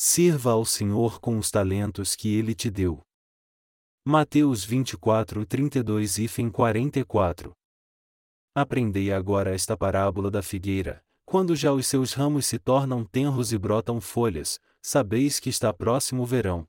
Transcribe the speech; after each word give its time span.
Sirva 0.00 0.52
ao 0.52 0.64
Senhor 0.64 1.20
com 1.20 1.36
os 1.38 1.50
talentos 1.50 2.14
que 2.14 2.32
ele 2.32 2.54
te 2.54 2.70
deu. 2.70 3.04
Mateus 4.06 4.64
24, 4.64 5.44
32 5.44 6.18
e 6.18 6.28
44 6.52 7.52
Aprendei 8.54 9.12
agora 9.12 9.52
esta 9.52 9.76
parábola 9.76 10.30
da 10.30 10.40
figueira, 10.40 11.04
quando 11.24 11.56
já 11.56 11.72
os 11.72 11.84
seus 11.88 12.12
ramos 12.12 12.46
se 12.46 12.60
tornam 12.60 13.04
tenros 13.04 13.52
e 13.52 13.58
brotam 13.58 14.00
folhas, 14.00 14.60
sabeis 14.80 15.40
que 15.40 15.50
está 15.50 15.72
próximo 15.72 16.22
o 16.22 16.26
verão. 16.26 16.64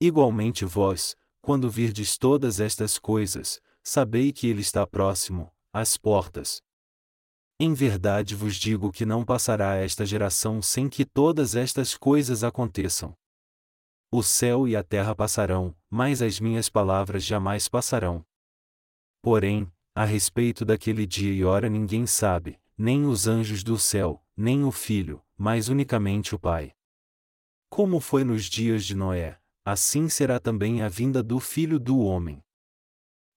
Igualmente 0.00 0.64
vós, 0.64 1.14
quando 1.40 1.70
virdes 1.70 2.18
todas 2.18 2.58
estas 2.58 2.98
coisas, 2.98 3.60
sabei 3.80 4.32
que 4.32 4.48
ele 4.48 4.60
está 4.60 4.84
próximo, 4.84 5.54
às 5.72 5.96
portas. 5.96 6.60
Em 7.58 7.72
verdade 7.72 8.34
vos 8.34 8.56
digo 8.56 8.90
que 8.90 9.06
não 9.06 9.24
passará 9.24 9.76
esta 9.76 10.04
geração 10.04 10.60
sem 10.60 10.88
que 10.88 11.04
todas 11.04 11.54
estas 11.54 11.96
coisas 11.96 12.42
aconteçam. 12.42 13.16
O 14.10 14.22
céu 14.22 14.66
e 14.66 14.74
a 14.74 14.82
terra 14.82 15.14
passarão, 15.14 15.74
mas 15.88 16.20
as 16.20 16.40
minhas 16.40 16.68
palavras 16.68 17.24
jamais 17.24 17.68
passarão. 17.68 18.24
Porém, 19.22 19.70
a 19.94 20.04
respeito 20.04 20.64
daquele 20.64 21.06
dia 21.06 21.32
e 21.32 21.44
hora 21.44 21.68
ninguém 21.68 22.06
sabe, 22.06 22.60
nem 22.76 23.06
os 23.06 23.28
anjos 23.28 23.62
do 23.62 23.78
céu, 23.78 24.20
nem 24.36 24.64
o 24.64 24.72
Filho, 24.72 25.22
mas 25.36 25.68
unicamente 25.68 26.34
o 26.34 26.38
Pai. 26.38 26.72
Como 27.68 28.00
foi 28.00 28.24
nos 28.24 28.44
dias 28.46 28.84
de 28.84 28.96
Noé, 28.96 29.40
assim 29.64 30.08
será 30.08 30.40
também 30.40 30.82
a 30.82 30.88
vinda 30.88 31.22
do 31.22 31.38
Filho 31.38 31.78
do 31.78 31.98
Homem. 32.00 32.42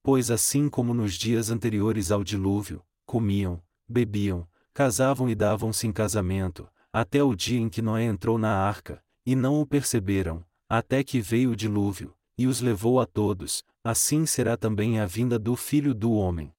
Pois 0.01 0.31
assim 0.31 0.69
como 0.69 0.93
nos 0.93 1.13
dias 1.13 1.51
anteriores 1.51 2.11
ao 2.11 2.23
dilúvio, 2.23 2.83
comiam, 3.05 3.63
bebiam, 3.87 4.47
casavam 4.73 5.29
e 5.29 5.35
davam-se 5.35 5.87
em 5.87 5.91
casamento, 5.91 6.69
até 6.91 7.23
o 7.23 7.35
dia 7.35 7.59
em 7.59 7.69
que 7.69 7.81
Noé 7.81 8.03
entrou 8.03 8.37
na 8.37 8.55
arca, 8.55 9.03
e 9.25 9.35
não 9.35 9.61
o 9.61 9.65
perceberam, 9.65 10.43
até 10.69 11.03
que 11.03 11.19
veio 11.19 11.51
o 11.51 11.55
dilúvio, 11.55 12.15
e 12.37 12.47
os 12.47 12.61
levou 12.61 12.99
a 12.99 13.05
todos, 13.05 13.63
assim 13.83 14.25
será 14.25 14.55
também 14.55 14.99
a 14.99 15.05
vinda 15.05 15.39
do 15.39 15.55
Filho 15.55 15.93
do 15.93 16.11
Homem. 16.11 16.53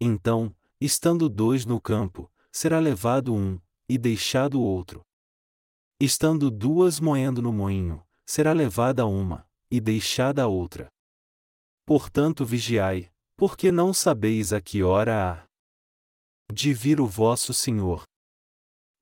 Então, 0.00 0.54
estando 0.80 1.28
dois 1.28 1.64
no 1.64 1.80
campo, 1.80 2.30
será 2.52 2.78
levado 2.78 3.34
um, 3.34 3.58
e 3.88 3.98
deixado 3.98 4.60
o 4.60 4.62
outro. 4.62 5.02
Estando 5.98 6.50
duas 6.50 7.00
moendo 7.00 7.40
no 7.40 7.52
moinho, 7.52 8.04
será 8.24 8.52
levada 8.52 9.06
uma, 9.06 9.48
e 9.70 9.80
deixada 9.80 10.42
a 10.42 10.46
outra. 10.46 10.88
Portanto 11.86 12.44
vigiai, 12.44 13.10
porque 13.36 13.70
não 13.72 13.94
sabeis 13.94 14.52
a 14.52 14.60
que 14.60 14.82
hora 14.82 15.32
há 15.32 15.45
de 16.52 16.72
vir 16.72 17.00
o 17.00 17.06
vosso 17.06 17.52
Senhor. 17.52 18.04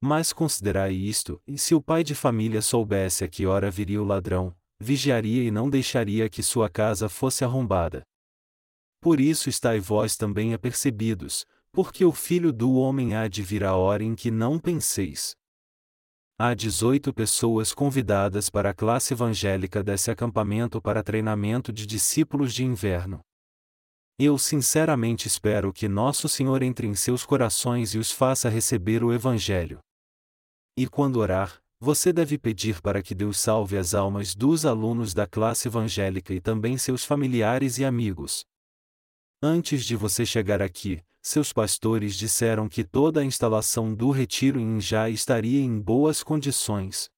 Mas 0.01 0.33
considerai 0.33 0.93
isto, 0.93 1.41
e 1.47 1.59
se 1.59 1.75
o 1.75 1.81
pai 1.81 2.03
de 2.03 2.15
família 2.15 2.61
soubesse 2.61 3.25
a 3.25 3.29
que 3.29 3.47
hora 3.47 3.71
viria 3.71 4.03
o 4.03 4.05
ladrão, 4.05 4.55
vigiaria 4.79 5.43
e 5.43 5.51
não 5.51 5.71
deixaria 5.71 6.29
que 6.29 6.43
sua 6.43 6.69
casa 6.69 7.09
fosse 7.09 7.45
arrombada. 7.45 8.03
Por 9.01 9.21
isso 9.21 9.49
estai 9.49 9.81
vós 9.81 10.17
também 10.17 10.55
apercebidos, 10.55 11.47
porque 11.71 12.05
o 12.05 12.13
Filho 12.13 12.53
do 12.53 12.75
Homem 12.75 13.15
há 13.15 13.29
de 13.29 13.43
vir 13.43 13.65
a 13.65 13.75
hora 13.75 14.03
em 14.03 14.15
que 14.15 14.31
não 14.31 14.59
penseis. 14.59 15.35
Há 16.39 16.53
18 16.53 17.13
pessoas 17.13 17.73
convidadas 17.73 18.51
para 18.51 18.71
a 18.71 18.75
classe 18.75 19.15
evangélica 19.15 19.83
desse 19.83 20.11
acampamento 20.11 20.81
para 20.81 21.03
treinamento 21.03 21.73
de 21.73 21.87
discípulos 21.87 22.53
de 22.53 22.65
inverno. 22.65 23.21
Eu 24.17 24.39
sinceramente 24.39 25.27
espero 25.27 25.73
que 25.73 25.89
Nosso 25.89 26.29
Senhor 26.29 26.63
entre 26.63 26.87
em 26.87 26.95
seus 26.95 27.27
corações 27.27 27.95
e 27.95 27.99
os 27.99 28.13
faça 28.13 28.49
receber 28.49 29.03
o 29.03 29.13
Evangelho. 29.13 29.81
E 30.77 30.87
quando 30.87 31.17
orar, 31.17 31.61
você 31.81 32.13
deve 32.13 32.39
pedir 32.39 32.81
para 32.81 33.03
que 33.03 33.13
Deus 33.13 33.41
salve 33.41 33.77
as 33.77 33.93
almas 33.93 34.33
dos 34.33 34.65
alunos 34.65 35.15
da 35.15 35.27
classe 35.27 35.67
evangélica 35.67 36.33
e 36.33 36.41
também 36.41 36.79
seus 36.79 37.05
familiares 37.05 37.79
e 37.79 37.85
amigos. 37.85 38.45
Antes 39.43 39.85
de 39.85 39.97
você 39.97 40.25
chegar 40.25 40.63
aqui, 40.63 41.03
seus 41.21 41.53
pastores 41.53 42.15
disseram 42.15 42.69
que 42.69 42.85
toda 42.85 43.21
a 43.21 43.25
instalação 43.25 43.93
do 43.93 44.11
retiro 44.11 44.61
em 44.61 44.81
já 44.81 45.11
estaria 45.11 45.61
em 45.61 45.81
boas 45.81 46.23
condições. 46.23 47.11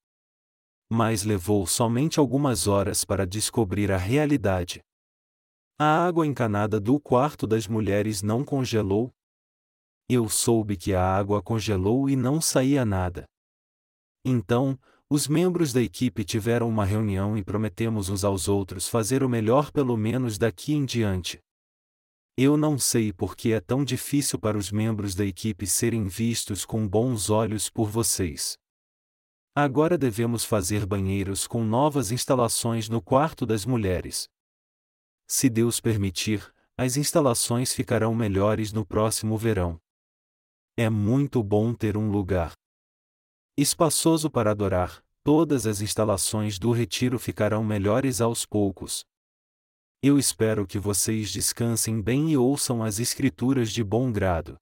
Mas 0.91 1.25
levou 1.25 1.67
somente 1.67 2.19
algumas 2.19 2.67
horas 2.67 3.05
para 3.05 3.27
descobrir 3.27 3.93
a 3.93 3.99
realidade. 3.99 4.81
A 5.79 6.07
água 6.07 6.27
encanada 6.27 6.81
do 6.81 6.99
quarto 6.99 7.47
das 7.47 7.69
mulheres 7.69 8.23
não 8.23 8.43
congelou? 8.43 9.13
Eu 10.09 10.27
soube 10.27 10.75
que 10.75 10.95
a 10.95 11.05
água 11.05 11.43
congelou 11.43 12.09
e 12.09 12.17
não 12.17 12.41
saía 12.41 12.83
nada. 12.83 13.27
Então, 14.25 14.79
os 15.11 15.29
membros 15.29 15.75
da 15.75 15.83
equipe 15.83 16.25
tiveram 16.25 16.67
uma 16.67 16.87
reunião 16.87 17.37
e 17.37 17.45
prometemos 17.45 18.09
uns 18.09 18.25
aos 18.25 18.49
outros 18.49 18.89
fazer 18.89 19.23
o 19.23 19.29
melhor 19.29 19.71
pelo 19.71 19.99
menos 19.99 20.39
daqui 20.39 20.73
em 20.73 20.87
diante. 20.87 21.39
Eu 22.39 22.57
não 22.57 22.79
sei 22.79 23.13
por 23.13 23.37
que 23.37 23.53
é 23.53 23.61
tão 23.61 23.85
difícil 23.85 24.39
para 24.39 24.57
os 24.57 24.73
membros 24.73 25.15
da 25.15 25.27
equipe 25.27 25.67
serem 25.67 26.07
vistos 26.07 26.65
com 26.65 26.89
bons 26.89 27.29
olhos 27.29 27.69
por 27.69 27.91
vocês. 27.91 28.57
Agora 29.55 29.99
devemos 29.99 30.43
fazer 30.43 30.87
banheiros 30.87 31.47
com 31.47 31.63
novas 31.63 32.11
instalações 32.11 32.89
no 32.89 33.03
quarto 33.03 33.45
das 33.45 33.67
mulheres. 33.67 34.27
Se 35.27 35.49
Deus 35.51 35.81
permitir, 35.81 36.55
as 36.79 36.97
instalações 36.97 37.73
ficarão 37.73 38.15
melhores 38.15 38.73
no 38.73 38.87
próximo 38.87 39.37
verão. 39.37 39.81
É 40.77 40.89
muito 40.89 41.43
bom 41.43 41.75
ter 41.75 41.97
um 41.97 42.11
lugar 42.11 42.53
espaçoso 43.59 44.31
para 44.31 44.51
adorar, 44.51 45.03
todas 45.25 45.67
as 45.67 45.81
instalações 45.81 46.59
do 46.59 46.71
retiro 46.71 47.19
ficarão 47.19 47.65
melhores 47.65 48.21
aos 48.21 48.45
poucos. 48.45 49.05
Eu 50.03 50.19
espero 50.19 50.67
que 50.67 50.79
vocês 50.79 51.33
descansem 51.33 52.01
bem 52.01 52.31
e 52.31 52.37
ouçam 52.37 52.85
as 52.85 53.01
Escrituras 53.01 53.73
de 53.73 53.83
bom 53.83 54.13
grado. 54.13 54.59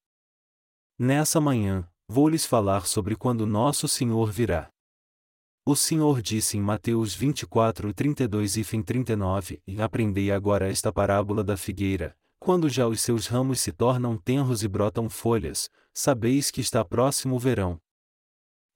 Nessa 0.97 1.41
manhã, 1.41 1.87
vou 2.09 2.29
lhes 2.29 2.47
falar 2.47 2.87
sobre 2.87 3.17
quando 3.17 3.45
nosso 3.45 3.89
Senhor 3.89 4.31
virá. 4.31 4.71
O 5.67 5.75
Senhor 5.75 6.21
disse 6.21 6.59
em 6.59 6.61
Mateus 6.61 7.15
24, 7.15 7.95
32 7.95 8.59
e 8.59 8.65
fim 8.65 8.83
39, 8.83 9.63
e 9.67 9.81
aprendei 9.81 10.31
agora 10.31 10.69
esta 10.69 10.93
parábola 10.93 11.43
da 11.43 11.57
figueira, 11.57 12.15
quando 12.39 12.69
já 12.69 12.87
os 12.87 13.01
seus 13.01 13.27
ramos 13.27 13.61
se 13.61 13.73
tornam 13.73 14.19
tenros 14.19 14.63
e 14.63 14.69
brotam 14.69 15.09
folhas, 15.09 15.71
sabeis 15.95 16.51
que 16.51 16.61
está 16.61 16.85
próximo 16.85 17.37
o 17.37 17.39
verão. 17.39 17.81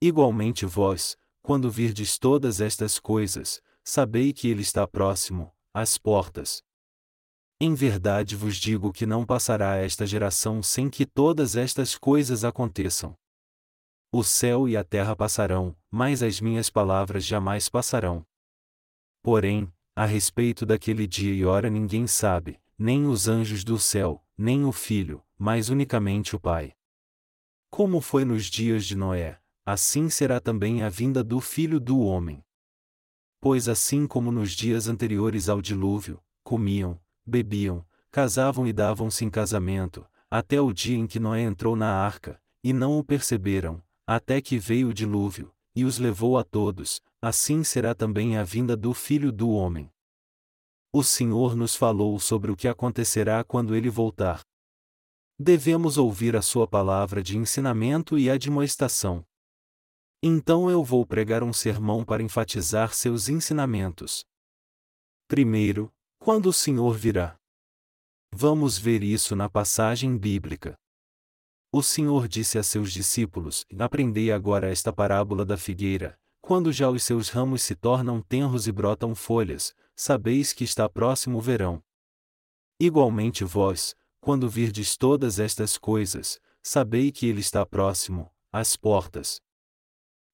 Igualmente 0.01 0.65
vós, 0.65 1.15
quando 1.43 1.71
virdes 1.71 2.17
todas 2.19 2.59
estas 2.59 2.99
coisas, 2.99 3.61
sabei 3.85 4.33
que 4.33 4.49
ele 4.49 4.63
está 4.63 4.87
próximo, 4.89 5.53
às 5.75 5.99
portas. 5.99 6.63
Em 7.61 7.75
verdade 7.75 8.35
vos 8.35 8.57
digo 8.57 8.95
que 8.95 9.05
não 9.05 9.27
passará 9.27 9.77
esta 9.77 10.07
geração 10.07 10.63
sem 10.63 10.89
que 10.89 11.05
todas 11.05 11.55
estas 11.55 11.99
coisas 11.99 12.45
aconteçam. 12.45 13.15
O 14.11 14.25
céu 14.25 14.67
e 14.67 14.75
a 14.75 14.83
terra 14.83 15.15
passarão, 15.15 15.77
mas 15.91 16.23
as 16.23 16.41
minhas 16.41 16.71
palavras 16.71 17.25
jamais 17.25 17.69
passarão. 17.69 18.25
Porém, 19.23 19.71
a 19.95 20.07
respeito 20.07 20.65
daquele 20.65 21.07
dia 21.07 21.35
e 21.35 21.45
hora 21.45 21.69
ninguém 21.69 22.07
sabe, 22.07 22.59
nem 22.79 23.05
os 23.05 23.29
anjos 23.29 23.65
do 23.65 23.79
céu, 23.79 24.25
nem 24.37 24.65
o 24.65 24.73
Filho, 24.73 25.23
mas 25.37 25.69
unicamente 25.69 26.35
o 26.35 26.41
Pai. 26.41 26.73
Como 27.69 28.01
foi 28.01 28.25
nos 28.25 28.47
dias 28.47 28.87
de 28.87 28.97
Noé, 28.97 29.39
assim 29.67 30.09
será 30.09 30.41
também 30.41 30.83
a 30.83 30.89
vinda 30.89 31.23
do 31.23 31.39
Filho 31.39 31.79
do 31.79 32.01
Homem. 32.01 32.43
Pois 33.39 33.69
assim 33.69 34.07
como 34.07 34.33
nos 34.33 34.53
dias 34.53 34.89
anteriores 34.89 35.51
ao 35.51 35.61
dilúvio, 35.61 36.23
comiam, 36.43 36.99
bebiam, 37.27 37.85
casavam 38.11 38.67
e 38.67 38.73
davam-se 38.73 39.23
em 39.27 39.29
casamento, 39.29 40.07
até 40.31 40.59
o 40.59 40.73
dia 40.73 40.97
em 40.97 41.07
que 41.07 41.21
Noé 41.21 41.43
entrou 41.43 41.77
na 41.77 41.93
arca, 41.93 42.41
e 42.65 42.73
não 42.73 42.99
o 42.99 43.05
perceberam, 43.05 43.83
até 44.11 44.41
que 44.41 44.59
veio 44.59 44.89
o 44.89 44.95
dilúvio, 44.95 45.55
e 45.77 45.85
os 45.85 45.99
levou 45.99 46.39
a 46.39 46.43
todos, 46.43 46.99
assim 47.21 47.63
será 47.63 47.95
também 47.95 48.39
a 48.39 48.43
vinda 48.43 48.75
do 48.75 48.95
Filho 48.95 49.31
do 49.31 49.51
Homem. 49.51 49.93
O 50.91 51.05
Senhor 51.05 51.55
nos 51.55 51.77
falou 51.77 52.19
sobre 52.19 52.51
o 52.51 52.57
que 52.57 52.67
acontecerá 52.67 53.45
quando 53.45 53.77
ele 53.77 53.91
voltar. 53.91 54.41
Devemos 55.39 55.99
ouvir 55.99 56.35
a 56.35 56.41
sua 56.41 56.67
palavra 56.67 57.23
de 57.23 57.37
ensinamento 57.37 58.19
e 58.19 58.31
admoestação. 58.31 59.23
Então 60.23 60.71
eu 60.71 60.83
vou 60.83 61.05
pregar 61.05 61.43
um 61.43 61.53
sermão 61.53 62.03
para 62.03 62.23
enfatizar 62.23 62.95
seus 62.95 63.29
ensinamentos. 63.29 64.25
Primeiro, 65.29 65.93
quando 66.19 66.47
o 66.47 66.53
Senhor 66.53 66.97
virá? 66.97 67.37
Vamos 68.33 68.79
ver 68.79 69.03
isso 69.03 69.37
na 69.37 69.51
passagem 69.51 70.17
bíblica. 70.17 70.79
O 71.71 71.83
Senhor 71.83 72.27
disse 72.27 72.59
a 72.59 72.63
seus 72.63 72.93
discípulos: 72.93 73.67
Aprendei 73.79 74.33
agora 74.33 74.71
esta 74.71 74.91
parábola 74.91 75.45
da 75.45 75.59
figueira. 75.59 76.19
Quando 76.41 76.73
já 76.73 76.89
os 76.89 77.03
seus 77.03 77.29
ramos 77.29 77.63
se 77.63 77.75
tornam 77.75 78.23
tenros 78.23 78.67
e 78.67 78.73
brotam 78.73 79.15
folhas, 79.15 79.75
sabeis 79.95 80.55
que 80.55 80.65
está 80.65 80.89
próximo 80.89 81.37
o 81.37 81.41
verão. 81.43 81.83
Igualmente 82.81 83.45
vós, 83.45 83.95
quando 84.19 84.49
virdes 84.49 84.97
todas 84.97 85.39
estas 85.39 85.77
coisas, 85.77 86.41
sabei 86.63 87.13
que 87.13 87.27
ele 87.27 87.41
está 87.41 87.67
próximo, 87.67 88.33
às 88.51 88.75
portas. 88.75 89.43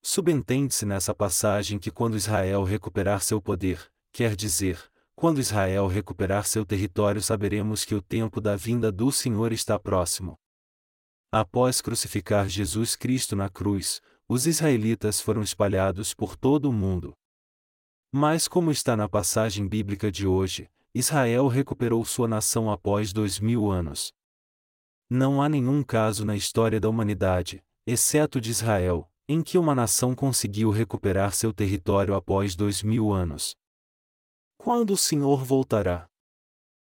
Subentende-se 0.03 0.87
nessa 0.87 1.13
passagem 1.13 1.81
que 1.81 1.91
quando 1.91 2.17
Israel 2.17 2.63
recuperar 2.63 3.23
seu 3.23 3.43
poder, 3.43 3.91
quer 4.13 4.37
dizer, 4.37 4.79
quando 5.17 5.41
Israel 5.41 5.89
recuperar 5.89 6.47
seu 6.47 6.65
território, 6.65 7.21
saberemos 7.21 7.85
que 7.85 7.95
o 7.95 8.03
tempo 8.03 8.41
da 8.41 8.55
vinda 8.55 8.93
do 8.93 9.11
Senhor 9.11 9.53
está 9.53 9.79
próximo. 9.81 10.39
Após 11.37 11.81
crucificar 11.81 12.49
Jesus 12.49 12.95
Cristo 12.95 13.35
na 13.35 13.49
cruz, 13.49 14.01
os 14.29 14.47
israelitas 14.47 15.21
foram 15.21 15.43
espalhados 15.43 16.15
por 16.15 16.37
todo 16.37 16.71
o 16.71 16.73
mundo. 16.73 17.13
Mas, 18.13 18.47
como 18.47 18.71
está 18.71 18.97
na 18.97 19.09
passagem 19.09 19.67
bíblica 19.67 20.13
de 20.13 20.29
hoje, 20.29 20.71
Israel 20.95 21.49
recuperou 21.49 22.05
sua 22.05 22.29
nação 22.29 22.71
após 22.71 23.13
dois 23.13 23.41
mil 23.41 23.69
anos. 23.69 24.13
Não 25.11 25.43
há 25.43 25.49
nenhum 25.49 25.83
caso 25.83 26.25
na 26.25 26.37
história 26.37 26.79
da 26.79 26.89
humanidade, 26.89 27.65
exceto 27.85 28.41
de 28.41 28.53
Israel, 28.53 29.11
em 29.29 29.43
que 29.43 29.59
uma 29.59 29.75
nação 29.75 30.15
conseguiu 30.15 30.71
recuperar 30.71 31.35
seu 31.35 31.53
território 31.53 32.15
após 32.15 32.55
dois 32.55 32.81
mil 32.81 33.13
anos. 33.13 33.57
Quando 34.57 34.93
o 34.93 34.97
Senhor 34.97 35.43
voltará? 35.45 36.09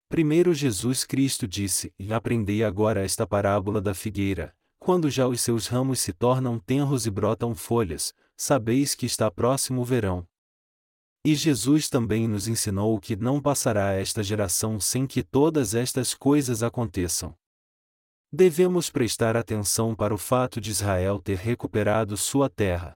Primeiro 0.09 0.53
Jesus 0.53 1.03
Cristo 1.03 1.45
disse: 1.45 1.93
aprendei 2.11 2.63
agora 2.63 3.03
esta 3.03 3.27
parábola 3.27 3.81
da 3.81 3.93
figueira. 3.93 4.55
Quando 4.79 5.09
já 5.09 5.27
os 5.27 5.41
seus 5.41 5.67
ramos 5.67 5.99
se 5.99 6.13
tornam 6.13 6.57
tenros 6.59 7.05
e 7.05 7.11
brotam 7.11 7.53
folhas, 7.53 8.13
sabeis 8.37 8.95
que 8.95 9.05
está 9.05 9.29
próximo 9.29 9.81
o 9.81 9.85
verão. 9.85 10.25
E 11.25 11.35
Jesus 11.35 11.89
também 11.89 12.25
nos 12.25 12.47
ensinou 12.47 12.97
que 13.01 13.17
não 13.17 13.41
passará 13.41 13.91
esta 13.91 14.23
geração 14.23 14.79
sem 14.79 15.05
que 15.05 15.21
todas 15.21 15.75
estas 15.75 16.13
coisas 16.13 16.63
aconteçam. 16.63 17.35
Devemos 18.31 18.89
prestar 18.89 19.35
atenção 19.35 19.93
para 19.93 20.13
o 20.13 20.17
fato 20.17 20.61
de 20.61 20.71
Israel 20.71 21.19
ter 21.19 21.37
recuperado 21.37 22.15
sua 22.15 22.49
terra. 22.49 22.93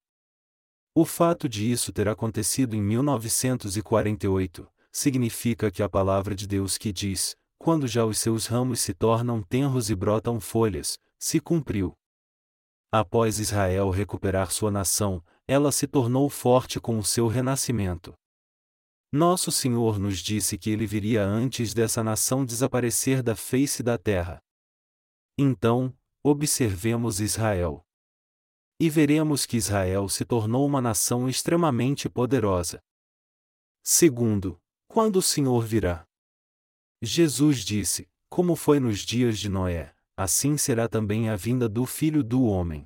O 0.96 1.04
fato 1.04 1.50
de 1.50 1.70
isso 1.70 1.92
ter 1.92 2.08
acontecido 2.08 2.74
em 2.74 2.82
1948 2.82 4.66
significa 4.92 5.72
que 5.72 5.82
a 5.82 5.90
palavra 5.90 6.36
de 6.36 6.46
Deus 6.48 6.78
que 6.78 6.92
diz: 6.92 7.36
quando 7.58 7.88
já 7.88 8.04
os 8.04 8.18
seus 8.18 8.48
ramos 8.48 8.80
se 8.80 8.94
tornam 8.94 9.42
tenros 9.44 9.90
e 9.90 9.96
brotam 9.96 10.40
folhas, 10.40 10.98
se 11.20 11.40
cumpriu. 11.40 11.94
Após 12.92 13.40
Israel 13.40 13.90
recuperar 13.90 14.52
sua 14.52 14.72
nação, 14.72 15.24
ela 15.48 15.72
se 15.72 15.88
tornou 15.88 16.30
forte 16.30 16.80
com 16.80 16.98
o 16.98 17.04
seu 17.04 17.28
renascimento. 17.28 18.14
Nosso 19.14 19.52
Senhor 19.52 20.00
nos 20.00 20.20
disse 20.20 20.58
que 20.58 20.70
ele 20.70 20.88
viria 20.88 21.24
antes 21.24 21.74
dessa 21.74 22.04
nação 22.04 22.46
desaparecer 22.46 23.22
da 23.22 23.36
face 23.36 23.84
da 23.84 23.98
terra. 23.98 24.42
Então, 25.38 25.94
observemos 26.24 27.20
Israel. 27.20 27.86
E 28.80 28.90
veremos 28.90 29.46
que 29.46 29.58
Israel 29.58 30.10
se 30.10 30.26
tornou 30.26 30.66
uma 30.66 30.82
nação 30.82 31.30
extremamente 31.30 32.10
poderosa. 32.10 32.82
Segundo, 33.84 34.60
quando 34.92 35.16
o 35.16 35.22
Senhor 35.22 35.64
virá? 35.64 36.06
Jesus 37.02 37.60
disse: 37.60 38.10
Como 38.30 38.58
foi 38.58 38.78
nos 38.78 39.00
dias 39.00 39.40
de 39.40 39.48
Noé, 39.48 39.94
assim 40.18 40.58
será 40.58 40.90
também 40.90 41.30
a 41.30 41.36
vinda 41.38 41.70
do 41.70 41.86
Filho 41.86 42.22
do 42.22 42.44
Homem. 42.44 42.86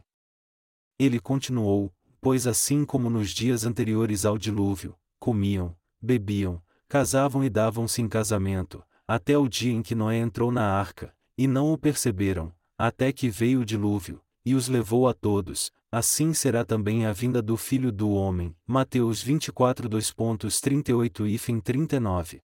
Ele 0.99 1.19
continuou: 1.19 1.91
Pois 2.21 2.45
assim 2.45 2.85
como 2.85 3.09
nos 3.09 3.31
dias 3.31 3.65
anteriores 3.65 4.23
ao 4.23 4.37
dilúvio, 4.37 4.95
comiam, 5.19 5.75
bebiam, 5.99 6.61
casavam 6.87 7.43
e 7.43 7.49
davam-se 7.49 8.03
em 8.03 8.07
casamento, 8.07 8.83
até 9.07 9.35
o 9.35 9.49
dia 9.49 9.73
em 9.73 9.81
que 9.81 9.95
Noé 9.95 10.17
entrou 10.17 10.51
na 10.51 10.63
arca, 10.63 11.11
e 11.35 11.47
não 11.47 11.73
o 11.73 11.77
perceberam, 11.77 12.53
até 12.77 13.11
que 13.11 13.29
veio 13.29 13.61
o 13.61 13.65
dilúvio, 13.65 14.21
e 14.45 14.53
os 14.53 14.67
levou 14.67 15.07
a 15.07 15.13
todos, 15.13 15.71
assim 15.97 16.33
será 16.33 16.65
também 16.65 17.05
a 17.05 17.13
vinda 17.13 17.41
do 17.41 17.55
Filho 17.55 17.89
do 17.89 18.09
Homem. 18.09 18.53
Mateus 18.67 19.23
24 19.23 19.89
2.38 19.89 21.25
e 21.25 21.61
39. 21.61 22.41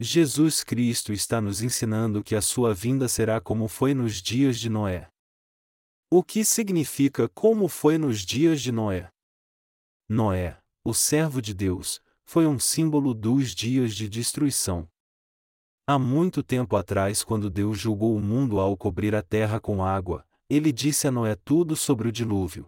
Jesus 0.00 0.64
Cristo 0.64 1.12
está 1.12 1.40
nos 1.40 1.62
ensinando 1.62 2.20
que 2.20 2.34
a 2.34 2.42
sua 2.42 2.74
vinda 2.74 3.06
será 3.06 3.40
como 3.40 3.68
foi 3.68 3.94
nos 3.94 4.20
dias 4.20 4.58
de 4.58 4.68
Noé. 4.68 5.08
O 6.10 6.20
que 6.20 6.44
significa 6.44 7.28
como 7.28 7.68
foi 7.68 7.96
nos 7.96 8.22
dias 8.22 8.60
de 8.60 8.72
Noé? 8.72 9.08
Noé, 10.08 10.58
o 10.82 10.92
servo 10.92 11.40
de 11.40 11.54
Deus, 11.54 12.02
foi 12.24 12.44
um 12.44 12.58
símbolo 12.58 13.14
dos 13.14 13.54
dias 13.54 13.94
de 13.94 14.08
destruição. 14.08 14.88
Há 15.86 15.96
muito 15.96 16.42
tempo 16.42 16.74
atrás, 16.74 17.22
quando 17.22 17.48
Deus 17.48 17.78
julgou 17.78 18.16
o 18.16 18.20
mundo 18.20 18.58
ao 18.58 18.76
cobrir 18.76 19.14
a 19.14 19.22
terra 19.22 19.60
com 19.60 19.84
água, 19.84 20.26
ele 20.48 20.72
disse 20.72 21.06
a 21.06 21.10
Noé 21.10 21.34
tudo 21.34 21.76
sobre 21.76 22.08
o 22.08 22.12
dilúvio. 22.12 22.66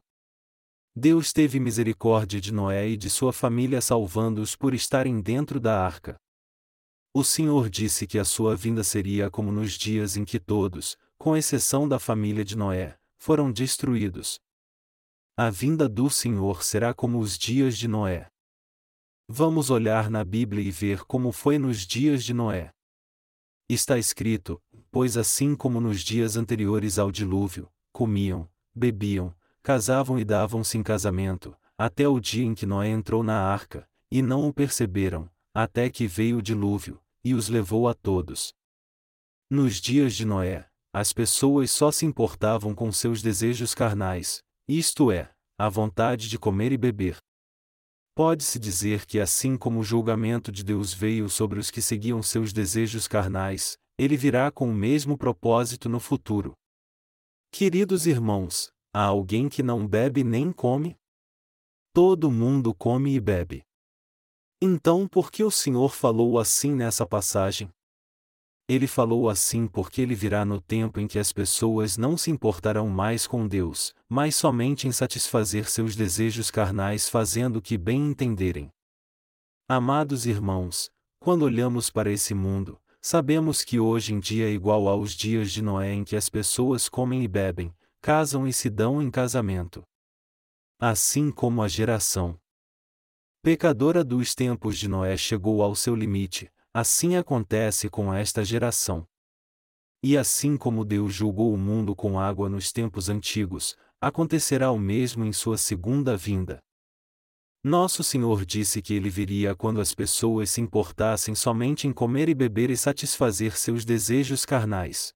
Deus 0.95 1.33
teve 1.33 1.59
misericórdia 1.59 2.41
de 2.41 2.53
Noé 2.53 2.89
e 2.89 2.97
de 2.97 3.09
sua 3.09 3.33
família 3.33 3.81
salvando-os 3.81 4.57
por 4.57 4.75
estarem 4.75 5.21
dentro 5.21 5.59
da 5.59 5.83
arca. 5.83 6.17
O 7.15 7.25
Senhor 7.25 7.71
disse 7.71 8.07
que 8.07 8.19
a 8.19 8.25
sua 8.25 8.55
vinda 8.55 8.85
seria 8.85 9.31
como 9.31 9.51
nos 9.51 9.73
dias 9.73 10.17
em 10.17 10.25
que 10.25 10.39
todos, 10.39 10.97
com 11.19 11.37
exceção 11.37 11.89
da 11.89 11.99
família 11.99 12.45
de 12.45 12.57
Noé, 12.57 12.99
foram 13.19 13.51
destruídos. 13.51 14.39
A 15.37 15.49
vinda 15.49 15.89
do 15.89 16.11
Senhor 16.11 16.63
será 16.63 16.93
como 16.93 17.19
os 17.19 17.39
dias 17.39 17.79
de 17.79 17.89
Noé. 17.89 18.29
Vamos 19.29 19.71
olhar 19.71 20.11
na 20.11 20.25
Bíblia 20.25 20.63
e 20.63 20.71
ver 20.71 21.05
como 21.05 21.33
foi 21.33 21.59
nos 21.59 21.87
dias 21.87 22.25
de 22.25 22.35
Noé. 22.35 22.73
Está 23.69 23.97
escrito: 23.97 24.61
Pois 24.91 25.17
assim 25.17 25.55
como 25.55 25.81
nos 25.81 26.01
dias 26.01 26.37
anteriores 26.37 26.99
ao 26.99 27.13
dilúvio, 27.13 27.71
comiam, 27.93 28.49
bebiam, 28.75 29.35
casavam 29.63 30.19
e 30.19 30.25
davam-se 30.25 30.77
em 30.77 30.83
casamento, 30.83 31.57
até 31.79 32.09
o 32.09 32.19
dia 32.19 32.45
em 32.45 32.55
que 32.55 32.67
Noé 32.67 32.89
entrou 32.89 33.23
na 33.23 33.41
arca, 33.41 33.89
e 34.11 34.21
não 34.21 34.49
o 34.49 34.53
perceberam, 34.53 35.31
até 35.55 35.89
que 35.89 36.07
veio 36.07 36.39
o 36.39 36.43
dilúvio, 36.43 37.01
e 37.25 37.35
os 37.35 37.49
levou 37.49 37.89
a 37.89 37.95
todos. 37.95 38.53
Nos 39.49 39.81
dias 39.81 40.15
de 40.15 40.25
Noé, 40.25 40.69
as 40.93 41.13
pessoas 41.13 41.71
só 41.71 41.93
se 41.93 42.05
importavam 42.05 42.75
com 42.75 42.91
seus 42.91 43.23
desejos 43.23 43.75
carnais, 43.75 44.43
isto 44.67 45.13
é, 45.13 45.31
a 45.57 45.69
vontade 45.69 46.29
de 46.29 46.39
comer 46.39 46.73
e 46.73 46.77
beber. 46.77 47.19
Pode-se 48.15 48.59
dizer 48.59 49.07
que 49.07 49.21
assim 49.21 49.57
como 49.57 49.81
o 49.81 49.85
julgamento 49.85 50.51
de 50.51 50.65
Deus 50.65 50.93
veio 50.93 51.29
sobre 51.29 51.61
os 51.61 51.71
que 51.71 51.81
seguiam 51.81 52.23
seus 52.23 52.53
desejos 52.53 53.07
carnais, 53.07 53.79
ele 54.01 54.17
virá 54.17 54.51
com 54.51 54.71
o 54.71 54.75
mesmo 54.75 55.15
propósito 55.19 55.87
no 55.87 56.01
futuro. 56.01 56.55
Queridos 57.53 58.07
irmãos, 58.07 58.73
há 58.95 59.03
alguém 59.05 59.47
que 59.47 59.63
não 59.63 59.87
bebe 59.87 60.25
nem 60.25 60.51
come? 60.51 60.97
Todo 61.93 62.31
mundo 62.31 62.75
come 62.75 63.15
e 63.15 63.21
bebe. 63.21 63.63
Então 64.59 65.07
por 65.07 65.31
que 65.31 65.45
o 65.45 65.51
Senhor 65.51 65.93
falou 65.93 66.39
assim 66.39 66.75
nessa 66.75 67.05
passagem? 67.05 67.71
Ele 68.67 68.87
falou 68.87 69.29
assim 69.29 69.67
porque 69.67 70.01
ele 70.01 70.15
virá 70.15 70.47
no 70.47 70.63
tempo 70.63 70.99
em 70.99 71.07
que 71.07 71.19
as 71.19 71.31
pessoas 71.31 71.99
não 71.99 72.17
se 72.17 72.31
importarão 72.31 72.89
mais 72.89 73.27
com 73.27 73.47
Deus, 73.47 73.95
mas 74.09 74.35
somente 74.35 74.89
em 74.89 74.93
satisfazer 74.93 75.69
seus 75.69 75.95
desejos 75.95 76.51
carnais 76.51 77.07
fazendo 77.07 77.57
o 77.57 77.63
que 77.63 77.77
bem 77.77 78.07
entenderem. 78.07 78.71
Amados 79.69 80.25
irmãos, 80.25 80.91
quando 81.19 81.43
olhamos 81.43 81.91
para 81.91 82.11
esse 82.11 82.33
mundo, 82.33 82.80
sabemos 83.01 83.63
que 83.63 83.81
hoje 83.81 84.15
em 84.15 84.21
dia 84.21 84.47
é 84.47 84.51
igual 84.51 84.89
aos 84.89 85.13
dias 85.13 85.51
de 85.51 85.63
Noé 85.63 85.93
em 85.93 86.05
que 86.05 86.17
as 86.17 86.29
pessoas 86.29 86.89
comem 86.89 87.23
e 87.23 87.29
bebem, 87.29 87.75
casam 88.01 88.47
e 88.47 88.53
se 88.53 88.69
dão 88.71 89.03
em 89.03 89.11
casamento. 89.11 89.83
Assim 90.79 91.31
como 91.31 91.63
a 91.63 91.69
geração 91.69 92.39
pecadora 93.43 94.05
dos 94.05 94.35
tempos 94.35 94.79
de 94.79 94.87
Noé 94.87 95.17
chegou 95.17 95.63
ao 95.63 95.75
seu 95.75 95.95
limite, 95.95 96.51
Assim 96.73 97.17
acontece 97.17 97.91
com 97.91 98.15
esta 98.15 98.45
geração. 98.45 99.05
E 100.05 100.17
assim 100.17 100.57
como 100.57 100.85
Deus 100.85 101.13
julgou 101.13 101.53
o 101.53 101.59
mundo 101.59 101.97
com 101.97 102.17
água 102.17 102.49
nos 102.49 102.71
tempos 102.71 103.09
antigos, 103.09 103.77
acontecerá 104.01 104.71
o 104.71 104.79
mesmo 104.79 105.25
em 105.25 105.33
sua 105.33 105.59
segunda 105.59 106.17
vinda. 106.17 106.61
Nosso 107.63 108.03
Senhor 108.03 108.47
disse 108.47 108.81
que 108.81 108.95
ele 108.95 109.11
viria 109.11 109.55
quando 109.55 109.83
as 109.83 109.95
pessoas 109.95 110.49
se 110.49 110.63
importassem 110.63 111.35
somente 111.35 111.87
em 111.87 111.93
comer 111.93 112.31
e 112.31 112.35
beber 112.35 112.71
e 112.71 112.77
satisfazer 112.77 113.59
seus 113.59 113.85
desejos 113.85 114.47
carnais. 114.47 115.13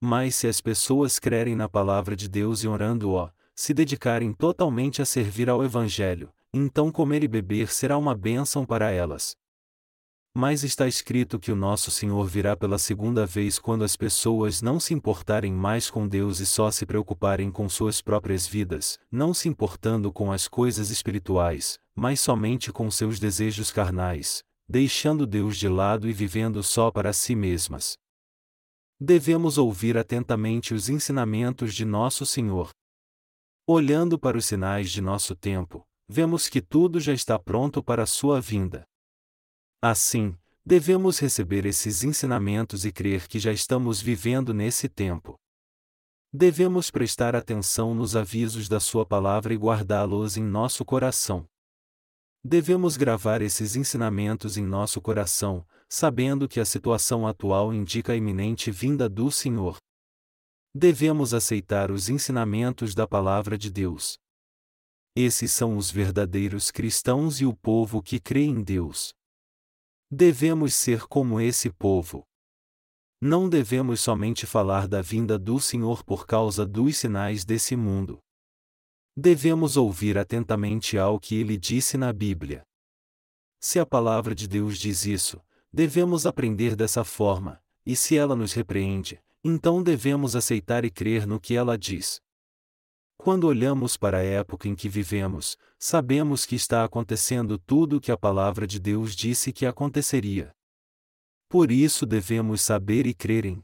Mas 0.00 0.36
se 0.36 0.46
as 0.46 0.60
pessoas 0.60 1.18
crerem 1.18 1.56
na 1.56 1.68
palavra 1.68 2.14
de 2.14 2.28
Deus 2.28 2.62
e 2.62 2.68
orando-o, 2.68 3.28
se 3.52 3.74
dedicarem 3.74 4.32
totalmente 4.32 5.02
a 5.02 5.04
servir 5.04 5.50
ao 5.50 5.64
Evangelho, 5.64 6.32
então 6.54 6.92
comer 6.92 7.24
e 7.24 7.28
beber 7.28 7.72
será 7.72 7.98
uma 7.98 8.14
bênção 8.14 8.64
para 8.64 8.92
elas. 8.92 9.36
Mas 10.32 10.62
está 10.62 10.86
escrito 10.86 11.40
que 11.40 11.50
o 11.50 11.56
nosso 11.56 11.90
Senhor 11.90 12.24
virá 12.24 12.56
pela 12.56 12.78
segunda 12.78 13.26
vez 13.26 13.58
quando 13.58 13.82
as 13.82 13.96
pessoas 13.96 14.62
não 14.62 14.78
se 14.78 14.94
importarem 14.94 15.52
mais 15.52 15.90
com 15.90 16.06
Deus 16.06 16.38
e 16.38 16.46
só 16.46 16.70
se 16.70 16.86
preocuparem 16.86 17.50
com 17.50 17.68
suas 17.68 18.00
próprias 18.00 18.46
vidas, 18.46 18.96
não 19.10 19.34
se 19.34 19.48
importando 19.48 20.12
com 20.12 20.30
as 20.30 20.46
coisas 20.46 20.90
espirituais, 20.90 21.80
mas 21.96 22.20
somente 22.20 22.72
com 22.72 22.88
seus 22.92 23.18
desejos 23.18 23.72
carnais, 23.72 24.44
deixando 24.68 25.26
Deus 25.26 25.56
de 25.56 25.68
lado 25.68 26.08
e 26.08 26.12
vivendo 26.12 26.62
só 26.62 26.92
para 26.92 27.12
si 27.12 27.34
mesmas. 27.34 27.96
Devemos 29.00 29.58
ouvir 29.58 29.98
atentamente 29.98 30.74
os 30.74 30.88
ensinamentos 30.88 31.74
de 31.74 31.84
nosso 31.84 32.24
Senhor. 32.24 32.70
Olhando 33.66 34.16
para 34.16 34.38
os 34.38 34.46
sinais 34.46 34.92
de 34.92 35.00
nosso 35.00 35.34
tempo, 35.34 35.84
vemos 36.08 36.48
que 36.48 36.60
tudo 36.60 37.00
já 37.00 37.12
está 37.12 37.36
pronto 37.36 37.82
para 37.82 38.04
a 38.04 38.06
sua 38.06 38.40
vinda. 38.40 38.84
Assim, 39.82 40.36
devemos 40.64 41.18
receber 41.18 41.64
esses 41.64 42.04
ensinamentos 42.04 42.84
e 42.84 42.92
crer 42.92 43.26
que 43.26 43.38
já 43.38 43.50
estamos 43.50 43.98
vivendo 43.98 44.52
nesse 44.52 44.90
tempo. 44.90 45.40
Devemos 46.30 46.90
prestar 46.90 47.34
atenção 47.34 47.94
nos 47.94 48.14
avisos 48.14 48.68
da 48.68 48.78
Sua 48.78 49.06
palavra 49.06 49.54
e 49.54 49.56
guardá-los 49.56 50.36
em 50.36 50.44
nosso 50.44 50.84
coração. 50.84 51.48
Devemos 52.44 52.98
gravar 52.98 53.40
esses 53.40 53.74
ensinamentos 53.74 54.58
em 54.58 54.64
nosso 54.64 55.00
coração, 55.00 55.66
sabendo 55.88 56.46
que 56.46 56.60
a 56.60 56.64
situação 56.64 57.26
atual 57.26 57.72
indica 57.72 58.12
a 58.12 58.16
iminente 58.16 58.70
vinda 58.70 59.08
do 59.08 59.30
Senhor. 59.30 59.78
Devemos 60.74 61.32
aceitar 61.32 61.90
os 61.90 62.10
ensinamentos 62.10 62.94
da 62.94 63.06
palavra 63.06 63.56
de 63.56 63.70
Deus. 63.70 64.18
Esses 65.16 65.52
são 65.52 65.76
os 65.76 65.90
verdadeiros 65.90 66.70
cristãos 66.70 67.40
e 67.40 67.46
o 67.46 67.56
povo 67.56 68.02
que 68.02 68.20
crê 68.20 68.44
em 68.44 68.62
Deus. 68.62 69.14
Devemos 70.12 70.74
ser 70.74 71.06
como 71.06 71.40
esse 71.40 71.70
povo. 71.70 72.26
Não 73.20 73.48
devemos 73.48 74.00
somente 74.00 74.44
falar 74.44 74.88
da 74.88 75.00
vinda 75.00 75.38
do 75.38 75.60
Senhor 75.60 76.02
por 76.02 76.26
causa 76.26 76.66
dos 76.66 76.96
sinais 76.96 77.44
desse 77.44 77.76
mundo. 77.76 78.18
Devemos 79.16 79.76
ouvir 79.76 80.18
atentamente 80.18 80.98
ao 80.98 81.20
que 81.20 81.36
ele 81.36 81.56
disse 81.56 81.96
na 81.96 82.12
Bíblia. 82.12 82.66
Se 83.60 83.78
a 83.78 83.86
palavra 83.86 84.34
de 84.34 84.48
Deus 84.48 84.78
diz 84.78 85.06
isso, 85.06 85.40
devemos 85.72 86.26
aprender 86.26 86.74
dessa 86.74 87.04
forma, 87.04 87.62
e 87.86 87.94
se 87.94 88.16
ela 88.16 88.34
nos 88.34 88.52
repreende, 88.52 89.22
então 89.44 89.80
devemos 89.80 90.34
aceitar 90.34 90.84
e 90.84 90.90
crer 90.90 91.24
no 91.24 91.38
que 91.38 91.54
ela 91.54 91.78
diz. 91.78 92.20
Quando 93.22 93.44
olhamos 93.44 93.98
para 93.98 94.16
a 94.16 94.22
época 94.22 94.66
em 94.66 94.74
que 94.74 94.88
vivemos, 94.88 95.58
sabemos 95.78 96.46
que 96.46 96.56
está 96.56 96.84
acontecendo 96.84 97.58
tudo 97.58 97.98
o 97.98 98.00
que 98.00 98.10
a 98.10 98.16
palavra 98.16 98.66
de 98.66 98.80
Deus 98.80 99.14
disse 99.14 99.52
que 99.52 99.66
aconteceria. 99.66 100.50
Por 101.46 101.70
isso 101.70 102.06
devemos 102.06 102.62
saber 102.62 103.06
e 103.06 103.12
crer 103.12 103.44
em 103.44 103.62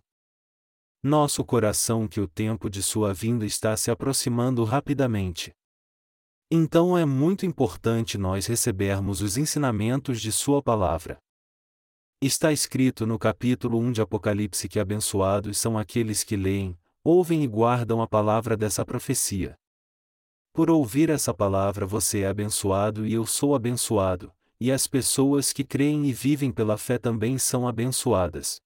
nosso 1.03 1.43
coração 1.43 2.07
que 2.07 2.21
o 2.21 2.29
tempo 2.29 2.69
de 2.69 2.83
sua 2.83 3.15
vinda 3.15 3.47
está 3.47 3.75
se 3.79 3.91
aproximando 3.91 4.63
rapidamente. 4.63 5.55
Então 6.51 6.99
é 6.99 7.07
muito 7.07 7.47
importante 7.47 8.19
nós 8.19 8.45
recebermos 8.45 9.23
os 9.23 9.39
ensinamentos 9.39 10.21
de 10.21 10.33
Sua 10.33 10.63
palavra. 10.63 11.17
Está 12.21 12.53
escrito 12.53 13.07
no 13.07 13.19
capítulo 13.19 13.79
1 13.79 13.93
de 13.93 14.03
Apocalipse 14.03 14.69
que 14.69 14.79
abençoados 14.79 15.57
são 15.57 15.79
aqueles 15.79 16.23
que 16.23 16.37
leem, 16.37 16.79
ouvem 17.07 17.45
e 17.45 17.47
guardam 17.47 18.03
a 18.03 18.09
palavra 18.09 18.57
dessa 18.57 18.85
profecia. 18.85 19.57
Por 20.53 20.69
ouvir 20.69 21.09
essa 21.09 21.33
palavra 21.33 21.87
você 21.87 22.23
é 22.23 22.27
abençoado 22.27 23.07
e 23.07 23.13
eu 23.13 23.25
sou 23.25 23.55
abençoado, 23.55 24.33
e 24.61 24.73
as 24.73 24.89
pessoas 24.89 25.53
que 25.53 25.63
creem 25.63 26.07
e 26.07 26.13
vivem 26.13 26.51
pela 26.51 26.77
fé 26.77 26.99
também 26.99 27.39
são 27.39 27.69
abençoadas. 27.69 28.61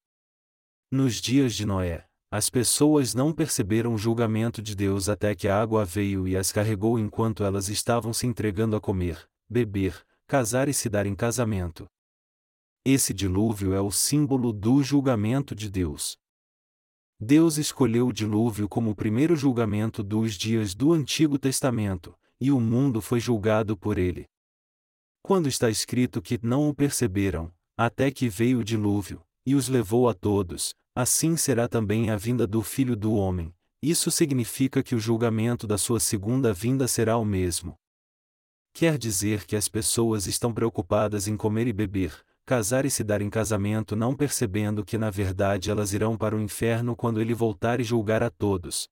Nos 0.91 1.17
dias 1.17 1.55
de 1.55 1.67
Noé, 1.67 2.07
as 2.31 2.49
pessoas 2.49 3.13
não 3.13 3.31
perceberam 3.31 3.93
o 3.93 3.99
julgamento 3.99 4.63
de 4.63 4.75
Deus 4.75 5.11
até 5.11 5.35
que 5.35 5.47
a 5.47 5.61
água 5.61 5.85
veio 5.85 6.27
e 6.27 6.35
as 6.35 6.51
carregou 6.51 6.99
enquanto 6.99 7.45
elas 7.45 7.69
estavam 7.69 8.11
se 8.11 8.27
entregando 8.27 8.75
a 8.75 8.81
comer, 8.81 9.29
beber, 9.51 10.03
casar 10.27 10.67
e 10.67 10.73
se 10.73 10.89
dar 10.89 11.05
em 11.05 11.15
casamento. 11.15 11.87
Esse 12.87 13.13
dilúvio 13.13 13.75
é 13.75 13.81
o 13.83 13.91
símbolo 13.91 14.51
do 14.51 14.83
julgamento 14.83 15.55
de 15.55 15.69
Deus. 15.69 16.20
Deus 17.23 17.59
escolheu 17.59 18.09
o 18.09 18.13
dilúvio 18.15 18.67
como 18.67 18.91
o 18.91 18.95
primeiro 18.95 19.37
julgamento 19.37 20.03
dos 20.03 20.35
dias 20.35 20.75
do 20.75 20.95
Antigo 20.95 21.39
Testamento, 21.39 22.17
e 22.41 22.51
o 22.51 22.59
mundo 22.59 23.03
foi 23.03 23.21
julgado 23.21 23.77
por 23.77 23.99
ele. 23.99 24.27
Quando 25.23 25.47
está 25.47 25.69
escrito 25.69 26.23
que 26.23 26.41
não 26.43 26.71
o 26.71 26.75
perceberam, 26.75 27.53
até 27.77 28.11
que 28.11 28.27
veio 28.27 28.61
o 28.61 28.65
dilúvio, 28.65 29.21
e 29.45 29.55
os 29.55 29.69
levou 29.69 30.09
a 30.09 30.15
todos, 30.15 30.75
assim 30.95 31.37
será 31.37 31.69
também 31.69 32.09
a 32.09 32.17
vinda 32.17 32.47
do 32.47 32.63
Filho 32.63 32.97
do 32.97 33.13
Homem. 33.13 33.55
Isso 33.83 34.11
significa 34.11 34.83
que 34.83 34.95
o 34.95 34.99
julgamento 34.99 35.67
da 35.67 35.77
sua 35.77 36.01
segunda 36.01 36.55
vinda 36.55 36.89
será 36.89 37.19
o 37.19 37.25
mesmo. 37.25 37.75
Quer 38.73 38.97
dizer 38.97 39.45
que 39.45 39.57
as 39.57 39.69
pessoas 39.69 40.27
estão 40.27 40.55
preocupadas 40.55 41.29
em 41.29 41.37
comer 41.37 41.67
e 41.67 41.73
beber, 41.73 42.25
casar 42.51 42.85
e 42.85 42.91
se 42.91 43.05
dar 43.05 43.23
em 43.23 43.31
casamento 43.31 43.95
não 43.95 44.13
percebendo 44.13 44.85
que 44.85 44.99
na 44.99 45.09
verdade 45.09 45.71
elas 45.71 45.93
irão 45.93 46.17
para 46.17 46.35
o 46.35 46.41
inferno 46.41 46.97
quando 46.97 47.21
ele 47.21 47.33
voltar 47.33 47.79
e 47.79 47.85
julgar 47.85 48.25
a 48.25 48.29
todos. 48.29 48.89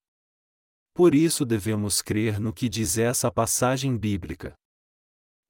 Por 0.95 1.13
isso 1.13 1.45
devemos 1.45 2.01
crer 2.01 2.39
no 2.39 2.53
que 2.53 2.69
diz 2.69 2.99
essa 2.99 3.33
passagem 3.33 3.99
bíblica. 3.99 4.55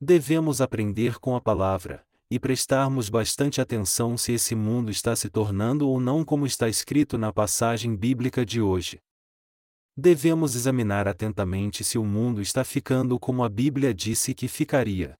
Devemos 0.00 0.62
aprender 0.62 1.18
com 1.18 1.36
a 1.36 1.40
palavra, 1.40 2.02
e 2.30 2.40
prestarmos 2.40 3.10
bastante 3.10 3.60
atenção 3.60 4.16
se 4.16 4.32
esse 4.32 4.54
mundo 4.54 4.90
está 4.90 5.14
se 5.14 5.28
tornando 5.28 5.86
ou 5.86 6.00
não 6.00 6.24
como 6.24 6.46
está 6.46 6.66
escrito 6.66 7.18
na 7.18 7.30
passagem 7.30 7.94
bíblica 7.94 8.42
de 8.42 8.58
hoje. 8.58 8.98
Devemos 9.94 10.54
examinar 10.54 11.06
atentamente 11.06 11.84
se 11.84 11.98
o 11.98 12.04
mundo 12.06 12.40
está 12.40 12.64
ficando 12.64 13.20
como 13.20 13.44
a 13.44 13.50
Bíblia 13.50 13.92
disse 13.92 14.32
que 14.32 14.48
ficaria. 14.48 15.14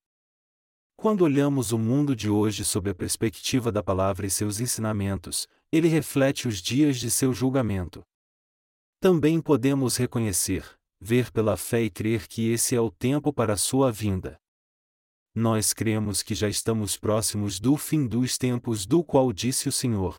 Quando 1.01 1.23
olhamos 1.23 1.71
o 1.71 1.79
mundo 1.79 2.17
de 2.17 2.29
hoje 2.29 2.65
sob 2.65 2.91
a 2.91 2.95
perspectiva 2.95 3.71
da 3.71 3.85
palavra 3.85 4.27
e 4.27 4.31
seus 4.31 4.59
ensinamentos, 4.59 5.47
ele 5.71 5.87
reflete 5.87 6.49
os 6.49 6.61
dias 6.61 6.99
de 6.99 7.09
seu 7.09 7.33
julgamento. 7.33 8.03
Também 9.01 9.41
podemos 9.41 9.97
reconhecer, 9.97 10.77
ver 11.01 11.31
pela 11.31 11.57
fé 11.57 11.83
e 11.83 11.89
crer 11.89 12.27
que 12.27 12.51
esse 12.51 12.75
é 12.75 12.81
o 12.81 12.91
tempo 12.91 13.33
para 13.33 13.53
a 13.53 13.57
sua 13.57 13.93
vinda. 13.93 14.41
Nós 15.33 15.73
cremos 15.73 16.21
que 16.21 16.35
já 16.35 16.49
estamos 16.49 16.97
próximos 16.97 17.61
do 17.61 17.77
fim 17.77 18.05
dos 18.05 18.37
tempos 18.37 18.85
do 18.85 19.05
qual 19.05 19.33
disse 19.33 19.69
o 19.69 19.73
Senhor. 19.73 20.17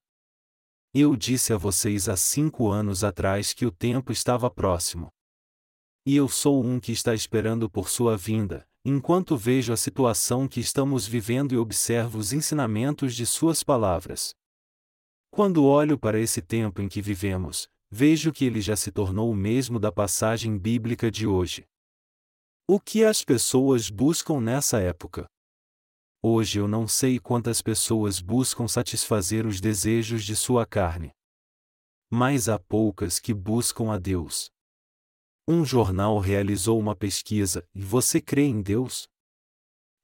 Eu 0.93 1.13
disse 1.17 1.51
a 1.51 1.57
vocês 1.57 2.07
há 2.07 2.15
cinco 2.15 2.69
anos 2.69 3.03
atrás 3.03 3.51
que 3.51 3.65
o 3.65 3.71
tempo 3.71 4.13
estava 4.13 4.50
próximo. 4.50 5.09
E 6.05 6.15
eu 6.15 6.29
sou 6.29 6.63
um 6.63 6.79
que 6.79 6.93
está 6.93 7.13
esperando 7.13 7.69
por 7.69 7.89
sua 7.89 8.15
vinda, 8.15 8.65
enquanto 8.83 9.36
vejo 9.36 9.74
a 9.74 9.77
situação 9.77 10.48
que 10.48 10.59
estamos 10.59 11.05
vivendo 11.05 11.53
e 11.53 11.57
observo 11.57 12.17
os 12.17 12.31
ensinamentos 12.31 13.13
de 13.13 13.25
Suas 13.25 13.63
palavras. 13.63 14.33
Quando 15.29 15.65
olho 15.65 15.98
para 15.98 16.19
esse 16.19 16.41
tempo 16.41 16.81
em 16.81 16.88
que 16.88 17.01
vivemos, 17.01 17.67
vejo 17.91 18.31
que 18.31 18.45
ele 18.45 18.62
já 18.62 18.75
se 18.75 18.91
tornou 18.91 19.31
o 19.31 19.36
mesmo 19.36 19.79
da 19.79 19.91
passagem 19.91 20.57
bíblica 20.57 21.12
de 21.12 21.27
hoje. 21.27 21.65
O 22.67 22.79
que 22.79 23.03
as 23.03 23.24
pessoas 23.24 23.89
buscam 23.89 24.39
nessa 24.39 24.79
época? 24.79 25.27
Hoje 26.21 26.59
eu 26.59 26.67
não 26.67 26.88
sei 26.88 27.17
quantas 27.17 27.62
pessoas 27.62 28.19
buscam 28.19 28.67
satisfazer 28.67 29.45
os 29.45 29.62
desejos 29.62 30.24
de 30.24 30.36
sua 30.36 30.65
carne. 30.65 31.12
Mas 32.12 32.50
há 32.50 32.59
poucas 32.59 33.19
que 33.19 33.33
buscam 33.33 33.91
a 33.91 33.98
Deus. 33.98 34.51
Um 35.51 35.65
jornal 35.65 36.20
realizou 36.20 36.77
uma 36.79 36.96
pesquisa 36.96 37.68
e 37.74 37.82
você 37.82 38.22
crê 38.22 38.44
em 38.44 38.62
Deus? 38.62 39.10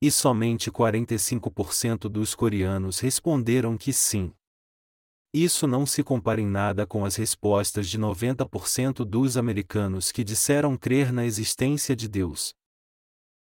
E 0.02 0.10
somente 0.10 0.72
45% 0.72 2.10
dos 2.10 2.34
coreanos 2.34 3.00
responderam 3.00 3.78
que 3.78 3.94
sim. 3.94 4.34
Isso 5.32 5.68
não 5.68 5.86
se 5.86 6.04
compara 6.04 6.42
em 6.42 6.48
nada 6.48 6.88
com 6.88 7.06
as 7.06 7.16
respostas 7.16 7.88
de 7.88 8.00
90% 8.00 9.06
dos 9.06 9.38
americanos 9.38 10.12
que 10.12 10.24
disseram 10.24 10.76
crer 10.76 11.14
na 11.14 11.24
existência 11.24 11.96
de 11.96 12.08
Deus. 12.08 12.56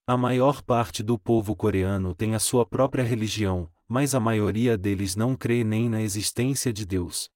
A 0.08 0.17
maior 0.17 0.63
parte 0.63 1.03
do 1.03 1.20
povo 1.20 1.55
coreano 1.55 2.15
tem 2.15 2.34
a 2.34 2.39
sua 2.39 2.65
própria 2.65 3.03
religião, 3.03 3.70
mas 3.88 4.15
a 4.15 4.20
maioria 4.20 4.75
deles 4.75 5.15
não 5.15 5.36
crê 5.36 5.63
nem 5.63 5.88
na 5.88 6.01
existência 6.01 6.74
de 6.74 6.84
Deus. 6.84 7.29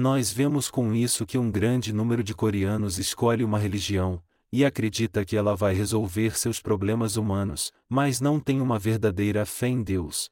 Nós 0.00 0.30
vemos 0.32 0.70
com 0.70 0.94
isso 0.94 1.26
que 1.26 1.36
um 1.36 1.50
grande 1.50 1.92
número 1.92 2.22
de 2.22 2.32
coreanos 2.32 2.98
escolhe 2.98 3.42
uma 3.42 3.58
religião, 3.58 4.22
e 4.52 4.64
acredita 4.64 5.24
que 5.24 5.36
ela 5.36 5.56
vai 5.56 5.74
resolver 5.74 6.38
seus 6.38 6.60
problemas 6.60 7.16
humanos, 7.16 7.72
mas 7.88 8.20
não 8.20 8.38
tem 8.38 8.60
uma 8.60 8.78
verdadeira 8.78 9.44
fé 9.44 9.66
em 9.66 9.82
Deus. 9.82 10.30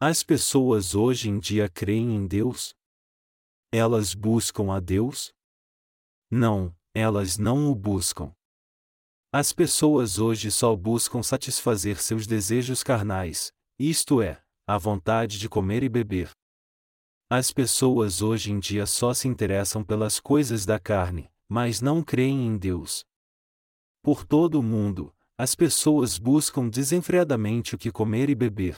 As 0.00 0.22
pessoas 0.22 0.94
hoje 0.94 1.28
em 1.28 1.38
dia 1.38 1.68
creem 1.68 2.16
em 2.16 2.26
Deus? 2.26 2.74
Elas 3.70 4.14
buscam 4.14 4.72
a 4.74 4.80
Deus? 4.80 5.34
Não, 6.30 6.74
elas 6.94 7.36
não 7.36 7.70
o 7.70 7.74
buscam. 7.74 8.34
As 9.30 9.52
pessoas 9.52 10.18
hoje 10.18 10.50
só 10.50 10.74
buscam 10.74 11.22
satisfazer 11.22 12.00
seus 12.00 12.26
desejos 12.26 12.82
carnais, 12.82 13.52
isto 13.78 14.22
é, 14.22 14.42
a 14.66 14.78
vontade 14.78 15.38
de 15.38 15.50
comer 15.50 15.82
e 15.82 15.88
beber, 15.90 16.34
as 17.30 17.50
pessoas 17.52 18.20
hoje 18.20 18.52
em 18.52 18.58
dia 18.58 18.86
só 18.86 19.14
se 19.14 19.26
interessam 19.26 19.82
pelas 19.82 20.20
coisas 20.20 20.66
da 20.66 20.78
carne, 20.78 21.30
mas 21.48 21.80
não 21.80 22.02
creem 22.02 22.46
em 22.46 22.58
Deus. 22.58 23.04
Por 24.02 24.24
todo 24.24 24.60
o 24.60 24.62
mundo, 24.62 25.12
as 25.36 25.54
pessoas 25.54 26.18
buscam 26.18 26.68
desenfreadamente 26.68 27.74
o 27.74 27.78
que 27.78 27.90
comer 27.90 28.28
e 28.28 28.34
beber. 28.34 28.76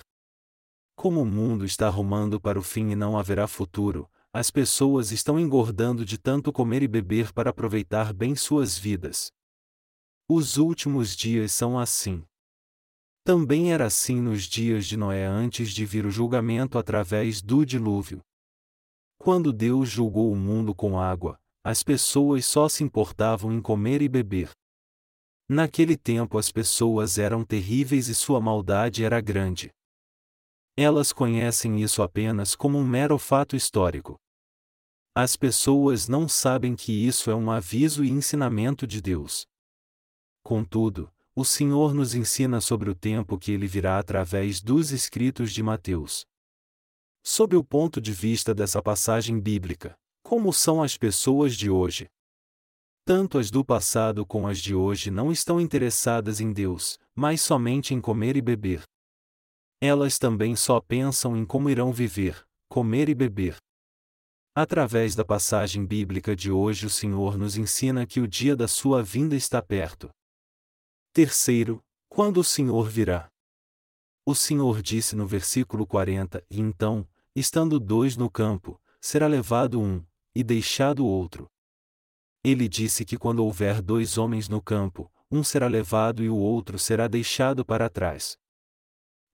Como 0.95 1.21
o 1.21 1.27
mundo 1.27 1.65
está 1.65 1.89
rumando 1.89 2.41
para 2.41 2.59
o 2.59 2.63
fim 2.63 2.91
e 2.91 2.97
não 2.97 3.19
haverá 3.19 3.47
futuro, 3.47 4.09
as 4.33 4.51
pessoas 4.51 5.11
estão 5.11 5.39
engordando 5.41 6.05
de 6.05 6.17
tanto 6.17 6.53
comer 6.53 6.83
e 6.83 6.89
beber 6.89 7.33
para 7.33 7.51
aproveitar 7.51 8.13
bem 8.15 8.37
suas 8.37 8.79
vidas. 8.79 9.33
Os 10.29 10.57
últimos 10.57 11.17
dias 11.17 11.53
são 11.53 11.79
assim. 11.79 12.25
Também 13.25 13.73
era 13.73 13.87
assim 13.87 14.21
nos 14.21 14.45
dias 14.45 14.87
de 14.87 14.97
Noé 14.97 15.27
antes 15.27 15.71
de 15.73 15.85
vir 15.85 16.07
o 16.07 16.11
julgamento 16.11 16.79
através 16.79 17.43
do 17.43 17.67
dilúvio. 17.67 18.23
Quando 19.27 19.53
Deus 19.53 19.89
julgou 19.89 20.31
o 20.31 20.37
mundo 20.37 20.73
com 20.73 21.01
água, 21.01 21.37
as 21.65 21.83
pessoas 21.83 22.47
só 22.47 22.69
se 22.69 22.85
importavam 22.85 23.53
em 23.53 23.61
comer 23.61 24.01
e 24.01 24.09
beber. 24.09 24.53
Naquele 25.49 25.97
tempo 25.97 26.39
as 26.39 26.53
pessoas 26.53 27.19
eram 27.19 27.45
terríveis 27.45 28.07
e 28.07 28.15
sua 28.15 28.41
maldade 28.41 29.03
era 29.03 29.21
grande. 29.21 29.73
Elas 30.77 31.13
conhecem 31.13 31.83
isso 31.83 32.05
apenas 32.05 32.55
como 32.55 32.79
um 32.79 32.87
mero 32.87 33.19
fato 33.19 33.57
histórico. 33.57 34.15
As 35.13 35.35
pessoas 35.35 36.07
não 36.07 36.29
sabem 36.29 36.77
que 36.77 36.93
isso 36.93 37.29
é 37.29 37.35
um 37.35 37.51
aviso 37.51 38.05
e 38.05 38.11
ensinamento 38.11 38.87
de 38.87 39.03
Deus. 39.03 39.45
Contudo, 40.45 41.13
o 41.35 41.45
Senhor 41.45 41.93
nos 41.93 42.15
ensina 42.15 42.61
sobre 42.61 42.91
o 42.91 42.95
tempo 42.95 43.37
que 43.37 43.51
ele 43.51 43.67
virá 43.67 43.99
através 43.99 44.63
dos 44.63 44.93
escritos 44.93 45.53
de 45.53 45.65
Mateus. 45.65 46.25
Sob 47.29 47.57
o 47.57 47.65
ponto 47.65 48.01
de 48.01 48.13
vista 48.13 48.55
dessa 48.55 48.81
passagem 48.81 49.41
bíblica, 49.41 49.99
como 50.23 50.53
são 50.53 50.81
as 50.81 50.97
pessoas 50.97 51.57
de 51.57 51.69
hoje? 51.69 52.07
Tanto 53.05 53.37
as 53.39 53.51
do 53.51 53.65
passado 53.65 54.25
como 54.25 54.47
as 54.47 54.61
de 54.61 54.77
hoje 54.77 55.11
não 55.11 55.33
estão 55.33 55.61
interessadas 55.61 56.41
em 56.41 56.53
Deus, 56.53 57.01
mas 57.17 57.41
somente 57.41 57.93
em 57.93 58.01
comer 58.01 58.37
e 58.37 58.41
beber. 58.41 58.85
Elas 59.81 60.21
também 60.21 60.55
só 60.55 60.81
pensam 60.81 61.37
em 61.37 61.45
como 61.45 61.69
irão 61.69 61.93
viver, 61.93 62.47
comer 62.69 63.09
e 63.09 63.15
beber. 63.15 63.57
Através 64.55 65.17
da 65.17 65.25
passagem 65.25 65.85
bíblica 65.85 66.37
de 66.37 66.53
hoje, 66.53 66.87
o 66.87 66.91
Senhor 66.91 67.37
nos 67.37 67.57
ensina 67.57 68.07
que 68.07 68.21
o 68.21 68.29
dia 68.29 68.55
da 68.55 68.69
sua 68.69 69.03
vinda 69.03 69.35
está 69.35 69.61
perto. 69.61 70.09
Terceiro, 71.13 71.83
quando 72.09 72.39
o 72.39 72.45
Senhor 72.45 72.89
virá. 72.89 73.29
O 74.25 74.33
Senhor 74.33 74.81
disse 74.81 75.17
no 75.17 75.27
versículo 75.27 75.85
40: 75.85 76.45
E 76.49 76.61
então, 76.61 77.07
Estando 77.39 77.79
dois 77.79 78.17
no 78.17 78.31
campo, 78.31 78.81
será 78.99 79.27
levado 79.27 79.79
um, 79.79 80.03
e 80.35 80.43
deixado 80.43 81.05
o 81.05 81.07
outro. 81.07 81.51
Ele 82.43 82.67
disse 82.67 83.05
que 83.05 83.19
quando 83.19 83.45
houver 83.45 83.83
dois 83.83 84.17
homens 84.17 84.49
no 84.49 84.63
campo, 84.63 85.13
um 85.31 85.45
será 85.45 85.67
levado 85.67 86.25
e 86.25 86.31
o 86.31 86.37
outro 86.37 86.79
será 86.79 87.07
deixado 87.07 87.63
para 87.63 87.91
trás. 87.91 88.39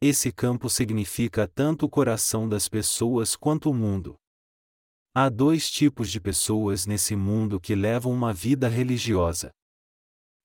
Esse 0.01 0.33
campo 0.33 0.69
significa 0.69 1.47
tanto 1.47 1.87
o 1.87 1.89
coração 1.89 2.49
das 2.49 2.69
pessoas 2.69 3.37
quanto 3.37 3.71
o 3.71 3.75
mundo. 3.75 4.19
Há 5.15 5.29
dois 5.29 5.71
tipos 5.71 6.11
de 6.11 6.21
pessoas 6.21 6.87
nesse 6.87 7.15
mundo 7.15 7.61
que 7.61 7.77
levam 7.77 8.13
uma 8.13 8.35
vida 8.35 8.67
religiosa. 8.67 9.53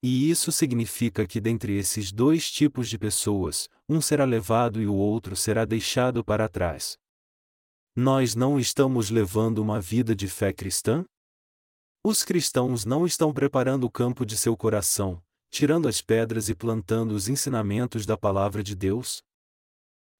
E 0.03 0.29
isso 0.29 0.51
significa 0.51 1.25
que 1.25 1.41
dentre 1.41 1.75
esses 1.75 2.11
dois 2.11 2.51
tipos 2.51 2.87
de 2.87 2.99
pessoas, 2.99 3.67
um 3.89 3.99
será 3.99 4.25
levado 4.25 4.79
e 4.79 4.85
o 4.85 4.93
outro 4.93 5.35
será 5.35 5.65
deixado 5.65 6.23
para 6.23 6.47
trás. 6.47 6.99
Nós 7.99 8.35
não 8.35 8.59
estamos 8.59 9.09
levando 9.09 9.57
uma 9.57 9.81
vida 9.81 10.15
de 10.15 10.27
fé 10.27 10.53
cristã? 10.53 11.03
Os 12.03 12.23
cristãos 12.23 12.85
não 12.85 13.07
estão 13.07 13.33
preparando 13.33 13.85
o 13.85 13.89
campo 13.89 14.23
de 14.23 14.37
seu 14.37 14.55
coração, 14.55 15.19
tirando 15.49 15.87
as 15.87 15.99
pedras 15.99 16.47
e 16.47 16.53
plantando 16.53 17.13
os 17.13 17.27
ensinamentos 17.27 18.05
da 18.05 18.15
palavra 18.15 18.61
de 18.61 18.75
Deus? 18.75 19.23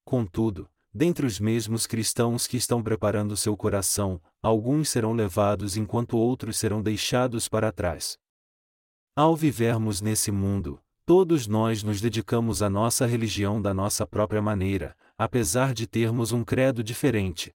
Contudo, 0.04 0.68
dentre 0.92 1.28
os 1.28 1.40
mesmos 1.40 1.86
cristãos 1.86 2.48
que 2.48 2.58
estão 2.58 2.82
preparando 2.82 3.38
seu 3.38 3.56
coração, 3.56 4.20
alguns 4.42 4.90
serão 4.90 5.14
levados 5.14 5.78
enquanto 5.78 6.18
outros 6.18 6.58
serão 6.58 6.82
deixados 6.82 7.48
para 7.48 7.72
trás. 7.72 8.18
Ao 9.16 9.36
vivermos 9.36 10.02
nesse 10.02 10.32
mundo, 10.32 10.82
todos 11.06 11.46
nós 11.46 11.84
nos 11.84 12.02
dedicamos 12.02 12.64
à 12.64 12.72
nossa 12.72 13.06
religião 13.06 13.62
da 13.62 13.72
nossa 13.72 14.04
própria 14.08 14.42
maneira, 14.42 14.98
apesar 15.16 15.76
de 15.76 15.86
termos 15.86 16.32
um 16.32 16.44
credo 16.44 16.84
diferente. 16.84 17.54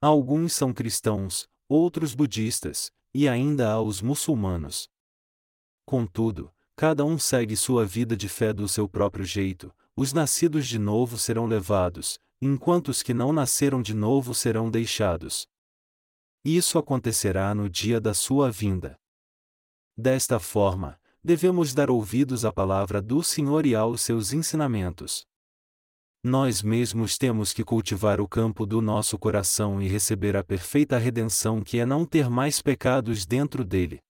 Alguns 0.00 0.52
são 0.52 0.72
cristãos, 0.72 1.48
outros 1.68 2.14
budistas, 2.14 2.92
e 3.12 3.28
ainda 3.28 3.72
há 3.72 3.82
os 3.82 4.00
muçulmanos. 4.00 4.88
Contudo, 5.84 6.52
cada 6.76 7.04
um 7.04 7.18
segue 7.18 7.56
sua 7.56 7.84
vida 7.84 8.16
de 8.16 8.28
fé 8.28 8.52
do 8.52 8.68
seu 8.68 8.88
próprio 8.88 9.24
jeito, 9.24 9.74
os 9.96 10.12
nascidos 10.12 10.68
de 10.68 10.78
novo 10.78 11.18
serão 11.18 11.46
levados, 11.46 12.20
enquanto 12.40 12.88
os 12.88 13.02
que 13.02 13.12
não 13.12 13.32
nasceram 13.32 13.82
de 13.82 13.92
novo 13.92 14.32
serão 14.34 14.70
deixados. 14.70 15.48
Isso 16.44 16.78
acontecerá 16.78 17.52
no 17.52 17.68
dia 17.68 18.00
da 18.00 18.14
sua 18.14 18.50
vinda. 18.50 18.96
Desta 19.96 20.38
forma, 20.38 21.00
devemos 21.24 21.74
dar 21.74 21.90
ouvidos 21.90 22.44
à 22.44 22.52
palavra 22.52 23.02
do 23.02 23.20
Senhor 23.24 23.66
e 23.66 23.74
aos 23.74 24.00
seus 24.02 24.32
ensinamentos. 24.32 25.26
Nós 26.24 26.62
mesmos 26.62 27.16
temos 27.16 27.52
que 27.52 27.62
cultivar 27.62 28.20
o 28.20 28.26
campo 28.26 28.66
do 28.66 28.82
nosso 28.82 29.16
coração 29.16 29.80
e 29.80 29.86
receber 29.86 30.36
a 30.36 30.42
perfeita 30.42 30.98
redenção 30.98 31.62
que 31.62 31.78
é 31.78 31.86
não 31.86 32.04
ter 32.04 32.28
mais 32.28 32.60
pecados 32.60 33.24
dentro 33.24 33.64
dele. 33.64 34.00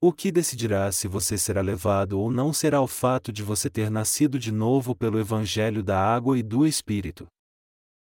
O 0.00 0.12
que 0.12 0.32
decidirá 0.32 0.90
se 0.90 1.06
você 1.06 1.38
será 1.38 1.60
levado 1.60 2.18
ou 2.18 2.28
não 2.28 2.52
será 2.52 2.80
o 2.80 2.88
fato 2.88 3.32
de 3.32 3.40
você 3.40 3.70
ter 3.70 3.88
nascido 3.88 4.36
de 4.36 4.50
novo 4.50 4.96
pelo 4.96 5.16
Evangelho 5.16 5.80
da 5.80 5.96
água 5.96 6.36
e 6.36 6.42
do 6.42 6.66
Espírito. 6.66 7.28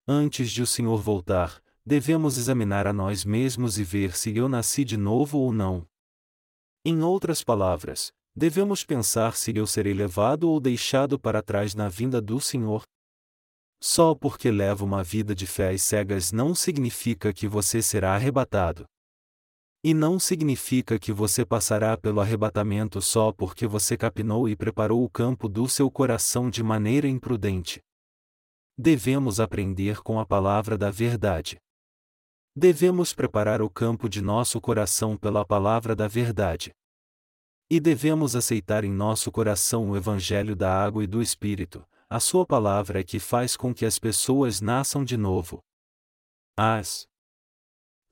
Antes 0.08 0.50
de 0.50 0.64
o 0.64 0.68
Senhor 0.68 1.00
voltar, 1.00 1.62
devemos 1.86 2.40
examinar 2.40 2.88
a 2.88 2.94
nós 2.94 3.24
mesmos 3.24 3.78
e 3.78 3.84
ver 3.84 4.18
se 4.18 4.36
eu 4.36 4.50
nasci 4.50 4.84
de 4.84 4.98
novo 4.98 5.38
ou 5.38 5.54
não. 5.54 5.86
Em 6.84 7.04
outras 7.04 7.44
palavras, 7.44 8.12
devemos 8.36 8.84
pensar 8.84 9.36
se 9.36 9.56
eu 9.56 9.68
serei 9.68 9.94
levado 9.94 10.50
ou 10.50 10.60
deixado 10.60 11.20
para 11.20 11.44
trás 11.44 11.76
na 11.76 11.88
vinda 11.88 12.20
do 12.20 12.42
Senhor. 12.42 12.84
Só 13.82 14.16
porque 14.16 14.50
leva 14.50 14.84
uma 14.84 15.04
vida 15.04 15.36
de 15.36 15.46
fé 15.46 15.74
e 15.74 15.80
cegas 15.80 16.32
não 16.32 16.56
significa 16.56 17.34
que 17.34 17.48
você 17.48 17.82
será 17.82 18.16
arrebatado. 18.16 18.86
E 19.84 19.94
não 19.94 20.20
significa 20.20 20.98
que 20.98 21.14
você 21.14 21.46
passará 21.46 21.96
pelo 21.96 22.20
arrebatamento 22.20 23.02
só 23.02 23.32
porque 23.32 23.68
você 23.68 23.96
capinou 23.96 24.50
e 24.50 24.56
preparou 24.56 25.04
o 25.04 25.10
campo 25.10 25.48
do 25.48 25.70
seu 25.70 25.92
coração 25.92 26.50
de 26.50 26.64
maneira 26.64 27.08
imprudente. 27.08 27.80
Devemos 28.78 29.40
aprender 29.40 30.02
com 30.02 30.20
a 30.20 30.26
palavra 30.26 30.78
da 30.78 30.90
verdade. 30.90 31.58
Devemos 32.56 33.14
preparar 33.14 33.62
o 33.62 33.70
campo 33.70 34.10
de 34.10 34.22
nosso 34.22 34.60
coração 34.60 35.16
pela 35.16 35.46
palavra 35.46 35.96
da 35.96 36.08
verdade. 36.08 36.72
E 37.70 37.80
devemos 37.80 38.36
aceitar 38.36 38.84
em 38.84 38.92
nosso 38.92 39.32
coração 39.32 39.92
o 39.92 39.98
Evangelho 39.98 40.56
da 40.56 40.72
água 40.72 41.04
e 41.04 41.08
do 41.08 41.22
Espírito, 41.22 41.86
a 42.10 42.20
sua 42.20 42.46
palavra 42.46 43.00
é 43.00 43.04
que 43.04 43.20
faz 43.20 43.58
com 43.58 43.74
que 43.74 43.86
as 43.86 43.98
pessoas 43.98 44.62
nasçam 44.62 45.04
de 45.04 45.18
novo. 45.18 45.60
As 46.58 47.08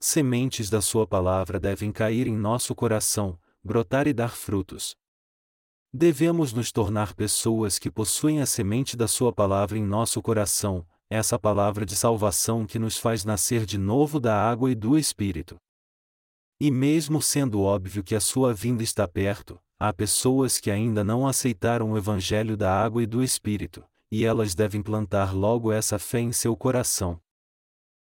sementes 0.00 0.68
da 0.68 0.82
sua 0.82 1.06
palavra 1.06 1.60
devem 1.60 1.92
cair 1.92 2.26
em 2.26 2.36
nosso 2.36 2.74
coração, 2.74 3.38
brotar 3.62 4.06
e 4.06 4.12
dar 4.12 4.30
frutos. 4.30 4.96
Devemos 5.92 6.52
nos 6.52 6.72
tornar 6.72 7.14
pessoas 7.14 7.78
que 7.78 7.90
possuem 7.90 8.40
a 8.40 8.46
semente 8.46 8.96
da 8.96 9.06
sua 9.06 9.32
palavra 9.32 9.78
em 9.78 9.84
nosso 9.84 10.20
coração, 10.20 10.84
essa 11.08 11.38
palavra 11.38 11.86
de 11.86 11.94
salvação 11.94 12.66
que 12.66 12.80
nos 12.80 12.98
faz 12.98 13.24
nascer 13.24 13.64
de 13.64 13.78
novo 13.78 14.18
da 14.18 14.36
água 14.36 14.70
e 14.72 14.74
do 14.74 14.98
Espírito. 14.98 15.56
E 16.60 16.70
mesmo 16.70 17.22
sendo 17.22 17.62
óbvio 17.62 18.02
que 18.02 18.16
a 18.16 18.20
sua 18.20 18.52
vinda 18.52 18.82
está 18.82 19.06
perto, 19.06 19.60
há 19.88 19.92
pessoas 19.92 20.58
que 20.58 20.70
ainda 20.70 21.04
não 21.04 21.26
aceitaram 21.26 21.92
o 21.92 21.98
Evangelho 21.98 22.56
da 22.56 22.72
água 22.72 23.02
e 23.02 23.06
do 23.06 23.22
Espírito, 23.22 23.84
e 24.10 24.24
elas 24.24 24.54
devem 24.54 24.82
plantar 24.82 25.34
logo 25.34 25.70
essa 25.70 25.98
fé 25.98 26.20
em 26.20 26.32
seu 26.32 26.56
coração. 26.56 27.20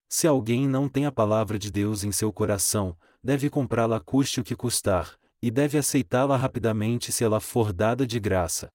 Se 0.08 0.26
alguém 0.28 0.68
não 0.68 0.88
tem 0.88 1.06
a 1.06 1.12
palavra 1.12 1.60
de 1.60 1.72
Deus 1.72 2.04
em 2.04 2.12
seu 2.12 2.32
coração, 2.32 2.98
deve 3.24 3.50
comprá-la 3.50 4.00
custe 4.00 4.40
o 4.40 4.44
que 4.44 4.56
custar, 4.56 5.18
e 5.42 5.52
deve 5.52 5.78
aceitá-la 5.78 6.38
rapidamente 6.38 7.12
se 7.12 7.24
ela 7.24 7.40
for 7.40 7.74
dada 7.74 8.08
de 8.08 8.20
graça. 8.20 8.70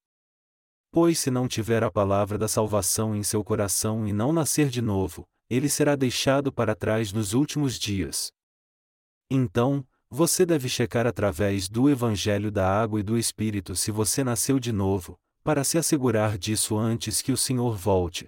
Pois 0.93 1.19
se 1.19 1.31
não 1.31 1.49
tiver 1.49 1.83
a 1.83 1.91
palavra 1.91 2.37
da 2.37 2.49
salvação 2.49 3.15
em 3.15 3.23
seu 3.23 3.43
coração 3.43 4.07
e 4.07 4.13
não 4.13 4.33
nascer 4.33 4.69
de 4.69 4.83
novo, 4.83 5.25
ele 5.49 5.69
será 5.69 5.97
deixado 5.97 6.53
para 6.53 6.75
trás 6.75 7.13
nos 7.13 7.33
últimos 7.33 7.79
dias. 7.79 8.31
Então, 9.31 9.87
você 10.11 10.45
deve 10.45 10.69
checar 10.69 11.07
através 11.07 11.69
do 11.69 11.89
Evangelho 11.89 12.51
da 12.51 12.69
Água 12.69 12.99
e 12.99 13.03
do 13.03 13.17
Espírito 13.17 13.77
se 13.77 13.93
você 13.93 14.25
nasceu 14.25 14.59
de 14.59 14.73
novo, 14.73 15.17
para 15.45 15.63
se 15.63 15.79
assegurar 15.79 16.37
disso 16.37 16.77
antes 16.77 17.23
que 17.23 17.31
o 17.31 17.37
Senhor 17.37 17.77
volte. 17.77 18.27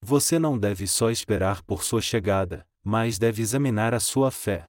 Você 0.00 0.38
não 0.38 0.58
deve 0.58 0.86
só 0.86 1.10
esperar 1.10 1.62
por 1.62 1.84
sua 1.84 2.00
chegada, 2.00 2.66
mas 2.82 3.18
deve 3.18 3.42
examinar 3.42 3.92
a 3.92 4.00
sua 4.00 4.30
fé. 4.30 4.64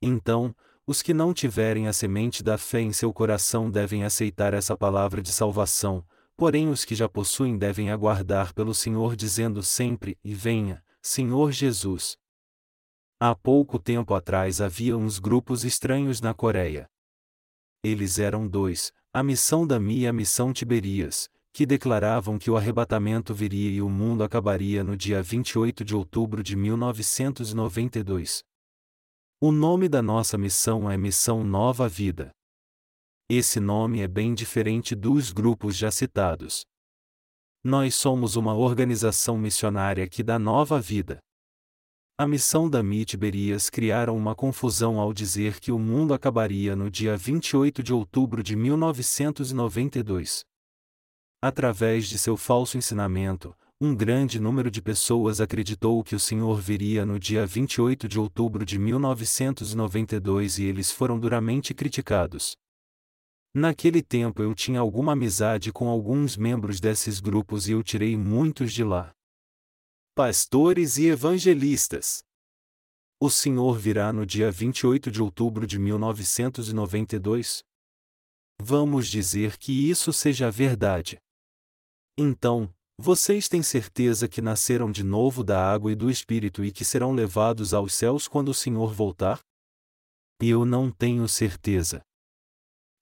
Então, 0.00 0.54
os 0.86 1.02
que 1.02 1.12
não 1.12 1.34
tiverem 1.34 1.88
a 1.88 1.92
semente 1.92 2.44
da 2.44 2.56
fé 2.56 2.80
em 2.80 2.92
seu 2.92 3.12
coração 3.12 3.68
devem 3.68 4.04
aceitar 4.04 4.54
essa 4.54 4.76
palavra 4.76 5.20
de 5.20 5.32
salvação, 5.32 6.04
porém 6.36 6.68
os 6.68 6.84
que 6.84 6.94
já 6.94 7.08
possuem 7.08 7.58
devem 7.58 7.90
aguardar 7.90 8.54
pelo 8.54 8.72
Senhor 8.72 9.16
dizendo 9.16 9.60
sempre: 9.62 10.16
E 10.22 10.32
venha, 10.32 10.84
Senhor 11.02 11.50
Jesus. 11.50 12.16
Há 13.18 13.34
pouco 13.34 13.78
tempo 13.78 14.12
atrás 14.12 14.60
havia 14.60 14.94
uns 14.94 15.18
grupos 15.18 15.64
estranhos 15.64 16.20
na 16.20 16.34
Coreia. 16.34 16.86
eles 17.82 18.18
eram 18.18 18.46
dois, 18.46 18.92
a 19.10 19.22
missão 19.22 19.66
Dami 19.66 20.00
e 20.00 20.06
a 20.06 20.12
missão 20.12 20.52
Tiberias, 20.52 21.30
que 21.50 21.64
declaravam 21.64 22.38
que 22.38 22.50
o 22.50 22.56
arrebatamento 22.58 23.32
viria 23.32 23.70
e 23.70 23.80
o 23.80 23.88
mundo 23.88 24.22
acabaria 24.22 24.84
no 24.84 24.94
dia 24.94 25.22
28 25.22 25.82
de 25.82 25.96
outubro 25.96 26.42
de 26.42 26.54
1992. 26.56 28.42
O 29.40 29.50
nome 29.50 29.88
da 29.88 30.02
nossa 30.02 30.36
missão 30.36 30.90
é 30.90 30.98
Missão 30.98 31.42
Nova 31.42 31.88
Vida. 31.88 32.32
Esse 33.30 33.60
nome 33.60 34.02
é 34.02 34.08
bem 34.08 34.34
diferente 34.34 34.94
dos 34.94 35.32
grupos 35.32 35.74
já 35.74 35.90
citados. 35.90 36.66
Nós 37.64 37.94
somos 37.94 38.36
uma 38.36 38.54
organização 38.54 39.38
missionária 39.38 40.06
que 40.06 40.22
dá 40.22 40.38
nova 40.38 40.78
vida. 40.78 41.18
A 42.18 42.26
missão 42.26 42.70
da 42.70 42.82
Mitiberias 42.82 43.68
criaram 43.68 44.16
uma 44.16 44.34
confusão 44.34 44.98
ao 44.98 45.12
dizer 45.12 45.60
que 45.60 45.70
o 45.70 45.78
mundo 45.78 46.14
acabaria 46.14 46.74
no 46.74 46.90
dia 46.90 47.14
28 47.14 47.82
de 47.82 47.92
outubro 47.92 48.42
de 48.42 48.56
1992. 48.56 50.42
Através 51.42 52.08
de 52.08 52.16
seu 52.16 52.34
falso 52.34 52.78
ensinamento, 52.78 53.54
um 53.78 53.94
grande 53.94 54.40
número 54.40 54.70
de 54.70 54.80
pessoas 54.80 55.42
acreditou 55.42 56.02
que 56.02 56.14
o 56.14 56.18
Senhor 56.18 56.58
viria 56.58 57.04
no 57.04 57.18
dia 57.18 57.44
28 57.44 58.08
de 58.08 58.18
outubro 58.18 58.64
de 58.64 58.78
1992 58.78 60.56
e 60.56 60.64
eles 60.64 60.90
foram 60.90 61.20
duramente 61.20 61.74
criticados. 61.74 62.56
Naquele 63.54 64.00
tempo 64.00 64.42
eu 64.42 64.54
tinha 64.54 64.80
alguma 64.80 65.12
amizade 65.12 65.70
com 65.70 65.86
alguns 65.86 66.34
membros 66.34 66.80
desses 66.80 67.20
grupos 67.20 67.68
e 67.68 67.72
eu 67.72 67.82
tirei 67.82 68.16
muitos 68.16 68.72
de 68.72 68.82
lá 68.82 69.12
pastores 70.16 70.96
e 70.96 71.08
evangelistas. 71.08 72.24
O 73.20 73.28
Senhor 73.28 73.78
virá 73.78 74.14
no 74.14 74.24
dia 74.24 74.50
28 74.50 75.10
de 75.10 75.20
outubro 75.20 75.66
de 75.66 75.78
1992? 75.78 77.62
Vamos 78.58 79.08
dizer 79.08 79.58
que 79.58 79.90
isso 79.90 80.14
seja 80.14 80.50
verdade. 80.50 81.18
Então, 82.16 82.74
vocês 82.98 83.46
têm 83.46 83.62
certeza 83.62 84.26
que 84.26 84.40
nasceram 84.40 84.90
de 84.90 85.04
novo 85.04 85.44
da 85.44 85.62
água 85.70 85.92
e 85.92 85.94
do 85.94 86.10
Espírito 86.10 86.64
e 86.64 86.72
que 86.72 86.82
serão 86.82 87.12
levados 87.12 87.74
aos 87.74 87.92
céus 87.92 88.26
quando 88.26 88.48
o 88.48 88.54
Senhor 88.54 88.94
voltar? 88.94 89.38
Eu 90.40 90.64
não 90.64 90.90
tenho 90.90 91.28
certeza. 91.28 92.00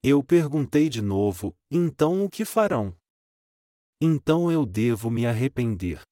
Eu 0.02 0.20
perguntei 0.20 0.88
de 0.88 1.00
novo: 1.00 1.54
então 1.70 2.24
o 2.24 2.28
que 2.28 2.44
farão? 2.44 2.92
Então 4.00 4.50
eu 4.50 4.66
devo 4.66 5.12
me 5.12 5.24
arrepender. 5.26 6.02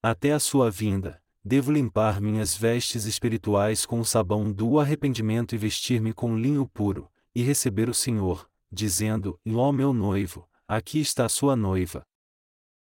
Até 0.00 0.32
a 0.32 0.38
sua 0.38 0.70
vinda, 0.70 1.20
devo 1.44 1.72
limpar 1.72 2.20
minhas 2.20 2.56
vestes 2.56 3.04
espirituais 3.04 3.84
com 3.84 3.98
o 3.98 4.04
sabão 4.04 4.52
do 4.52 4.78
arrependimento 4.78 5.56
e 5.56 5.58
vestir-me 5.58 6.12
com 6.12 6.38
linho 6.38 6.68
puro, 6.68 7.10
e 7.34 7.42
receber 7.42 7.88
o 7.88 7.94
Senhor, 7.94 8.48
dizendo: 8.70 9.40
Ó 9.52 9.72
meu 9.72 9.92
noivo, 9.92 10.48
aqui 10.68 11.00
está 11.00 11.24
a 11.24 11.28
sua 11.28 11.56
noiva. 11.56 12.06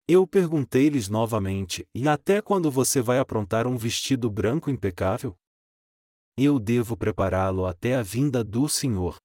Eu 0.08 0.28
perguntei-lhes 0.28 1.10
novamente: 1.10 1.88
E 1.92 2.08
até 2.08 2.40
quando 2.40 2.70
você 2.70 3.02
vai 3.02 3.18
aprontar 3.18 3.66
um 3.66 3.78
vestido 3.78 4.30
branco 4.30 4.70
impecável? 4.70 5.36
Eu 6.38 6.60
devo 6.60 6.96
prepará-lo 6.96 7.66
até 7.66 7.96
a 7.96 8.04
vinda 8.04 8.44
do 8.44 8.70
Senhor. 8.70 9.16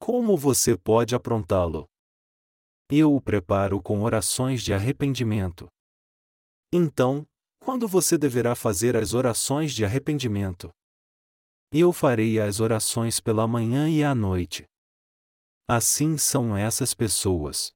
Como 0.00 0.36
você 0.36 0.76
pode 0.76 1.14
aprontá-lo? 1.14 1.88
Eu 2.90 3.14
o 3.14 3.20
preparo 3.20 3.80
com 3.80 4.02
orações 4.02 4.62
de 4.62 4.74
arrependimento. 4.74 5.68
Então, 6.74 7.26
quando 7.62 7.86
você 7.86 8.16
deverá 8.16 8.54
fazer 8.54 8.96
as 8.96 9.12
orações 9.12 9.74
de 9.74 9.84
arrependimento? 9.84 10.70
Eu 11.70 11.92
farei 11.92 12.40
as 12.40 12.60
orações 12.60 13.20
pela 13.20 13.46
manhã 13.46 13.90
e 13.90 14.02
à 14.02 14.14
noite. 14.14 14.64
Assim 15.68 16.16
são 16.16 16.56
essas 16.56 16.94
pessoas. 16.94 17.72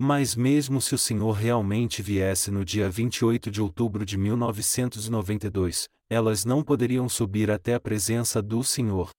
Mas 0.00 0.34
mesmo 0.34 0.80
se 0.80 0.94
o 0.94 0.98
Senhor 0.98 1.32
realmente 1.32 2.00
viesse 2.00 2.50
no 2.50 2.64
dia 2.64 2.88
28 2.88 3.50
de 3.50 3.60
outubro 3.60 4.06
de 4.06 4.16
1992, 4.16 5.86
elas 6.08 6.46
não 6.46 6.64
poderiam 6.64 7.06
subir 7.06 7.50
até 7.50 7.74
a 7.74 7.80
presença 7.80 8.40
do 8.40 8.64
Senhor. 8.64 9.10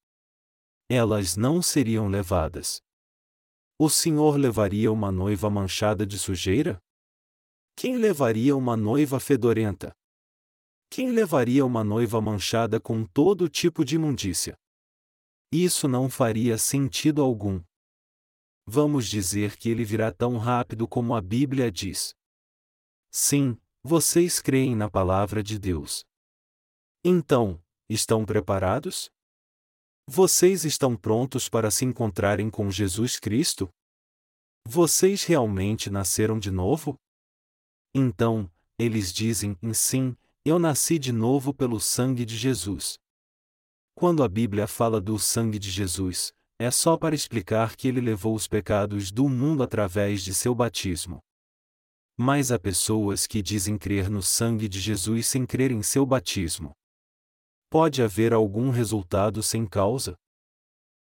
Elas 0.89 1.37
não 1.37 1.61
seriam 1.61 2.07
levadas. 2.07 2.81
O 3.79 3.91
Senhor 3.91 4.37
levaria 4.37 4.91
uma 4.91 5.11
noiva 5.11 5.51
manchada 5.51 6.03
de 6.03 6.17
sujeira? 6.17 6.79
Quem 7.75 7.97
levaria 7.97 8.55
uma 8.55 8.77
noiva 8.77 9.19
fedorenta? 9.19 9.91
Quem 10.89 11.11
levaria 11.11 11.65
uma 11.65 11.83
noiva 11.83 12.19
manchada 12.19 12.79
com 12.79 13.05
todo 13.05 13.47
tipo 13.47 13.85
de 13.85 13.95
imundícia? 13.95 14.55
Isso 15.51 15.87
não 15.87 16.09
faria 16.09 16.57
sentido 16.57 17.21
algum. 17.21 17.61
Vamos 18.65 19.07
dizer 19.07 19.57
que 19.57 19.69
ele 19.69 19.83
virá 19.83 20.11
tão 20.11 20.37
rápido 20.37 20.87
como 20.87 21.15
a 21.15 21.21
Bíblia 21.21 21.71
diz. 21.71 22.13
Sim, 23.09 23.57
vocês 23.83 24.39
creem 24.39 24.75
na 24.75 24.89
palavra 24.89 25.41
de 25.41 25.57
Deus. 25.57 26.05
Então, 27.03 27.61
estão 27.89 28.25
preparados? 28.25 29.09
Vocês 30.07 30.65
estão 30.65 30.95
prontos 30.95 31.49
para 31.49 31.71
se 31.71 31.83
encontrarem 31.83 32.49
com 32.49 32.69
Jesus 32.69 33.19
Cristo? 33.19 33.69
Vocês 34.67 35.23
realmente 35.23 35.89
nasceram 35.89 36.37
de 36.37 36.51
novo? 36.51 36.95
Então, 37.93 38.49
eles 38.79 39.11
dizem: 39.11 39.57
sim, 39.73 40.15
eu 40.45 40.57
nasci 40.57 40.97
de 40.97 41.11
novo 41.11 41.53
pelo 41.53 41.79
sangue 41.79 42.25
de 42.25 42.37
Jesus. 42.37 42.97
Quando 43.93 44.23
a 44.23 44.29
Bíblia 44.29 44.65
fala 44.65 45.01
do 45.01 45.19
sangue 45.19 45.59
de 45.59 45.69
Jesus, 45.69 46.33
é 46.57 46.71
só 46.71 46.95
para 46.95 47.13
explicar 47.13 47.75
que 47.75 47.87
ele 47.87 47.99
levou 47.99 48.33
os 48.33 48.47
pecados 48.47 49.11
do 49.11 49.27
mundo 49.27 49.61
através 49.61 50.23
de 50.23 50.33
seu 50.33 50.55
batismo. 50.55 51.19
Mas 52.17 52.51
há 52.51 52.57
pessoas 52.57 53.27
que 53.27 53.41
dizem 53.41 53.77
crer 53.77 54.09
no 54.09 54.21
sangue 54.21 54.69
de 54.69 54.79
Jesus 54.79 55.27
sem 55.27 55.45
crer 55.45 55.71
em 55.71 55.83
seu 55.83 56.05
batismo. 56.05 56.71
Pode 57.69 58.01
haver 58.01 58.33
algum 58.33 58.69
resultado 58.69 59.43
sem 59.43 59.65
causa? 59.65 60.15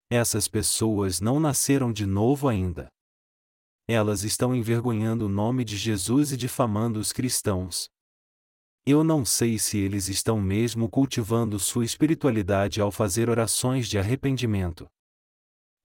Essas 0.09 0.47
pessoas 0.47 1.19
não 1.19 1.39
nasceram 1.39 1.91
de 1.91 2.05
novo 2.05 2.47
ainda 2.47 2.89
elas 3.87 4.23
estão 4.23 4.53
envergonhando 4.53 5.27
o 5.27 5.29
nome 5.29 5.63
de 5.63 5.77
Jesus 5.77 6.33
e 6.33 6.37
difamando 6.37 6.99
os 6.99 7.13
cristãos. 7.13 7.89
Eu 8.85 9.03
não 9.03 9.23
sei 9.23 9.57
se 9.57 9.77
eles 9.77 10.09
estão 10.09 10.41
mesmo 10.41 10.89
cultivando 10.89 11.57
sua 11.59 11.85
espiritualidade 11.85 12.81
ao 12.81 12.91
fazer 12.91 13.29
orações 13.29 13.87
de 13.87 13.97
arrependimento. 13.97 14.89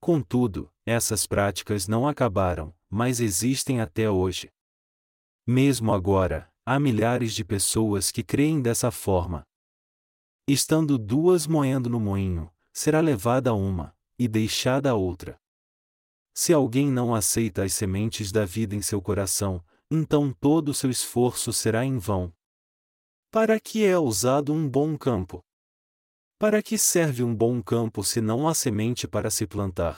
Contudo, 0.01 0.69
essas 0.85 1.25
práticas 1.25 1.87
não 1.87 2.07
acabaram, 2.07 2.75
mas 2.89 3.21
existem 3.21 3.79
até 3.79 4.09
hoje. 4.09 4.49
Mesmo 5.47 5.93
agora, 5.93 6.51
há 6.65 6.79
milhares 6.79 7.33
de 7.33 7.43
pessoas 7.43 8.11
que 8.11 8.23
creem 8.23 8.61
dessa 8.61 8.91
forma. 8.91 9.43
Estando 10.47 10.97
duas 10.97 11.47
moendo 11.47 11.89
no 11.89 12.01
moinho, 12.01 12.51
será 12.73 12.99
levada 12.99 13.53
uma, 13.53 13.95
e 14.19 14.27
deixada 14.27 14.91
a 14.91 14.93
outra. 14.93 15.37
Se 16.33 16.51
alguém 16.51 16.91
não 16.91 17.13
aceita 17.13 17.63
as 17.63 17.73
sementes 17.73 18.31
da 18.31 18.43
vida 18.43 18.75
em 18.75 18.81
seu 18.81 19.01
coração, 19.01 19.63
então 19.89 20.33
todo 20.33 20.69
o 20.69 20.73
seu 20.73 20.89
esforço 20.89 21.53
será 21.53 21.85
em 21.85 21.99
vão. 21.99 22.33
Para 23.29 23.59
que 23.59 23.85
é 23.85 23.97
usado 23.97 24.51
um 24.51 24.67
bom 24.67 24.97
campo? 24.97 25.43
Para 26.39 26.61
que 26.63 26.77
serve 26.77 27.23
um 27.23 27.35
bom 27.35 27.61
campo 27.61 28.03
se 28.03 28.19
não 28.19 28.47
há 28.47 28.53
semente 28.53 29.07
para 29.07 29.29
se 29.29 29.45
plantar? 29.45 29.97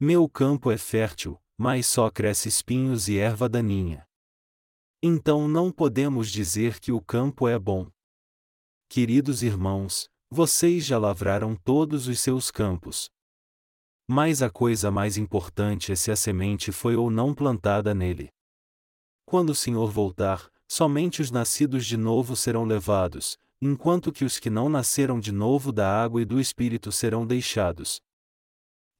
Meu 0.00 0.28
campo 0.28 0.70
é 0.70 0.78
fértil, 0.78 1.38
mas 1.58 1.86
só 1.86 2.10
cresce 2.10 2.48
espinhos 2.48 3.08
e 3.08 3.18
erva 3.18 3.48
daninha. 3.48 4.06
Então 5.02 5.46
não 5.46 5.70
podemos 5.70 6.30
dizer 6.30 6.80
que 6.80 6.92
o 6.92 7.00
campo 7.00 7.46
é 7.46 7.58
bom. 7.58 7.90
Queridos 8.88 9.42
irmãos, 9.42 10.08
vocês 10.30 10.84
já 10.84 10.98
lavraram 10.98 11.54
todos 11.56 12.08
os 12.08 12.20
seus 12.20 12.50
campos. 12.50 13.10
Mas 14.08 14.40
a 14.40 14.48
coisa 14.48 14.90
mais 14.90 15.16
importante 15.16 15.90
é 15.90 15.96
se 15.96 16.10
a 16.10 16.16
semente 16.16 16.70
foi 16.70 16.94
ou 16.94 17.10
não 17.10 17.34
plantada 17.34 17.92
nele. 17.92 18.30
Quando 19.24 19.50
o 19.50 19.54
Senhor 19.54 19.90
voltar, 19.90 20.48
somente 20.68 21.20
os 21.20 21.32
nascidos 21.32 21.84
de 21.84 21.96
novo 21.96 22.36
serão 22.36 22.64
levados, 22.64 23.36
enquanto 23.60 24.12
que 24.12 24.24
os 24.24 24.38
que 24.38 24.48
não 24.48 24.68
nasceram 24.68 25.18
de 25.18 25.32
novo 25.32 25.72
da 25.72 26.02
água 26.02 26.22
e 26.22 26.24
do 26.24 26.40
Espírito 26.40 26.92
serão 26.92 27.26
deixados. 27.26 28.00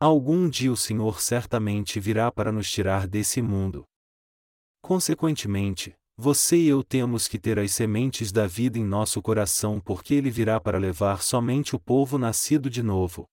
Algum 0.01 0.49
dia 0.49 0.73
o 0.73 0.77
Senhor 0.77 1.21
certamente 1.21 2.01
virá 2.01 2.33
para 2.33 2.51
nos 2.51 2.71
tirar 2.71 3.07
desse 3.07 3.41
mundo. 3.41 3.85
Consequentemente, 4.83 5.95
você 6.17 6.57
e 6.57 6.67
eu 6.67 6.83
temos 6.83 7.29
que 7.29 7.39
ter 7.39 7.59
as 7.59 7.73
sementes 7.73 8.33
da 8.33 8.47
vida 8.47 8.79
em 8.79 8.85
nosso 8.85 9.23
coração 9.23 9.81
porque 9.81 10.15
ele 10.15 10.31
virá 10.31 10.59
para 10.59 10.79
levar 10.79 11.23
somente 11.23 11.77
o 11.77 11.79
povo 11.79 12.19
nascido 12.19 12.69
de 12.69 12.83
novo. 12.83 13.29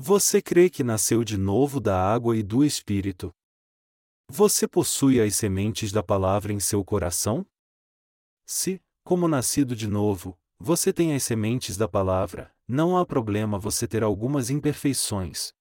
Você 0.00 0.40
crê 0.40 0.70
que 0.70 0.84
nasceu 0.84 1.24
de 1.24 1.36
novo 1.36 1.80
da 1.80 2.00
água 2.00 2.36
e 2.36 2.42
do 2.42 2.64
Espírito? 2.64 3.34
Você 4.28 4.68
possui 4.68 5.20
as 5.20 5.34
sementes 5.34 5.90
da 5.90 6.02
palavra 6.02 6.52
em 6.52 6.60
seu 6.60 6.84
coração? 6.84 7.44
Se, 8.46 8.80
como 9.02 9.26
nascido 9.26 9.74
de 9.74 9.88
novo, 9.88 10.38
você 10.56 10.92
tem 10.92 11.14
as 11.14 11.24
sementes 11.24 11.76
da 11.76 11.88
palavra, 11.88 12.54
não 12.66 12.96
há 12.96 13.04
problema 13.04 13.58
você 13.58 13.88
ter 13.88 14.04
algumas 14.04 14.50
imperfeições. 14.50 15.52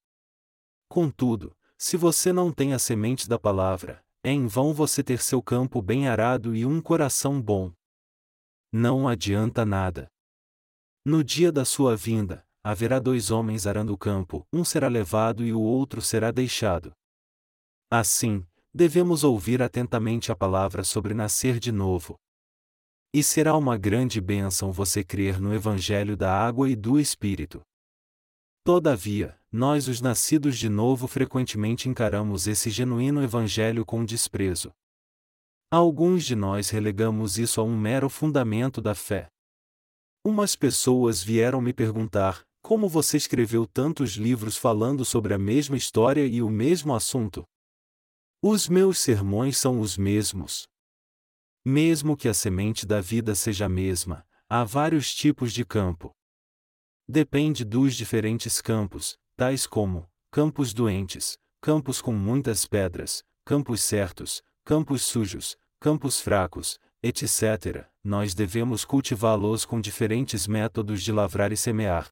Contudo, 0.88 1.58
se 1.78 1.98
você 1.98 2.32
não 2.32 2.52
tem 2.52 2.74
a 2.74 2.80
semente 2.80 3.28
da 3.28 3.40
palavra, 3.40 4.06
é 4.24 4.32
em 4.32 4.46
vão 4.46 4.74
você 4.74 5.04
ter 5.04 5.20
seu 5.20 5.42
campo 5.42 5.82
bem 5.82 6.08
arado 6.08 6.56
e 6.56 6.66
um 6.66 6.80
coração 6.80 7.42
bom. 7.42 7.74
Não 8.72 9.08
adianta 9.08 9.66
nada. 9.66 10.12
No 11.04 11.24
dia 11.24 11.52
da 11.52 11.66
sua 11.66 11.96
vinda, 11.96 12.47
haverá 12.68 13.00
dois 13.00 13.32
homens 13.32 13.66
arando 13.66 13.94
o 13.94 13.98
campo, 13.98 14.46
um 14.52 14.62
será 14.62 14.90
levado 14.90 15.46
e 15.46 15.54
o 15.54 15.62
outro 15.62 16.02
será 16.02 16.32
deixado. 16.32 16.92
Assim, 17.90 18.46
devemos 18.74 19.24
ouvir 19.24 19.62
atentamente 19.62 20.34
a 20.34 20.36
palavra 20.36 20.84
sobre 20.84 21.14
nascer 21.14 21.60
de 21.60 21.72
novo. 21.72 22.18
E 23.14 23.24
será 23.24 23.56
uma 23.56 23.78
grande 23.78 24.20
bênção 24.20 24.70
você 24.74 25.02
crer 25.02 25.40
no 25.40 25.54
Evangelho 25.54 26.18
da 26.18 26.30
água 26.30 26.70
e 26.70 26.76
do 26.76 27.00
Espírito. 27.00 27.62
Todavia, 28.66 29.40
nós, 29.50 29.88
os 29.88 30.02
nascidos 30.02 30.58
de 30.58 30.68
novo, 30.68 31.08
frequentemente 31.08 31.88
encaramos 31.88 32.48
esse 32.48 32.70
genuíno 32.70 33.24
Evangelho 33.24 33.86
com 33.86 34.04
desprezo. 34.04 34.74
Alguns 35.72 36.26
de 36.26 36.36
nós 36.36 36.70
relegamos 36.70 37.38
isso 37.38 37.62
a 37.62 37.64
um 37.64 37.80
mero 37.80 38.10
fundamento 38.10 38.82
da 38.82 38.94
fé. 38.94 39.30
Umas 40.22 40.54
pessoas 40.54 41.24
vieram 41.24 41.62
me 41.62 41.72
perguntar: 41.72 42.46
como 42.68 42.90
você 42.90 43.16
escreveu 43.16 43.66
tantos 43.66 44.18
livros 44.18 44.58
falando 44.58 45.06
sobre 45.06 45.34
a 45.34 45.38
mesma 45.38 45.78
história 45.78 46.26
e 46.26 46.42
o 46.42 46.50
mesmo 46.50 46.94
assunto? 46.94 47.48
Os 48.42 48.68
meus 48.68 49.00
sermões 49.00 49.58
são 49.58 49.80
os 49.80 49.98
mesmos. 49.98 50.68
Mesmo 51.66 52.18
que 52.18 52.28
a 52.28 52.34
semente 52.34 52.86
da 52.86 53.00
vida 53.00 53.34
seja 53.36 53.68
a 53.68 53.70
mesma, 53.70 54.28
há 54.50 54.66
vários 54.66 55.16
tipos 55.16 55.54
de 55.54 55.64
campo. 55.64 56.12
Depende 57.08 57.64
dos 57.64 57.96
diferentes 57.96 58.60
campos, 58.60 59.18
tais 59.38 59.66
como 59.66 60.06
campos 60.30 60.74
doentes, 60.74 61.38
campos 61.62 62.02
com 62.02 62.12
muitas 62.12 62.66
pedras, 62.66 63.24
campos 63.46 63.80
certos, 63.80 64.44
campos 64.66 65.04
sujos, 65.04 65.56
campos 65.80 66.20
fracos, 66.20 66.78
etc. 67.02 67.88
Nós 68.04 68.34
devemos 68.34 68.84
cultivá-los 68.84 69.64
com 69.64 69.80
diferentes 69.80 70.48
métodos 70.48 71.02
de 71.02 71.14
lavrar 71.14 71.54
e 71.54 71.56
semear. 71.56 72.12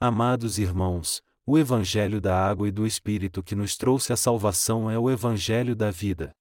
Amados 0.00 0.60
irmãos, 0.60 1.20
o 1.44 1.58
Evangelho 1.58 2.20
da 2.20 2.40
água 2.40 2.68
e 2.68 2.70
do 2.70 2.86
Espírito 2.86 3.42
que 3.42 3.56
nos 3.56 3.76
trouxe 3.76 4.12
a 4.12 4.16
salvação 4.16 4.88
é 4.88 4.96
o 4.96 5.10
Evangelho 5.10 5.74
da 5.74 5.90
vida. 5.90 6.32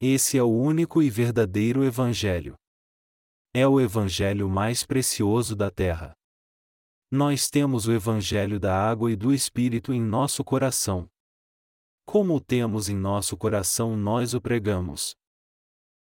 Esse 0.00 0.38
é 0.38 0.42
o 0.44 0.48
único 0.48 1.02
e 1.02 1.10
verdadeiro 1.10 1.82
Evangelho. 1.82 2.54
É 3.52 3.66
o 3.66 3.80
Evangelho 3.80 4.48
mais 4.48 4.86
precioso 4.86 5.56
da 5.56 5.68
terra. 5.68 6.14
Nós 7.10 7.50
temos 7.50 7.88
o 7.88 7.92
Evangelho 7.92 8.60
da 8.60 8.72
água 8.72 9.10
e 9.10 9.16
do 9.16 9.34
Espírito 9.34 9.92
em 9.92 10.00
nosso 10.00 10.44
coração. 10.44 11.10
Como 12.06 12.36
o 12.36 12.40
temos 12.40 12.88
em 12.88 12.94
nosso 12.94 13.36
coração, 13.36 13.96
nós 13.96 14.32
o 14.32 14.40
pregamos. 14.40 15.16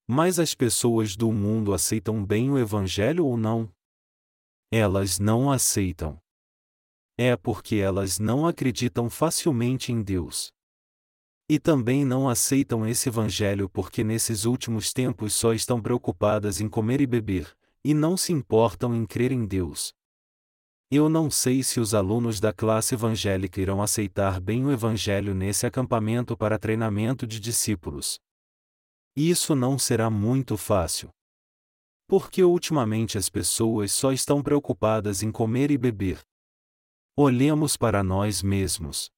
Mas 0.08 0.38
as 0.38 0.54
pessoas 0.54 1.14
do 1.14 1.30
mundo 1.30 1.74
aceitam 1.74 2.24
bem 2.24 2.50
o 2.50 2.58
Evangelho 2.58 3.26
ou 3.26 3.36
não? 3.36 3.70
Elas 4.72 5.18
não 5.18 5.52
aceitam 5.52 6.23
é 7.16 7.36
porque 7.36 7.76
elas 7.76 8.18
não 8.18 8.46
acreditam 8.46 9.08
facilmente 9.08 9.92
em 9.92 10.02
Deus. 10.02 10.52
E 11.48 11.58
também 11.58 12.04
não 12.04 12.28
aceitam 12.28 12.86
esse 12.86 13.08
evangelho 13.08 13.68
porque 13.68 14.02
nesses 14.02 14.44
últimos 14.44 14.92
tempos 14.92 15.34
só 15.34 15.52
estão 15.52 15.80
preocupadas 15.80 16.60
em 16.60 16.68
comer 16.68 17.00
e 17.00 17.06
beber, 17.06 17.54
e 17.84 17.92
não 17.92 18.16
se 18.16 18.32
importam 18.32 18.94
em 18.94 19.04
crer 19.04 19.30
em 19.30 19.44
Deus. 19.44 19.92
Eu 20.90 21.08
não 21.08 21.30
sei 21.30 21.62
se 21.62 21.80
os 21.80 21.94
alunos 21.94 22.40
da 22.40 22.52
classe 22.52 22.94
evangélica 22.94 23.60
irão 23.60 23.82
aceitar 23.82 24.40
bem 24.40 24.64
o 24.64 24.72
evangelho 24.72 25.34
nesse 25.34 25.66
acampamento 25.66 26.36
para 26.36 26.58
treinamento 26.58 27.26
de 27.26 27.40
discípulos. 27.40 28.18
Isso 29.16 29.54
não 29.54 29.78
será 29.78 30.10
muito 30.10 30.56
fácil. 30.56 31.10
Porque 32.06 32.42
ultimamente 32.42 33.16
as 33.16 33.28
pessoas 33.28 33.92
só 33.92 34.12
estão 34.12 34.42
preocupadas 34.42 35.22
em 35.22 35.32
comer 35.32 35.70
e 35.70 35.78
beber, 35.78 36.20
Olhemos 37.16 37.76
para 37.76 38.02
nós 38.02 38.42
mesmos. 38.42 39.08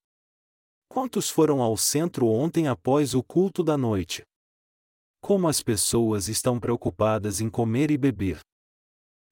Quantos 0.86 1.30
foram 1.30 1.62
ao 1.62 1.78
centro 1.78 2.26
ontem 2.26 2.68
após 2.68 3.14
o 3.14 3.22
culto 3.22 3.64
da 3.64 3.78
noite? 3.78 4.22
Como 5.22 5.48
as 5.48 5.62
pessoas 5.62 6.28
estão 6.28 6.60
preocupadas 6.60 7.40
em 7.40 7.48
comer 7.48 7.90
e 7.90 7.96
beber. 7.96 8.40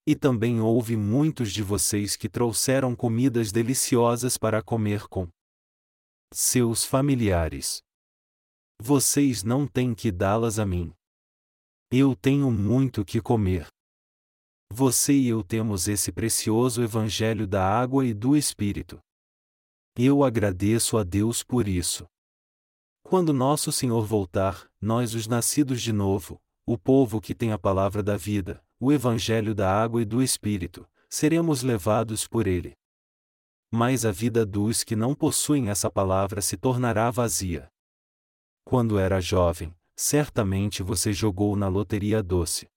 E 0.07 0.17
também 0.17 0.63
houve 0.63 0.97
muitos 0.97 1.53
de 1.53 1.63
vocês 1.63 2.17
que 2.17 2.27
trouxeram 2.27 2.97
comidas 2.97 3.53
deliciosas 3.53 4.39
para 4.39 4.63
comer 4.63 5.09
com 5.09 5.29
seus 6.33 6.87
familiares. 6.87 7.83
Vocês 8.81 9.43
não 9.43 9.67
têm 9.67 9.95
que 9.95 10.11
dá-las 10.11 10.59
a 10.59 10.65
mim. 10.65 10.91
Eu 11.93 12.17
tenho 12.17 12.51
muito 12.51 13.05
que 13.05 13.21
comer. 13.21 13.74
Você 14.77 15.13
e 15.13 15.29
eu 15.29 15.45
temos 15.45 15.87
esse 15.87 16.11
precioso 16.11 16.83
Evangelho 16.83 17.47
da 17.47 17.65
água 17.65 18.05
e 18.05 18.13
do 18.13 18.37
Espírito. 18.37 18.99
Eu 19.97 20.25
agradeço 20.25 20.99
a 20.99 21.05
Deus 21.05 21.45
por 21.45 21.69
isso. 21.69 22.05
Quando 23.05 23.33
nosso 23.33 23.71
Senhor 23.71 24.05
voltar, 24.05 24.69
nós, 24.81 25.15
os 25.15 25.29
nascidos 25.29 25.81
de 25.81 25.93
novo, 25.93 26.43
o 26.67 26.77
povo 26.77 27.21
que 27.21 27.37
tem 27.37 27.53
a 27.53 27.59
palavra 27.59 28.03
da 28.03 28.17
vida, 28.17 28.61
o 28.81 28.93
Evangelho 28.93 29.55
da 29.55 29.73
água 29.73 30.03
e 30.03 30.05
do 30.05 30.21
Espírito, 30.21 30.85
seremos 31.09 31.63
levados 31.63 32.27
por 32.27 32.49
ele. 32.49 32.73
Mas 33.73 34.05
a 34.05 34.11
vida 34.11 34.45
dos 34.45 34.83
que 34.83 34.97
não 34.97 35.15
possuem 35.15 35.69
essa 35.69 35.89
palavra 35.89 36.43
se 36.43 36.57
tornará 36.57 37.13
vazia. 37.13 37.69
Quando 38.65 38.99
era 38.99 39.21
jovem, 39.21 39.73
certamente 39.95 40.83
você 40.83 41.13
jogou 41.13 41.55
na 41.55 41.69
loteria 41.69 42.21
doce. 42.21 42.74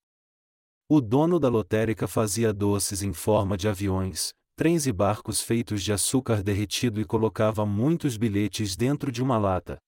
O 0.90 1.02
dono 1.02 1.38
da 1.38 1.50
lotérica 1.50 2.08
fazia 2.08 2.50
doces 2.50 3.02
em 3.02 3.12
forma 3.12 3.58
de 3.58 3.68
aviões, 3.68 4.32
trens 4.56 4.86
e 4.86 4.92
barcos 4.92 5.42
feitos 5.42 5.82
de 5.82 5.92
açúcar 5.92 6.42
derretido 6.42 6.98
e 6.98 7.04
colocava 7.04 7.66
muitos 7.66 8.16
bilhetes 8.16 8.74
dentro 8.74 9.12
de 9.12 9.22
uma 9.22 9.36
lata. 9.36 9.78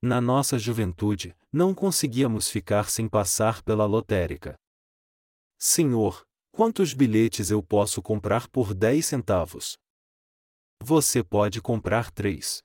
Na 0.00 0.20
nossa 0.20 0.56
juventude, 0.56 1.36
não 1.52 1.74
conseguíamos 1.74 2.48
ficar 2.48 2.88
sem 2.90 3.08
passar 3.08 3.60
pela 3.64 3.86
lotérica. 3.86 4.54
Senhor, 5.58 6.24
quantos 6.52 6.94
bilhetes 6.94 7.50
eu 7.50 7.60
posso 7.60 8.00
comprar 8.00 8.48
por 8.48 8.72
10 8.72 9.04
centavos? 9.04 9.76
Você 10.80 11.24
pode 11.24 11.60
comprar 11.60 12.12
três. 12.12 12.62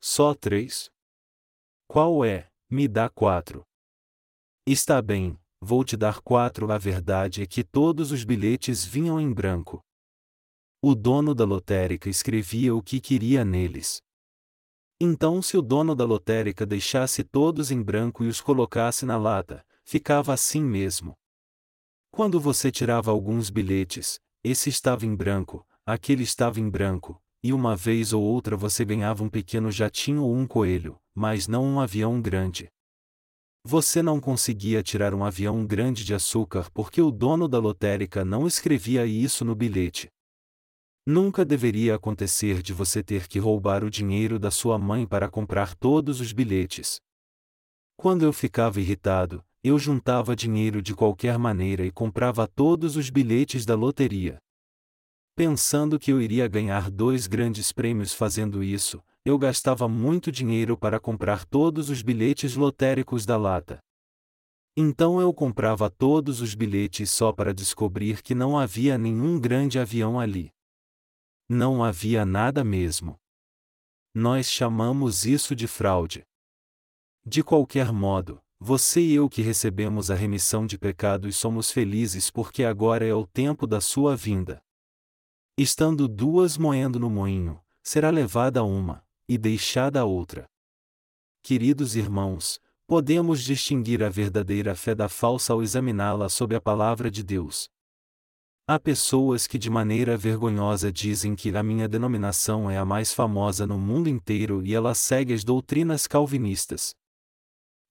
Só 0.00 0.34
três? 0.34 0.88
Qual 1.86 2.24
é? 2.24 2.48
Me 2.70 2.88
dá 2.88 3.10
quatro. 3.10 3.64
Está 4.66 5.02
bem, 5.02 5.38
vou 5.60 5.84
te 5.84 5.96
dar 5.96 6.20
quatro. 6.20 6.70
A 6.70 6.78
verdade 6.78 7.42
é 7.42 7.46
que 7.46 7.64
todos 7.64 8.12
os 8.12 8.24
bilhetes 8.24 8.84
vinham 8.84 9.20
em 9.20 9.32
branco. 9.32 9.80
O 10.82 10.94
dono 10.94 11.34
da 11.34 11.44
lotérica 11.44 12.08
escrevia 12.08 12.74
o 12.74 12.82
que 12.82 13.00
queria 13.00 13.44
neles. 13.44 14.00
Então, 15.00 15.40
se 15.40 15.56
o 15.56 15.62
dono 15.62 15.94
da 15.94 16.04
lotérica 16.04 16.66
deixasse 16.66 17.22
todos 17.22 17.70
em 17.70 17.82
branco 17.82 18.24
e 18.24 18.28
os 18.28 18.40
colocasse 18.40 19.06
na 19.06 19.16
lata, 19.16 19.64
ficava 19.84 20.32
assim 20.32 20.62
mesmo. 20.62 21.14
Quando 22.10 22.40
você 22.40 22.70
tirava 22.70 23.10
alguns 23.10 23.48
bilhetes, 23.50 24.18
esse 24.42 24.68
estava 24.68 25.06
em 25.06 25.14
branco, 25.14 25.66
aquele 25.86 26.22
estava 26.22 26.58
em 26.58 26.68
branco, 26.68 27.22
e 27.42 27.52
uma 27.52 27.76
vez 27.76 28.12
ou 28.12 28.22
outra 28.22 28.56
você 28.56 28.84
ganhava 28.84 29.22
um 29.22 29.28
pequeno 29.28 29.70
jatinho 29.70 30.22
ou 30.22 30.34
um 30.34 30.46
coelho, 30.46 30.98
mas 31.14 31.46
não 31.46 31.64
um 31.64 31.80
avião 31.80 32.20
grande. 32.20 32.68
Você 33.70 34.02
não 34.02 34.18
conseguia 34.18 34.82
tirar 34.82 35.12
um 35.12 35.22
avião 35.22 35.66
grande 35.66 36.02
de 36.02 36.14
açúcar 36.14 36.70
porque 36.72 37.02
o 37.02 37.10
dono 37.10 37.46
da 37.46 37.58
lotérica 37.58 38.24
não 38.24 38.46
escrevia 38.46 39.04
isso 39.04 39.44
no 39.44 39.54
bilhete. 39.54 40.08
Nunca 41.06 41.44
deveria 41.44 41.94
acontecer 41.94 42.62
de 42.62 42.72
você 42.72 43.02
ter 43.02 43.28
que 43.28 43.38
roubar 43.38 43.84
o 43.84 43.90
dinheiro 43.90 44.38
da 44.38 44.50
sua 44.50 44.78
mãe 44.78 45.06
para 45.06 45.28
comprar 45.28 45.74
todos 45.74 46.18
os 46.18 46.32
bilhetes. 46.32 46.98
Quando 47.94 48.24
eu 48.24 48.32
ficava 48.32 48.80
irritado, 48.80 49.44
eu 49.62 49.78
juntava 49.78 50.34
dinheiro 50.34 50.80
de 50.80 50.94
qualquer 50.94 51.36
maneira 51.36 51.84
e 51.84 51.92
comprava 51.92 52.48
todos 52.48 52.96
os 52.96 53.10
bilhetes 53.10 53.66
da 53.66 53.74
loteria. 53.74 54.38
Pensando 55.36 55.98
que 55.98 56.10
eu 56.10 56.22
iria 56.22 56.48
ganhar 56.48 56.90
dois 56.90 57.26
grandes 57.26 57.70
prêmios 57.70 58.14
fazendo 58.14 58.64
isso, 58.64 59.04
eu 59.28 59.38
gastava 59.38 59.86
muito 59.86 60.32
dinheiro 60.32 60.74
para 60.74 60.98
comprar 60.98 61.44
todos 61.44 61.90
os 61.90 62.00
bilhetes 62.00 62.56
lotéricos 62.56 63.26
da 63.26 63.36
lata. 63.36 63.78
Então 64.74 65.20
eu 65.20 65.34
comprava 65.34 65.90
todos 65.90 66.40
os 66.40 66.54
bilhetes 66.54 67.10
só 67.10 67.30
para 67.30 67.52
descobrir 67.52 68.22
que 68.22 68.34
não 68.34 68.58
havia 68.58 68.96
nenhum 68.96 69.38
grande 69.38 69.78
avião 69.78 70.18
ali. 70.18 70.50
Não 71.46 71.84
havia 71.84 72.24
nada 72.24 72.64
mesmo. 72.64 73.16
Nós 74.14 74.50
chamamos 74.50 75.26
isso 75.26 75.54
de 75.54 75.66
fraude. 75.66 76.24
De 77.22 77.42
qualquer 77.42 77.92
modo, 77.92 78.40
você 78.58 79.02
e 79.02 79.12
eu 79.12 79.28
que 79.28 79.42
recebemos 79.42 80.10
a 80.10 80.14
remissão 80.14 80.66
de 80.66 80.78
pecados 80.78 81.36
somos 81.36 81.70
felizes 81.70 82.30
porque 82.30 82.64
agora 82.64 83.04
é 83.04 83.12
o 83.12 83.26
tempo 83.26 83.66
da 83.66 83.80
sua 83.80 84.16
vinda. 84.16 84.62
Estando 85.58 86.08
duas 86.08 86.56
moendo 86.56 86.98
no 86.98 87.10
moinho, 87.10 87.60
será 87.82 88.10
levada 88.10 88.62
uma, 88.62 89.04
e 89.28 89.36
deixada 89.36 90.00
a 90.00 90.04
outra. 90.04 90.46
Queridos 91.42 91.94
irmãos, 91.94 92.58
podemos 92.86 93.42
distinguir 93.42 94.02
a 94.02 94.08
verdadeira 94.08 94.74
fé 94.74 94.94
da 94.94 95.08
falsa 95.08 95.52
ao 95.52 95.62
examiná-la 95.62 96.28
sob 96.28 96.54
a 96.54 96.60
palavra 96.60 97.10
de 97.10 97.22
Deus. 97.22 97.68
Há 98.66 98.78
pessoas 98.78 99.46
que 99.46 99.58
de 99.58 99.70
maneira 99.70 100.16
vergonhosa 100.16 100.92
dizem 100.92 101.34
que 101.34 101.56
a 101.56 101.62
minha 101.62 101.88
denominação 101.88 102.70
é 102.70 102.76
a 102.76 102.84
mais 102.84 103.14
famosa 103.14 103.66
no 103.66 103.78
mundo 103.78 104.08
inteiro 104.08 104.62
e 104.64 104.74
ela 104.74 104.94
segue 104.94 105.32
as 105.32 105.42
doutrinas 105.42 106.06
calvinistas. 106.06 106.94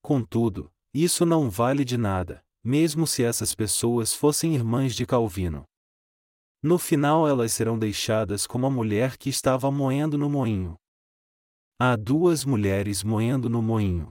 Contudo, 0.00 0.70
isso 0.94 1.26
não 1.26 1.50
vale 1.50 1.84
de 1.84 1.96
nada, 1.96 2.44
mesmo 2.62 3.06
se 3.06 3.24
essas 3.24 3.54
pessoas 3.54 4.14
fossem 4.14 4.54
irmãs 4.54 4.94
de 4.94 5.04
Calvino. 5.04 5.64
No 6.62 6.78
final 6.78 7.26
elas 7.26 7.52
serão 7.52 7.78
deixadas 7.78 8.46
como 8.46 8.66
a 8.66 8.70
mulher 8.70 9.16
que 9.16 9.28
estava 9.28 9.70
moendo 9.70 10.16
no 10.16 10.28
moinho. 10.30 10.76
Há 11.80 11.94
duas 11.94 12.44
mulheres 12.44 13.04
moendo 13.04 13.48
no 13.48 13.62
moinho. 13.62 14.10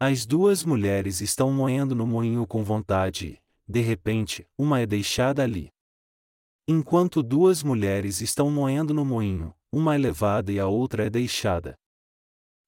As 0.00 0.26
duas 0.26 0.64
mulheres 0.64 1.20
estão 1.20 1.52
moendo 1.52 1.94
no 1.94 2.08
moinho 2.08 2.44
com 2.44 2.64
vontade, 2.64 3.40
de 3.68 3.80
repente, 3.80 4.44
uma 4.58 4.80
é 4.80 4.86
deixada 4.86 5.44
ali. 5.44 5.70
Enquanto 6.72 7.20
duas 7.20 7.64
mulheres 7.64 8.20
estão 8.20 8.48
moendo 8.48 8.94
no 8.94 9.04
moinho, 9.04 9.52
uma 9.72 9.96
é 9.96 9.98
levada 9.98 10.52
e 10.52 10.60
a 10.60 10.68
outra 10.68 11.04
é 11.04 11.10
deixada. 11.10 11.74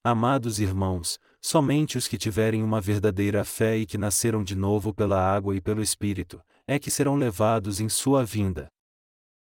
Amados 0.05 0.59
irmãos, 0.59 1.21
somente 1.41 1.97
os 1.97 2.09
que 2.09 2.19
tiverem 2.19 2.65
uma 2.65 2.81
verdadeira 2.81 3.45
fé 3.45 3.77
e 3.77 3.87
que 3.87 3.97
nasceram 3.97 4.43
de 4.43 4.57
novo 4.57 4.93
pela 4.93 5.25
água 5.25 5.55
e 5.55 5.61
pelo 5.61 5.81
Espírito, 5.81 6.43
é 6.67 6.81
que 6.81 6.91
serão 6.91 7.15
levados 7.15 7.79
em 7.79 7.89
sua 7.89 8.25
vinda. 8.25 8.67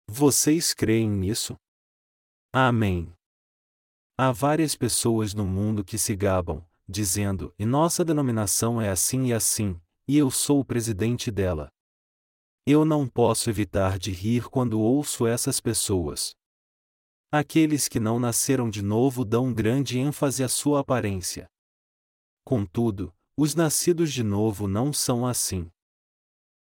Vocês 0.08 0.72
creem 0.72 1.10
nisso? 1.10 1.56
Amém. 2.52 3.12
Há 4.16 4.30
várias 4.30 4.76
pessoas 4.76 5.34
no 5.34 5.44
mundo 5.44 5.84
que 5.84 5.98
se 5.98 6.14
gabam, 6.14 6.64
dizendo: 6.88 7.52
e 7.58 7.66
nossa 7.66 8.04
denominação 8.04 8.80
é 8.80 8.90
assim 8.90 9.26
e 9.26 9.32
assim, 9.32 9.76
e 10.06 10.16
eu 10.16 10.30
sou 10.30 10.60
o 10.60 10.64
presidente 10.64 11.32
dela. 11.32 11.68
Eu 12.68 12.84
não 12.84 13.06
posso 13.06 13.48
evitar 13.48 13.96
de 13.96 14.10
rir 14.10 14.48
quando 14.48 14.80
ouço 14.80 15.24
essas 15.24 15.60
pessoas. 15.60 16.34
Aqueles 17.30 17.86
que 17.86 18.00
não 18.00 18.18
nasceram 18.18 18.68
de 18.68 18.82
novo 18.82 19.24
dão 19.24 19.54
grande 19.54 20.00
ênfase 20.00 20.42
à 20.42 20.48
sua 20.48 20.80
aparência. 20.80 21.46
Contudo, 22.44 23.14
os 23.36 23.54
nascidos 23.54 24.12
de 24.12 24.24
novo 24.24 24.66
não 24.66 24.92
são 24.92 25.24
assim. 25.24 25.70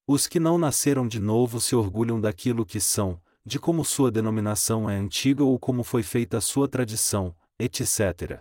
Os 0.07 0.27
que 0.27 0.39
não 0.39 0.59
nasceram 0.59 1.07
de 1.07 1.19
novo 1.19 1.59
se 1.59 1.75
orgulham 1.75 2.21
daquilo 2.21 2.67
que 2.67 2.79
são, 2.79 3.19
de 3.43 3.59
como 3.59 3.83
sua 3.83 4.11
denominação 4.11 4.87
é 4.87 4.95
antiga 4.95 5.43
ou 5.43 5.57
como 5.57 5.83
foi 5.83 6.03
feita 6.03 6.37
a 6.37 6.41
sua 6.41 6.67
tradição, 6.67 7.35
etc. 7.57 8.39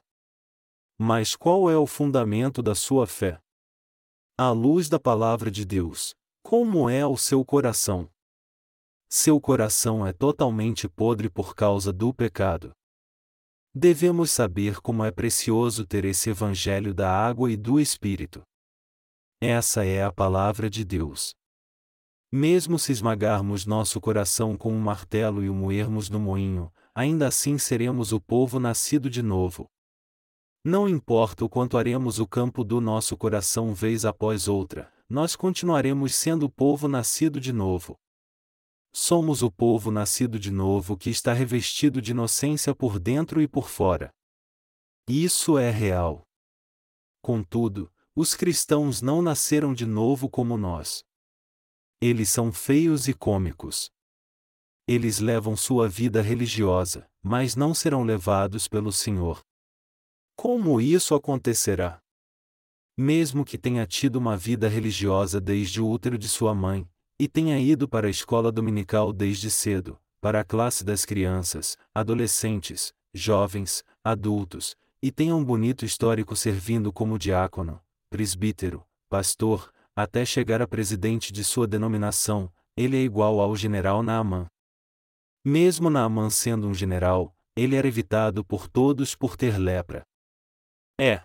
Mas 0.99 1.35
qual 1.35 1.71
é 1.71 1.79
o 1.79 1.87
fundamento 1.87 2.63
da 2.63 2.75
sua 2.75 3.07
fé? 3.07 3.41
À 4.37 4.51
luz 4.51 4.91
da 4.91 5.01
palavra 5.01 5.51
de 5.51 5.65
Deus, 5.65 6.15
como 6.45 6.91
é 6.91 7.07
o 7.07 7.17
seu 7.17 7.43
coração? 7.43 8.11
seu 9.09 9.41
coração 9.41 10.07
é 10.07 10.13
totalmente 10.13 10.87
podre 10.89 11.31
por 11.31 11.55
causa 11.55 11.91
do 11.91 12.13
pecado. 12.13 12.73
Devemos 13.75 14.31
saber 14.31 14.81
como 14.81 15.03
é 15.03 15.11
precioso 15.11 15.87
ter 15.87 16.05
esse 16.05 16.29
Evangelho 16.29 16.93
da 16.93 17.11
água 17.11 17.51
e 17.51 17.57
do 17.57 17.81
Espírito. 17.81 18.43
Essa 19.41 19.87
é 19.87 20.05
a 20.05 20.13
palavra 20.13 20.69
de 20.69 20.85
Deus. 20.85 21.33
Mesmo 22.31 22.79
se 22.79 22.93
esmagarmos 22.93 23.65
nosso 23.65 23.99
coração 23.99 24.55
com 24.55 24.71
um 24.71 24.81
martelo 24.81 25.43
e 25.43 25.49
o 25.49 25.55
moermos 25.55 26.11
no 26.11 26.21
moinho, 26.21 26.71
ainda 26.95 27.29
assim 27.29 27.57
seremos 27.57 28.13
o 28.13 28.21
povo 28.21 28.61
nascido 28.61 29.09
de 29.09 29.23
novo. 29.23 29.67
Não 30.63 30.87
importa 30.87 31.45
o 31.45 31.49
quanto 31.49 31.79
aremos 31.79 32.19
o 32.19 32.27
campo 32.27 32.63
do 32.63 32.83
nosso 32.83 33.17
coração 33.17 33.73
vez 33.73 34.05
após 34.05 34.47
outra, 34.47 34.94
nós 35.15 35.37
continuaremos 35.37 36.13
sendo 36.13 36.47
o 36.47 36.51
povo 36.51 36.89
nascido 36.89 37.41
de 37.41 37.53
novo. 37.53 37.97
Somos 38.93 39.43
o 39.43 39.51
povo 39.51 39.93
nascido 39.93 40.41
de 40.41 40.51
novo 40.51 40.97
que 40.97 41.09
está 41.09 41.33
revestido 41.33 42.03
de 42.03 42.11
inocência 42.11 42.75
por 42.75 42.99
dentro 42.99 43.41
e 43.41 43.47
por 43.47 43.69
fora. 43.69 44.13
Isso 45.09 45.57
é 45.57 45.71
real. 45.71 46.27
Contudo, 47.23 47.93
os 48.17 48.35
cristãos 48.35 49.01
não 49.01 49.23
nasceram 49.23 49.73
de 49.73 49.87
novo 49.87 50.29
como 50.29 50.57
nós. 50.57 51.05
Eles 52.01 52.29
são 52.29 52.53
feios 52.53 53.07
e 53.07 53.15
cômicos. 53.15 53.93
Eles 54.85 55.21
levam 55.21 55.57
sua 55.57 55.89
vida 55.89 56.23
religiosa, 56.23 57.09
mas 57.23 57.55
não 57.55 57.73
serão 57.73 58.03
levados 58.03 58.67
pelo 58.67 58.91
Senhor. 58.91 59.45
Como 60.37 60.81
isso 60.81 61.15
acontecerá? 61.15 62.04
Mesmo 62.97 63.45
que 63.45 63.59
tenha 63.59 63.87
tido 63.87 64.17
uma 64.17 64.37
vida 64.37 64.69
religiosa 64.69 65.41
desde 65.41 65.81
o 65.81 65.89
útero 65.89 66.17
de 66.17 66.29
sua 66.29 66.55
mãe, 66.55 66.89
e 67.19 67.29
tenha 67.29 67.59
ido 67.59 67.89
para 67.89 68.07
a 68.07 68.11
escola 68.11 68.53
dominical 68.53 69.13
desde 69.13 69.51
cedo, 69.51 69.99
para 70.21 70.41
a 70.41 70.45
classe 70.45 70.85
das 70.85 71.05
crianças, 71.05 71.77
adolescentes, 71.95 72.93
jovens, 73.13 73.85
adultos, 74.03 74.77
e 75.03 75.11
tenha 75.11 75.35
um 75.35 75.45
bonito 75.45 75.85
histórico 75.85 76.35
servindo 76.35 76.93
como 76.93 77.19
diácono, 77.19 77.81
presbítero, 78.09 78.85
pastor, 79.09 79.73
até 79.95 80.25
chegar 80.25 80.63
a 80.63 80.67
presidente 80.67 81.33
de 81.33 81.45
sua 81.45 81.67
denominação, 81.67 82.51
ele 82.77 82.97
é 82.97 83.01
igual 83.01 83.41
ao 83.41 83.55
general 83.55 84.03
Naaman. 84.03 84.47
Mesmo 85.45 85.91
Naaman 85.91 86.31
sendo 86.31 86.67
um 86.67 86.75
general, 86.75 87.37
ele 87.57 87.77
era 87.77 87.87
evitado 87.87 88.45
por 88.45 88.69
todos 88.69 89.15
por 89.15 89.37
ter 89.37 89.59
lepra. 89.59 90.05
É. 90.99 91.23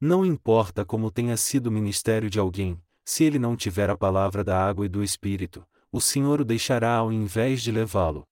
Não 0.00 0.24
importa 0.24 0.82
como 0.82 1.10
tenha 1.10 1.36
sido 1.36 1.66
o 1.66 1.70
ministério 1.70 2.30
de 2.30 2.38
alguém, 2.38 2.80
se 3.04 3.24
ele 3.24 3.38
não 3.38 3.54
tiver 3.54 3.90
a 3.90 3.96
palavra 3.96 4.42
da 4.42 4.58
água 4.58 4.86
e 4.86 4.88
do 4.88 5.04
Espírito, 5.04 5.66
o 5.92 6.00
Senhor 6.00 6.40
o 6.40 6.44
deixará 6.44 6.96
ao 6.96 7.12
invés 7.12 7.62
de 7.62 7.70
levá-lo. 7.70 8.24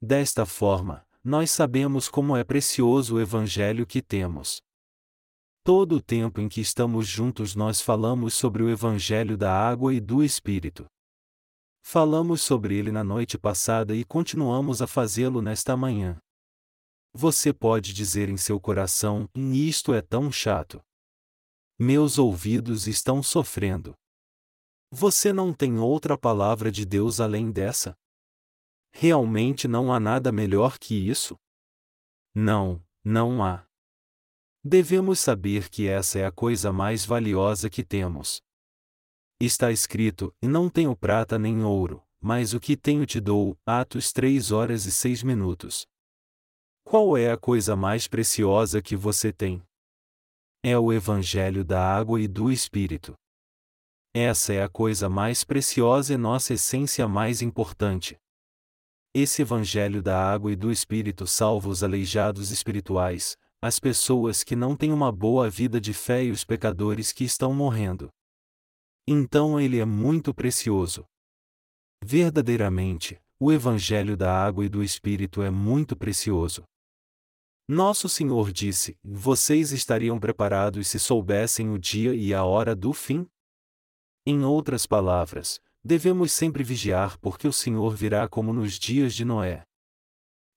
Desta 0.00 0.46
forma, 0.46 1.04
nós 1.22 1.50
sabemos 1.50 2.08
como 2.08 2.34
é 2.34 2.42
precioso 2.42 3.16
o 3.16 3.20
Evangelho 3.20 3.86
que 3.86 4.00
temos. 4.00 4.62
Todo 5.62 5.96
o 5.96 6.00
tempo 6.00 6.40
em 6.40 6.48
que 6.48 6.62
estamos 6.62 7.06
juntos 7.06 7.54
nós 7.54 7.82
falamos 7.82 8.32
sobre 8.32 8.62
o 8.62 8.70
Evangelho 8.70 9.36
da 9.36 9.52
água 9.52 9.92
e 9.92 10.00
do 10.00 10.24
Espírito. 10.24 10.86
Falamos 11.82 12.40
sobre 12.40 12.76
ele 12.76 12.90
na 12.90 13.04
noite 13.04 13.36
passada 13.36 13.94
e 13.94 14.02
continuamos 14.02 14.80
a 14.80 14.86
fazê-lo 14.86 15.42
nesta 15.42 15.76
manhã. 15.76 16.18
Você 17.12 17.52
pode 17.52 17.92
dizer 17.92 18.28
em 18.28 18.36
seu 18.36 18.60
coração: 18.60 19.28
isto 19.34 19.92
é 19.92 20.00
tão 20.00 20.30
chato. 20.30 20.80
Meus 21.78 22.18
ouvidos 22.18 22.86
estão 22.86 23.22
sofrendo. 23.22 23.94
Você 24.92 25.32
não 25.32 25.52
tem 25.52 25.78
outra 25.78 26.16
palavra 26.16 26.70
de 26.70 26.84
Deus 26.84 27.20
além 27.20 27.50
dessa? 27.50 27.96
Realmente 28.92 29.66
não 29.66 29.92
há 29.92 30.00
nada 30.00 30.32
melhor 30.32 30.78
que 30.78 30.94
isso? 30.94 31.36
Não, 32.34 32.84
não 33.04 33.42
há. 33.42 33.66
Devemos 34.62 35.18
saber 35.18 35.68
que 35.68 35.88
essa 35.88 36.18
é 36.18 36.26
a 36.26 36.32
coisa 36.32 36.72
mais 36.72 37.04
valiosa 37.04 37.70
que 37.70 37.82
temos. 37.82 38.42
Está 39.40 39.72
escrito: 39.72 40.32
não 40.42 40.68
tenho 40.68 40.94
prata 40.94 41.38
nem 41.38 41.64
ouro, 41.64 42.04
mas 42.20 42.52
o 42.52 42.60
que 42.60 42.76
tenho 42.76 43.06
te 43.06 43.18
dou. 43.20 43.56
Atos 43.64 44.12
3 44.12 44.52
horas 44.52 44.84
e 44.84 44.92
6 44.92 45.22
minutos. 45.22 45.86
Qual 46.90 47.16
é 47.16 47.30
a 47.30 47.36
coisa 47.36 47.76
mais 47.76 48.08
preciosa 48.08 48.82
que 48.82 48.96
você 48.96 49.32
tem? 49.32 49.62
É 50.60 50.76
o 50.76 50.92
Evangelho 50.92 51.64
da 51.64 51.80
água 51.80 52.20
e 52.20 52.26
do 52.26 52.50
Espírito. 52.50 53.14
Essa 54.12 54.54
é 54.54 54.62
a 54.64 54.68
coisa 54.68 55.08
mais 55.08 55.44
preciosa 55.44 56.14
e 56.14 56.16
nossa 56.16 56.54
essência 56.54 57.06
mais 57.06 57.42
importante. 57.42 58.16
Esse 59.14 59.42
Evangelho 59.42 60.02
da 60.02 60.20
água 60.20 60.50
e 60.50 60.56
do 60.56 60.72
Espírito 60.72 61.28
salva 61.28 61.68
os 61.68 61.84
aleijados 61.84 62.50
espirituais, 62.50 63.36
as 63.62 63.78
pessoas 63.78 64.42
que 64.42 64.56
não 64.56 64.74
têm 64.74 64.92
uma 64.92 65.12
boa 65.12 65.48
vida 65.48 65.80
de 65.80 65.94
fé 65.94 66.24
e 66.24 66.32
os 66.32 66.42
pecadores 66.42 67.12
que 67.12 67.22
estão 67.22 67.54
morrendo. 67.54 68.08
Então 69.06 69.60
ele 69.60 69.78
é 69.78 69.84
muito 69.84 70.34
precioso. 70.34 71.04
Verdadeiramente, 72.02 73.16
o 73.38 73.52
Evangelho 73.52 74.16
da 74.16 74.44
água 74.44 74.64
e 74.64 74.68
do 74.68 74.82
Espírito 74.82 75.40
é 75.40 75.50
muito 75.50 75.94
precioso. 75.94 76.64
Nosso 77.72 78.08
Senhor 78.08 78.50
disse: 78.50 78.98
Vocês 79.00 79.70
estariam 79.70 80.18
preparados 80.18 80.88
se 80.88 80.98
soubessem 80.98 81.70
o 81.70 81.78
dia 81.78 82.12
e 82.12 82.34
a 82.34 82.42
hora 82.42 82.74
do 82.74 82.92
fim? 82.92 83.28
Em 84.26 84.44
outras 84.44 84.88
palavras, 84.88 85.60
devemos 85.84 86.32
sempre 86.32 86.64
vigiar 86.64 87.16
porque 87.18 87.46
o 87.46 87.52
Senhor 87.52 87.94
virá 87.94 88.26
como 88.28 88.52
nos 88.52 88.72
dias 88.72 89.14
de 89.14 89.24
Noé. 89.24 89.62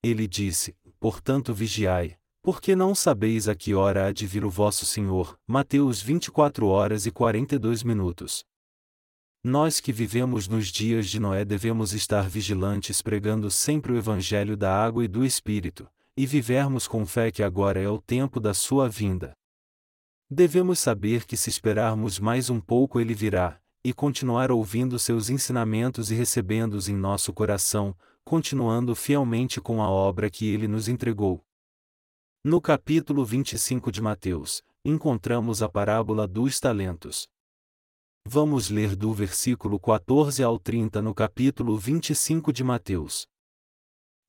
Ele 0.03 0.28
disse: 0.28 0.76
Portanto 0.99 1.53
vigiai, 1.53 2.18
porque 2.41 2.76
não 2.76 2.95
sabeis 2.95 3.47
a 3.47 3.53
que 3.53 3.76
hora 3.76 4.07
há 4.07 4.11
de 4.11 4.26
vir 4.26 4.43
o 4.43 4.49
vosso 4.49 4.84
Senhor. 4.84 5.38
Mateus 5.45 6.01
24 6.01 6.66
horas 6.66 7.05
e 7.05 7.11
42 7.11 7.84
minutos. 7.84 8.43
Nós 9.43 9.80
que 9.80 9.93
vivemos 9.93 10.47
nos 10.47 10.66
dias 10.70 11.07
de 11.07 11.20
Noé 11.20 11.45
devemos 11.45 11.93
estar 11.93 12.28
vigilantes 12.28 13.03
pregando 13.03 13.51
sempre 13.51 13.91
o 13.91 13.97
Evangelho 13.97 14.57
da 14.57 14.76
água 14.76 15.05
e 15.05 15.07
do 15.07 15.24
Espírito, 15.24 15.88
e 16.16 16.26
vivermos 16.26 16.88
com 16.88 17.05
fé 17.05 17.32
que 17.32 17.41
agora 17.41 17.82
é 17.82 17.89
o 17.89 18.01
tempo 18.01 18.39
da 18.39 18.53
sua 18.53 18.88
vinda. 18.88 19.34
Devemos 20.30 20.80
saber 20.80 21.26
que 21.26 21.38
se 21.38 21.49
esperarmos 21.49 22.20
mais 22.20 22.49
um 22.49 22.59
pouco 22.59 22.99
ele 22.99 23.14
virá, 23.14 23.59
e 23.84 23.93
continuar 23.93 24.51
ouvindo 24.51 24.97
seus 24.97 25.30
ensinamentos 25.30 26.09
e 26.09 26.16
recebendo-os 26.16 26.88
em 26.88 26.95
nosso 26.95 27.34
coração, 27.34 27.95
continuando 28.24 28.95
fielmente 28.95 29.59
com 29.59 29.82
a 29.82 29.89
obra 29.89 30.30
que 30.30 30.47
ele 30.47 30.68
nos 30.68 30.88
entregou. 30.88 31.43
No 32.43 32.61
capítulo 32.61 33.26
25 33.26 33.91
de 33.91 34.01
Mateus, 34.01 34.64
encontramos 34.86 35.61
a 35.61 35.70
parábola 35.70 36.28
dos 36.28 36.59
talentos. 36.59 37.28
Vamos 38.26 38.70
ler 38.70 38.95
do 38.95 39.14
versículo 39.14 39.80
14 39.80 40.41
ao 40.41 40.57
30 40.57 41.01
no 41.01 41.14
capítulo 41.14 41.78
25 41.78 42.53
de 42.53 42.64
Mateus. 42.64 43.28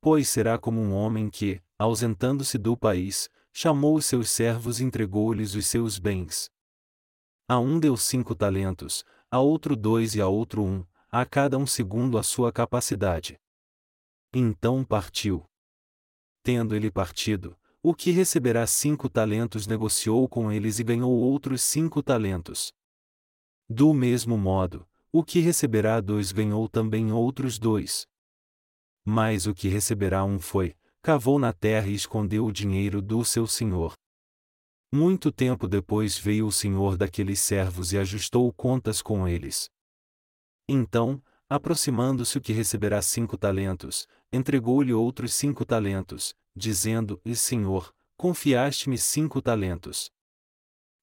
Pois 0.05 0.29
será 0.29 0.59
como 0.59 0.83
um 0.83 0.93
homem 0.93 1.31
que, 1.31 1.63
ausentando-se 1.79 2.59
do 2.59 2.77
país, 2.77 3.31
chamou 3.51 3.97
os 3.97 4.05
seus 4.05 4.31
servos 4.31 4.79
e 4.79 4.85
entregou-lhes 4.85 5.55
os 5.55 5.67
seus 5.67 5.99
bens. 5.99 6.51
A 7.49 7.59
um 7.59 7.81
deu 7.81 7.97
cinco 7.97 8.35
talentos, 8.35 9.03
a 9.31 9.41
outro 9.41 9.75
dois 9.75 10.15
e 10.15 10.21
a 10.21 10.29
outro 10.29 10.63
um, 10.63 10.85
a 11.11 11.25
cada 11.25 11.57
um 11.57 11.67
segundo 11.67 12.19
a 12.19 12.23
sua 12.23 12.53
capacidade. 12.53 13.41
Então 14.31 14.85
partiu. 14.85 15.47
Tendo 16.43 16.77
ele 16.77 16.91
partido, 16.91 17.57
o 17.83 17.95
que 17.95 18.11
receberá 18.11 18.67
cinco 18.67 19.09
talentos 19.09 19.67
negociou 19.67 20.29
com 20.29 20.53
eles 20.53 20.79
e 20.79 20.85
ganhou 20.85 21.13
outros 21.13 21.63
cinco 21.63 22.03
talentos. 22.03 22.75
Do 23.67 23.95
mesmo 23.95 24.37
modo, 24.37 24.87
o 25.11 25.25
que 25.25 25.41
receberá 25.41 25.99
dois 25.99 26.31
ganhou 26.31 26.69
também 26.69 27.11
outros 27.11 27.59
dois. 27.59 28.07
Mas 29.05 29.47
o 29.47 29.55
que 29.55 29.69
receberá 29.69 30.25
um 30.25 30.39
foi, 30.39 30.75
cavou 31.03 31.39
na 31.39 31.53
terra 31.53 31.89
e 31.89 31.95
escondeu 31.95 32.47
o 32.47 32.53
dinheiro 32.53 33.03
do 33.03 33.25
seu 33.25 33.47
senhor. 33.47 33.95
Muito 34.93 35.31
tempo 35.33 35.69
depois 35.69 36.17
veio 36.17 36.47
o 36.47 36.53
senhor 36.53 36.97
daqueles 36.97 37.41
servos 37.41 37.93
e 37.93 37.99
ajustou 37.99 38.53
contas 38.53 39.03
com 39.03 39.29
eles. 39.29 39.69
Então, 40.69 41.23
aproximando-se 41.49 42.39
o 42.39 42.41
que 42.41 42.53
receberá 42.53 43.03
cinco 43.03 43.37
talentos, 43.37 44.07
entregou-lhe 44.33 44.93
outros 44.93 45.35
cinco 45.35 45.65
talentos, 45.65 46.35
dizendo: 46.57 47.21
E 47.25 47.37
Senhor, 47.37 47.93
confiaste-me 48.17 48.97
cinco 48.97 49.43
talentos. 49.43 50.11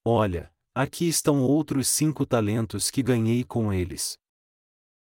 Olha, 0.04 0.52
aqui 0.74 1.06
estão 1.06 1.42
outros 1.42 1.88
cinco 1.88 2.26
talentos 2.26 2.90
que 2.90 3.02
ganhei 3.02 3.44
com 3.44 3.72
eles. 3.72 4.18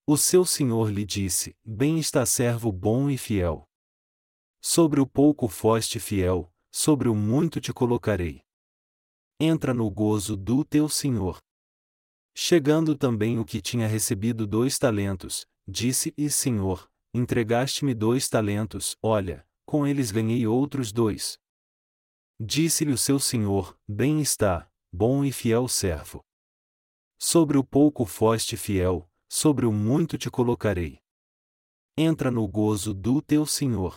O 0.06 0.18
seu 0.18 0.44
senhor 0.44 0.90
lhe 0.90 1.02
disse: 1.02 1.56
Bem 1.64 1.98
está 1.98 2.26
servo 2.26 2.70
bom 2.70 3.08
e 3.08 3.16
fiel. 3.16 3.66
Sobre 4.60 5.00
o 5.00 5.06
pouco 5.06 5.48
foste 5.48 5.98
fiel, 5.98 6.52
sobre 6.70 7.08
o 7.08 7.14
muito 7.14 7.58
te 7.58 7.72
colocarei. 7.72 8.42
Entra 9.40 9.72
no 9.72 9.90
gozo 9.90 10.36
do 10.36 10.62
teu 10.62 10.90
senhor. 10.90 11.38
Chegando 12.36 12.94
também 12.94 13.38
o 13.38 13.46
que 13.46 13.62
tinha 13.62 13.86
recebido 13.86 14.46
dois 14.46 14.78
talentos, 14.78 15.46
disse: 15.66 16.12
E 16.18 16.28
Senhor, 16.28 16.86
entregaste-me 17.14 17.94
dois 17.94 18.28
talentos, 18.28 18.98
olha, 19.02 19.46
com 19.64 19.86
eles 19.86 20.10
ganhei 20.10 20.46
outros 20.46 20.92
dois. 20.92 21.38
Disse-lhe 22.38 22.92
o 22.92 22.98
seu 22.98 23.18
senhor: 23.18 23.74
Bem 23.88 24.20
está, 24.20 24.70
bom 24.92 25.24
e 25.24 25.32
fiel 25.32 25.66
servo. 25.66 26.22
Sobre 27.18 27.56
o 27.56 27.64
pouco 27.64 28.04
foste 28.04 28.54
fiel, 28.54 29.08
sobre 29.28 29.66
o 29.66 29.72
muito 29.72 30.16
te 30.16 30.30
colocarei. 30.30 30.98
Entra 31.96 32.30
no 32.30 32.46
gozo 32.46 32.92
do 32.92 33.22
teu 33.22 33.46
senhor. 33.46 33.94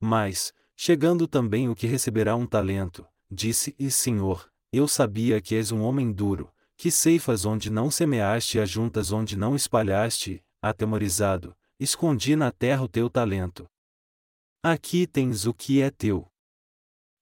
Mas, 0.00 0.52
chegando 0.76 1.26
também 1.26 1.68
o 1.68 1.74
que 1.74 1.86
receberá 1.86 2.36
um 2.36 2.46
talento, 2.46 3.06
disse: 3.30 3.74
E 3.78 3.90
senhor, 3.90 4.50
eu 4.72 4.86
sabia 4.86 5.40
que 5.40 5.54
és 5.54 5.72
um 5.72 5.82
homem 5.82 6.12
duro, 6.12 6.52
que 6.76 6.90
ceifas 6.90 7.44
onde 7.44 7.70
não 7.70 7.90
semeaste 7.90 8.56
e 8.56 8.60
ajuntas 8.60 9.12
onde 9.12 9.36
não 9.36 9.54
espalhaste, 9.54 10.44
atemorizado, 10.62 11.56
escondi 11.78 12.36
na 12.36 12.50
terra 12.50 12.82
o 12.82 12.88
teu 12.88 13.10
talento. 13.10 13.68
Aqui 14.62 15.06
tens 15.06 15.46
o 15.46 15.54
que 15.54 15.80
é 15.80 15.90
teu. 15.90 16.30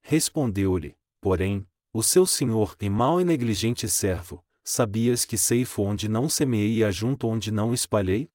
Respondeu-lhe, 0.02 0.96
porém, 1.20 1.66
o 1.92 2.02
seu 2.02 2.26
senhor 2.26 2.76
e 2.80 2.90
mau 2.90 3.20
e 3.20 3.24
negligente 3.24 3.88
servo, 3.88 4.44
sabias 4.68 5.24
que 5.24 5.38
ceifo 5.38 5.82
onde 5.82 6.08
não 6.08 6.28
semeei 6.28 6.78
e 6.78 6.84
ajunto 6.84 7.26
onde 7.26 7.50
não 7.50 7.72
espalhei? 7.72 8.30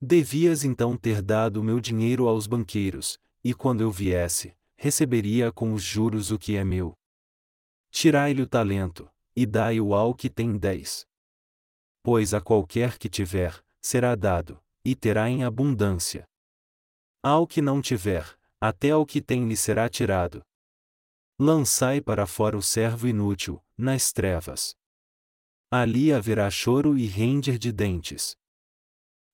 Devias 0.00 0.64
então 0.64 0.96
ter 0.96 1.20
dado 1.20 1.62
meu 1.62 1.80
dinheiro 1.80 2.26
aos 2.26 2.46
banqueiros, 2.46 3.20
e 3.42 3.52
quando 3.52 3.82
eu 3.82 3.90
viesse, 3.90 4.56
receberia 4.74 5.52
com 5.52 5.74
os 5.74 5.82
juros 5.82 6.30
o 6.30 6.38
que 6.38 6.56
é 6.56 6.64
meu. 6.64 6.94
Tirai-lhe 7.90 8.40
o 8.40 8.46
talento, 8.46 9.08
e 9.36 9.44
dai-o 9.44 9.94
ao 9.94 10.14
que 10.14 10.30
tem 10.30 10.56
dez. 10.56 11.06
Pois 12.02 12.32
a 12.32 12.40
qualquer 12.40 12.96
que 12.96 13.08
tiver, 13.08 13.62
será 13.82 14.14
dado, 14.14 14.58
e 14.82 14.94
terá 14.96 15.28
em 15.28 15.44
abundância. 15.44 16.24
Ao 17.22 17.46
que 17.46 17.60
não 17.60 17.82
tiver, 17.82 18.26
até 18.58 18.90
ao 18.90 19.04
que 19.04 19.20
tem 19.20 19.46
lhe 19.46 19.56
será 19.56 19.90
tirado. 19.90 20.42
Lançai 21.38 22.00
para 22.00 22.26
fora 22.26 22.56
o 22.56 22.62
servo 22.62 23.06
inútil, 23.06 23.62
nas 23.76 24.12
trevas. 24.12 24.74
Ali 25.76 26.12
haverá 26.12 26.48
choro 26.52 26.96
e 26.96 27.04
render 27.04 27.58
de 27.58 27.72
dentes. 27.72 28.36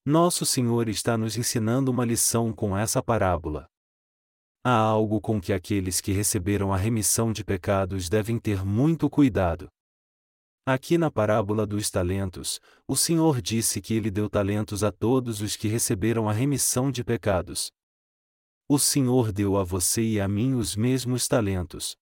Nosso 0.06 0.46
Senhor 0.46 0.88
está 0.88 1.18
nos 1.18 1.36
ensinando 1.36 1.90
uma 1.90 2.02
lição 2.02 2.50
com 2.50 2.74
essa 2.74 3.02
parábola. 3.02 3.68
Há 4.64 4.74
algo 4.74 5.20
com 5.20 5.38
que 5.38 5.52
aqueles 5.52 6.00
que 6.00 6.12
receberam 6.12 6.72
a 6.72 6.78
remissão 6.78 7.30
de 7.30 7.44
pecados 7.44 8.08
devem 8.08 8.38
ter 8.38 8.64
muito 8.64 9.10
cuidado. 9.10 9.68
Aqui 10.64 10.96
na 10.96 11.10
parábola 11.10 11.66
dos 11.66 11.90
talentos, 11.90 12.58
o 12.88 12.96
Senhor 12.96 13.42
disse 13.42 13.78
que 13.82 13.92
ele 13.92 14.10
deu 14.10 14.30
talentos 14.30 14.82
a 14.82 14.90
todos 14.90 15.42
os 15.42 15.56
que 15.56 15.68
receberam 15.68 16.26
a 16.26 16.32
remissão 16.32 16.90
de 16.90 17.04
pecados. 17.04 17.70
O 18.66 18.78
Senhor 18.78 19.30
deu 19.30 19.58
a 19.58 19.62
você 19.62 20.00
e 20.00 20.18
a 20.18 20.26
mim 20.26 20.54
os 20.54 20.74
mesmos 20.74 21.28
talentos. 21.28 21.98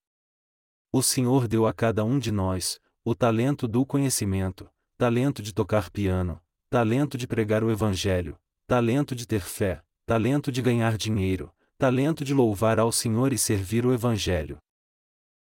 O 0.93 1.03
Senhor 1.03 1.45
deu 1.45 1.67
a 1.67 1.73
cada 1.73 2.05
um 2.05 2.17
de 2.17 2.31
nós 2.31 2.79
o 3.03 3.15
talento 3.15 3.67
do 3.67 3.85
conhecimento, 3.85 4.69
talento 4.97 5.41
de 5.41 5.53
tocar 5.53 5.89
piano, 5.89 6.41
talento 6.69 7.17
de 7.17 7.25
pregar 7.25 7.63
o 7.63 7.71
Evangelho, 7.71 8.37
talento 8.67 9.15
de 9.15 9.25
ter 9.25 9.41
fé, 9.41 9.81
talento 10.05 10.51
de 10.51 10.61
ganhar 10.61 10.97
dinheiro, 10.97 11.53
talento 11.77 12.25
de 12.25 12.33
louvar 12.33 12.77
ao 12.77 12.91
Senhor 12.91 13.31
e 13.31 13.37
servir 13.37 13.85
o 13.85 13.93
Evangelho. 13.93 14.57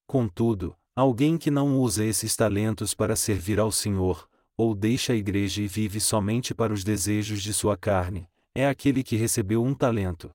Contudo, 0.07 0.75
alguém 0.95 1.37
que 1.37 1.51
não 1.51 1.77
usa 1.77 2.05
esses 2.05 2.35
talentos 2.35 2.93
para 2.93 3.15
servir 3.15 3.59
ao 3.59 3.71
Senhor, 3.71 4.29
ou 4.55 4.73
deixa 4.73 5.13
a 5.13 5.15
igreja 5.15 5.61
e 5.61 5.67
vive 5.67 5.99
somente 5.99 6.53
para 6.53 6.71
os 6.71 6.83
desejos 6.83 7.43
de 7.43 7.53
sua 7.53 7.75
carne, 7.75 8.29
é 8.55 8.67
aquele 8.67 9.03
que 9.03 9.15
recebeu 9.15 9.63
um 9.63 9.73
talento. 9.73 10.29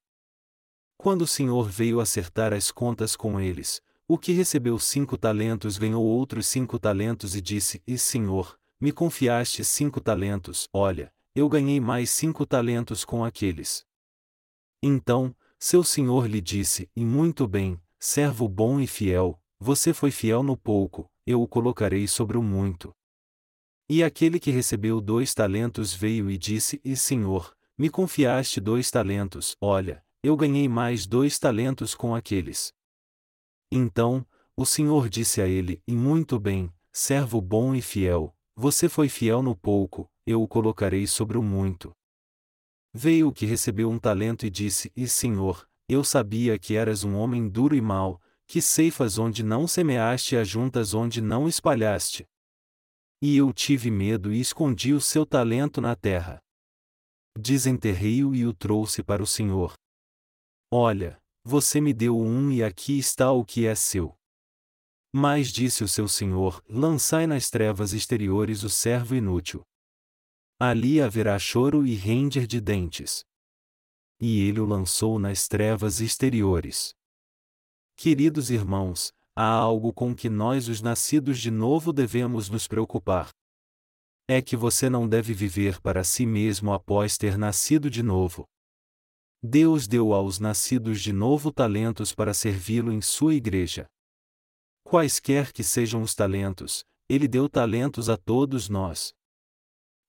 Quando 0.98 1.22
o 1.22 1.26
Senhor 1.26 1.68
veio 1.68 2.00
acertar 2.00 2.52
as 2.52 2.70
contas 2.70 3.16
com 3.16 3.40
eles, 3.40 3.82
o 4.09 4.16
que 4.16 4.32
recebeu 4.32 4.78
cinco 4.78 5.16
talentos 5.18 5.78
ganhou 5.78 6.04
outros 6.04 6.46
cinco 6.46 6.78
talentos 6.78 7.34
e 7.34 7.40
disse: 7.40 7.82
E 7.86 7.98
Senhor, 7.98 8.59
me 8.80 8.92
confiaste 8.92 9.64
cinco 9.64 10.00
talentos, 10.00 10.68
olha, 10.72 11.12
eu 11.34 11.48
ganhei 11.48 11.80
mais 11.80 12.11
cinco 12.11 12.46
talentos 12.46 13.04
com 13.04 13.24
aqueles. 13.24 13.84
Então, 14.82 15.34
seu 15.59 15.82
senhor 15.82 16.26
lhe 16.28 16.40
disse: 16.40 16.88
E 16.94 17.04
muito 17.04 17.48
bem, 17.48 17.80
servo 17.98 18.48
bom 18.48 18.78
e 18.80 18.86
fiel, 18.86 19.40
você 19.59 19.92
foi 19.92 20.11
fiel 20.11 20.42
no 20.42 20.57
pouco, 20.57 21.11
eu 21.26 21.42
o 21.42 21.48
colocarei 21.48 22.07
sobre 22.07 22.38
o 22.38 22.42
muito. 22.42 22.94
E 23.88 24.04
aquele 24.04 24.38
que 24.38 24.50
recebeu 24.50 25.00
dois 25.00 25.34
talentos 25.34 25.92
veio 25.92 26.30
e 26.30 26.38
disse: 26.38 26.80
E 26.84 26.94
senhor, 26.96 27.57
me 27.76 27.88
confiaste 27.90 28.61
dois 28.61 28.90
talentos, 28.90 29.57
olha, 29.61 30.04
eu 30.22 30.36
ganhei 30.36 30.68
mais 30.68 31.07
dois 31.07 31.38
talentos 31.38 31.94
com 31.94 32.14
aqueles. 32.14 32.72
Então, 33.76 34.26
o 34.56 34.64
Senhor 34.64 35.06
disse 35.10 35.42
a 35.42 35.46
ele: 35.46 35.82
E 35.86 35.94
muito 35.94 36.40
bem, 36.40 36.72
servo 36.90 37.42
bom 37.42 37.74
e 37.74 37.82
fiel, 37.82 38.34
você 38.56 38.88
foi 38.88 39.06
fiel 39.06 39.42
no 39.42 39.54
pouco, 39.54 40.10
eu 40.26 40.42
o 40.42 40.48
colocarei 40.48 41.06
sobre 41.06 41.36
o 41.36 41.42
muito. 41.42 41.92
Veio 42.94 43.28
o 43.28 43.32
que 43.32 43.44
recebeu 43.44 43.90
um 43.90 43.98
talento 43.98 44.46
e 44.46 44.50
disse: 44.50 44.90
E 44.96 45.06
Senhor, 45.06 45.68
eu 45.86 46.02
sabia 46.02 46.58
que 46.58 46.74
eras 46.74 47.04
um 47.04 47.14
homem 47.16 47.46
duro 47.46 47.76
e 47.76 47.80
mau, 47.82 48.18
que 48.46 48.62
ceifas 48.62 49.18
onde 49.18 49.42
não 49.42 49.68
semeaste 49.68 50.34
e 50.34 50.38
ajuntas 50.38 50.94
onde 50.94 51.20
não 51.20 51.46
espalhaste. 51.46 52.24
E 53.20 53.36
eu 53.36 53.52
tive 53.52 53.90
medo 53.90 54.32
e 54.32 54.40
escondi 54.40 54.94
o 54.94 55.00
seu 55.02 55.26
talento 55.26 55.82
na 55.82 55.94
terra. 55.94 56.40
Desenterrei-o 57.38 58.34
e 58.34 58.46
o 58.46 58.54
trouxe 58.54 59.02
para 59.02 59.22
o 59.22 59.26
Senhor. 59.26 59.74
Olha, 60.72 61.20
você 61.47 61.80
me 61.80 61.94
deu 61.94 62.18
um 62.18 62.51
e 62.51 62.61
aqui 62.61 62.99
está 62.99 63.30
o 63.30 63.44
que 63.44 63.66
é 63.66 63.74
seu. 63.76 64.18
Mas 65.14 65.53
disse 65.53 65.84
o 65.84 65.88
seu 65.88 66.09
senhor: 66.09 66.61
Lançai 66.68 67.24
nas 67.24 67.49
trevas 67.49 67.92
exteriores 67.92 68.64
o 68.64 68.68
servo 68.68 69.14
inútil. 69.14 69.62
Ali 70.59 71.01
haverá 71.01 71.38
choro 71.38 71.86
e 71.86 71.94
render 71.94 72.49
de 72.49 72.61
dentes. 72.61 73.24
E 74.20 74.40
ele 74.40 74.59
o 74.59 74.66
lançou 74.66 75.20
nas 75.20 75.47
trevas 75.47 76.01
exteriores. 76.01 76.92
Queridos 77.94 78.51
irmãos, 78.51 79.12
há 79.36 79.47
algo 79.47 79.92
com 79.92 80.16
que 80.16 80.28
nós, 80.28 80.66
os 80.66 80.82
nascidos 80.82 81.38
de 81.38 81.53
novo, 81.53 81.92
devemos 81.92 82.49
nos 82.49 82.66
preocupar. 82.66 83.30
É 84.26 84.42
que 84.42 84.57
você 84.57 84.90
não 84.90 85.09
deve 85.09 85.32
viver 85.32 85.80
para 85.80 86.03
si 86.03 86.26
mesmo 86.26 86.72
após 86.72 87.16
ter 87.16 87.38
nascido 87.38 87.88
de 87.88 88.03
novo. 88.03 88.49
Deus 89.49 89.86
deu 89.86 90.12
aos 90.12 90.40
nascidos 90.40 91.01
de 91.01 91.12
novo 91.12 91.53
talentos 91.53 92.12
para 92.12 92.34
servi-lo 92.34 92.90
em 92.90 93.01
sua 93.01 93.32
igreja. 93.32 93.86
Quaisquer 94.82 95.53
que 95.53 95.62
sejam 95.62 96.03
os 96.03 96.16
talentos, 96.16 96.84
ele 97.09 97.28
deu 97.28 97.49
talentos 97.49 98.09
a 98.09 98.16
todos 98.16 98.68
nós. 98.68 99.14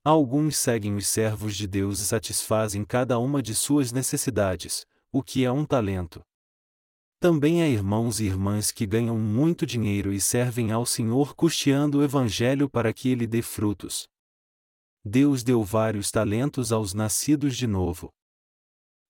Alguns 0.04 0.58
seguem 0.58 0.96
os 0.96 1.08
servos 1.08 1.56
de 1.56 1.68
Deus 1.68 2.00
e 2.00 2.06
satisfazem 2.06 2.84
cada 2.84 3.20
uma 3.20 3.40
de 3.40 3.54
suas 3.54 3.92
necessidades, 3.92 4.88
o 5.12 5.22
que 5.22 5.46
é 5.46 5.52
um 5.52 5.66
talento. 5.66 6.24
Também 7.20 7.62
há 7.62 7.68
irmãos 7.68 8.20
e 8.20 8.26
irmãs 8.26 8.72
que 8.72 8.88
ganham 8.88 9.20
muito 9.20 9.68
dinheiro 9.68 10.12
e 10.12 10.20
servem 10.20 10.72
ao 10.72 10.84
Senhor 10.84 11.36
custeando 11.36 12.00
o 12.00 12.04
Evangelho 12.04 12.68
para 12.68 12.92
que 12.92 13.10
ele 13.10 13.28
dê 13.28 13.44
frutos. 13.44 14.08
Deus 15.06 15.44
deu 15.44 15.64
vários 15.64 16.10
talentos 16.10 16.72
aos 16.72 16.96
nascidos 16.96 17.56
de 17.56 17.68
novo. 17.68 18.12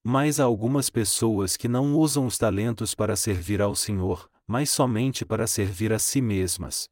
Mas 0.09 0.39
há 0.39 0.45
algumas 0.45 0.89
pessoas 0.89 1.57
que 1.57 1.67
não 1.67 1.93
usam 1.93 2.25
os 2.25 2.37
talentos 2.37 2.95
para 2.95 3.13
servir 3.17 3.61
ao 3.61 3.75
Senhor, 3.75 4.31
mas 4.47 4.69
somente 4.69 5.25
para 5.25 5.45
servir 5.45 5.91
a 5.91 5.99
si 5.99 6.21
mesmas. 6.21 6.87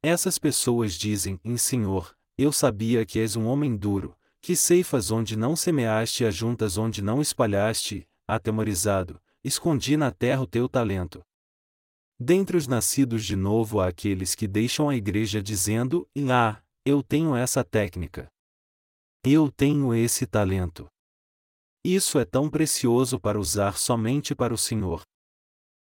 Essas 0.00 0.38
pessoas 0.38 0.94
dizem: 0.94 1.40
Em 1.44 1.56
Senhor, 1.56 2.16
eu 2.38 2.52
sabia 2.52 3.04
que 3.04 3.18
és 3.18 3.34
um 3.34 3.46
homem 3.46 3.76
duro, 3.76 4.16
que 4.40 4.54
ceifas 4.54 5.10
onde 5.10 5.36
não 5.36 5.56
semeaste 5.56 6.22
e 6.22 6.26
ajuntas 6.28 6.78
onde 6.78 7.02
não 7.02 7.20
espalhaste, 7.20 8.06
atemorizado, 8.28 9.20
escondi 9.42 9.96
na 9.96 10.12
terra 10.12 10.42
o 10.42 10.46
teu 10.46 10.68
talento. 10.68 11.24
Dentre 12.20 12.56
os 12.56 12.68
nascidos 12.68 13.24
de 13.24 13.34
novo 13.34 13.80
há 13.80 13.88
aqueles 13.88 14.36
que 14.36 14.46
deixam 14.46 14.88
a 14.88 14.94
igreja 14.94 15.42
dizendo: 15.42 16.08
Ah, 16.30 16.62
eu 16.86 17.02
tenho 17.02 17.34
essa 17.34 17.64
técnica. 17.64 18.28
Eu 19.24 19.50
tenho 19.50 19.92
esse 19.92 20.24
talento. 20.24 20.88
Isso 21.84 22.18
é 22.20 22.24
tão 22.24 22.48
precioso 22.48 23.18
para 23.18 23.40
usar 23.40 23.76
somente 23.76 24.36
para 24.36 24.54
o 24.54 24.58
Senhor. 24.58 25.02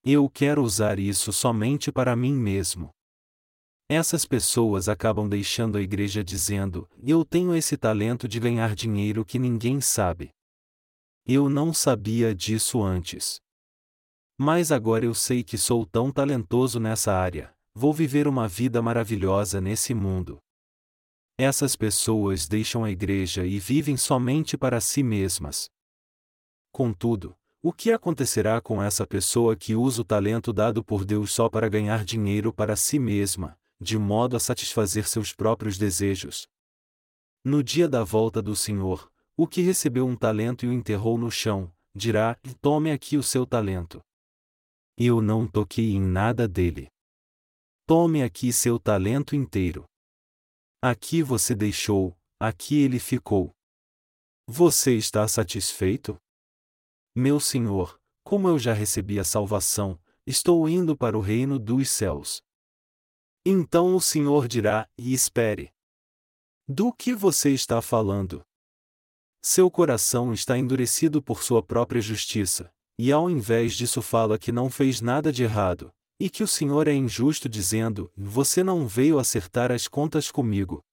Eu 0.04 0.30
quero 0.30 0.62
usar 0.62 1.00
isso 1.00 1.32
somente 1.32 1.94
para 1.94 2.14
mim 2.14 2.34
mesmo. 2.34 2.90
Essas 3.90 4.26
pessoas 4.26 4.90
acabam 4.90 5.30
deixando 5.30 5.78
a 5.78 5.82
igreja 5.82 6.22
dizendo: 6.22 6.90
Eu 7.02 7.24
tenho 7.24 7.56
esse 7.56 7.78
talento 7.78 8.28
de 8.28 8.38
ganhar 8.38 8.76
dinheiro 8.76 9.24
que 9.24 9.40
ninguém 9.40 9.80
sabe. 9.80 10.30
Eu 11.26 11.50
não 11.50 11.74
sabia 11.74 12.36
disso 12.36 12.84
antes. 12.84 13.40
Mas 14.38 14.74
agora 14.74 15.06
eu 15.06 15.14
sei 15.14 15.42
que 15.42 15.58
sou 15.58 15.86
tão 15.86 16.12
talentoso 16.12 16.82
nessa 16.82 17.14
área, 17.14 17.54
vou 17.74 17.94
viver 17.94 18.28
uma 18.28 18.46
vida 18.48 18.82
maravilhosa 18.82 19.62
nesse 19.62 19.94
mundo. 19.94 20.38
Essas 21.38 21.76
pessoas 21.78 22.46
deixam 22.46 22.84
a 22.84 22.92
igreja 22.92 23.46
e 23.46 23.58
vivem 23.58 23.96
somente 23.96 24.58
para 24.58 24.82
si 24.82 25.02
mesmas. 25.02 25.70
Contudo, 26.78 27.36
o 27.60 27.74
que 27.74 27.92
acontecerá 27.92 28.62
com 28.62 28.84
essa 28.84 29.08
pessoa 29.08 29.56
que 29.56 29.74
usa 29.74 30.04
o 30.04 30.06
talento 30.06 30.54
dado 30.54 30.84
por 30.84 31.04
Deus 31.04 31.34
só 31.34 31.50
para 31.50 31.68
ganhar 31.68 32.06
dinheiro 32.06 32.54
para 32.54 32.76
si 32.76 33.00
mesma, 33.00 33.60
de 33.82 33.98
modo 33.98 34.38
a 34.38 34.40
satisfazer 34.40 35.08
seus 35.08 35.34
próprios 35.34 35.76
desejos? 35.76 36.48
No 37.44 37.64
dia 37.64 37.90
da 37.90 38.04
volta 38.04 38.44
do 38.44 38.56
Senhor, 38.56 39.12
o 39.36 39.48
que 39.48 39.62
recebeu 39.62 40.06
um 40.06 40.16
talento 40.16 40.68
e 40.68 40.70
o 40.70 40.72
enterrou 40.72 41.18
no 41.18 41.32
chão, 41.32 41.74
dirá: 41.96 42.40
Tome 42.62 42.92
aqui 42.92 43.18
o 43.18 43.24
seu 43.24 43.44
talento. 43.44 44.00
Eu 44.96 45.20
não 45.20 45.48
toquei 45.48 45.96
em 45.96 46.00
nada 46.00 46.48
dele. 46.48 46.90
Tome 47.88 48.22
aqui 48.22 48.54
seu 48.54 48.78
talento 48.78 49.36
inteiro. 49.36 49.84
Aqui 50.80 51.24
você 51.24 51.56
deixou, 51.56 52.16
aqui 52.40 52.84
ele 52.84 53.00
ficou. 53.00 53.52
Você 54.48 54.96
está 54.96 55.28
satisfeito? 55.28 56.16
Meu 57.20 57.40
Senhor, 57.40 58.00
como 58.24 58.48
eu 58.48 58.60
já 58.60 58.74
recebi 58.74 59.20
a 59.20 59.24
salvação, 59.24 60.00
estou 60.24 60.70
indo 60.70 60.96
para 60.96 61.18
o 61.18 61.20
reino 61.20 61.58
dos 61.58 61.90
céus. 61.90 62.44
Então 63.44 63.96
o 63.96 64.00
Senhor 64.00 64.48
dirá: 64.48 64.88
e 64.96 65.16
espere. 65.16 65.74
Do 66.68 66.94
que 66.94 67.16
você 67.16 67.50
está 67.50 67.82
falando? 67.82 68.44
Seu 69.44 69.72
coração 69.72 70.32
está 70.32 70.60
endurecido 70.60 71.20
por 71.20 71.42
sua 71.42 71.64
própria 71.64 72.00
justiça, 72.00 72.72
e 73.00 73.12
ao 73.12 73.32
invés 73.32 73.74
disso 73.74 74.00
fala 74.04 74.38
que 74.38 74.52
não 74.52 74.70
fez 74.70 75.02
nada 75.02 75.34
de 75.34 75.42
errado, 75.42 75.92
e 76.20 76.30
que 76.30 76.44
o 76.44 76.48
Senhor 76.48 76.88
é 76.88 76.94
injusto 76.94 77.50
dizendo: 77.50 78.12
Você 78.16 78.64
não 78.64 78.88
veio 78.88 79.18
acertar 79.18 79.72
as 79.72 79.88
contas 79.88 80.30
comigo. 80.30 80.86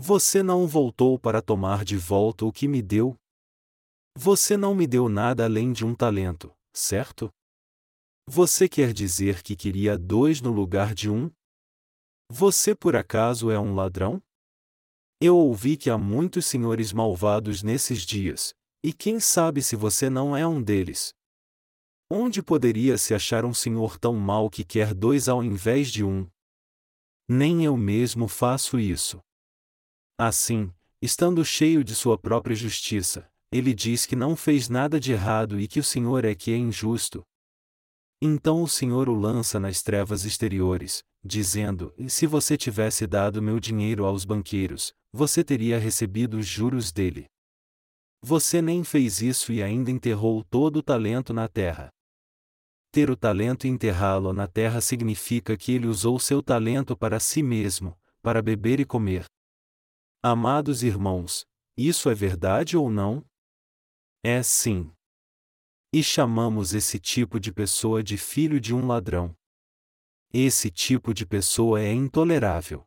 Você 0.00 0.42
não 0.42 0.66
voltou 0.66 1.16
para 1.16 1.40
tomar 1.40 1.84
de 1.84 1.96
volta 1.96 2.44
o 2.44 2.50
que 2.50 2.66
me 2.66 2.82
deu, 2.82 3.16
você 4.20 4.56
não 4.56 4.74
me 4.74 4.84
deu 4.84 5.08
nada 5.08 5.44
além 5.44 5.72
de 5.72 5.86
um 5.86 5.94
talento, 5.94 6.52
certo? 6.74 7.32
Você 8.26 8.68
quer 8.68 8.92
dizer 8.92 9.44
que 9.44 9.54
queria 9.54 9.96
dois 9.96 10.40
no 10.40 10.50
lugar 10.50 10.92
de 10.92 11.08
um? 11.08 11.30
Você 12.28 12.74
por 12.74 12.96
acaso 12.96 13.48
é 13.48 13.60
um 13.60 13.76
ladrão? 13.76 14.20
Eu 15.20 15.36
ouvi 15.36 15.76
que 15.76 15.88
há 15.88 15.96
muitos 15.96 16.46
senhores 16.46 16.92
malvados 16.92 17.62
nesses 17.62 18.02
dias, 18.02 18.52
e 18.82 18.92
quem 18.92 19.20
sabe 19.20 19.62
se 19.62 19.76
você 19.76 20.10
não 20.10 20.36
é 20.36 20.44
um 20.44 20.60
deles? 20.60 21.14
Onde 22.10 22.42
poderia 22.42 22.98
se 22.98 23.14
achar 23.14 23.44
um 23.44 23.54
senhor 23.54 24.00
tão 24.00 24.16
mau 24.16 24.50
que 24.50 24.64
quer 24.64 24.94
dois 24.94 25.28
ao 25.28 25.44
invés 25.44 25.92
de 25.92 26.02
um? 26.02 26.28
Nem 27.28 27.64
eu 27.64 27.76
mesmo 27.76 28.26
faço 28.26 28.80
isso. 28.80 29.20
Assim, 30.18 30.74
estando 31.00 31.44
cheio 31.44 31.84
de 31.84 31.94
sua 31.94 32.18
própria 32.18 32.56
justiça, 32.56 33.30
ele 33.50 33.72
diz 33.74 34.04
que 34.04 34.14
não 34.14 34.36
fez 34.36 34.68
nada 34.68 35.00
de 35.00 35.12
errado 35.12 35.58
e 35.58 35.66
que 35.66 35.80
o 35.80 35.84
Senhor 35.84 36.24
é 36.24 36.34
que 36.34 36.52
é 36.52 36.56
injusto. 36.56 37.22
Então 38.20 38.62
o 38.62 38.68
Senhor 38.68 39.08
o 39.08 39.14
lança 39.14 39.60
nas 39.60 39.82
trevas 39.82 40.24
exteriores, 40.24 41.02
dizendo: 41.24 41.94
Se 42.08 42.26
você 42.26 42.56
tivesse 42.56 43.06
dado 43.06 43.40
meu 43.40 43.58
dinheiro 43.58 44.04
aos 44.04 44.24
banqueiros, 44.24 44.92
você 45.12 45.42
teria 45.42 45.78
recebido 45.78 46.38
os 46.38 46.46
juros 46.46 46.92
dele. 46.92 47.26
Você 48.20 48.60
nem 48.60 48.82
fez 48.82 49.22
isso 49.22 49.52
e 49.52 49.62
ainda 49.62 49.90
enterrou 49.90 50.42
todo 50.44 50.78
o 50.78 50.82
talento 50.82 51.32
na 51.32 51.46
terra. 51.46 51.88
Ter 52.90 53.10
o 53.10 53.16
talento 53.16 53.66
e 53.66 53.70
enterrá-lo 53.70 54.32
na 54.32 54.48
terra 54.48 54.80
significa 54.80 55.56
que 55.56 55.72
ele 55.72 55.86
usou 55.86 56.18
seu 56.18 56.42
talento 56.42 56.96
para 56.96 57.20
si 57.20 57.42
mesmo, 57.42 57.96
para 58.20 58.42
beber 58.42 58.80
e 58.80 58.84
comer. 58.84 59.24
Amados 60.22 60.82
irmãos, 60.82 61.46
isso 61.76 62.10
é 62.10 62.14
verdade 62.14 62.76
ou 62.76 62.90
não? 62.90 63.24
É 64.22 64.42
sim. 64.42 64.90
E 65.92 66.02
chamamos 66.02 66.74
esse 66.74 66.98
tipo 66.98 67.38
de 67.38 67.52
pessoa 67.52 68.02
de 68.02 68.18
filho 68.18 68.60
de 68.60 68.74
um 68.74 68.86
ladrão. 68.86 69.36
Esse 70.32 70.70
tipo 70.70 71.14
de 71.14 71.24
pessoa 71.24 71.80
é 71.80 71.92
intolerável. 71.92 72.84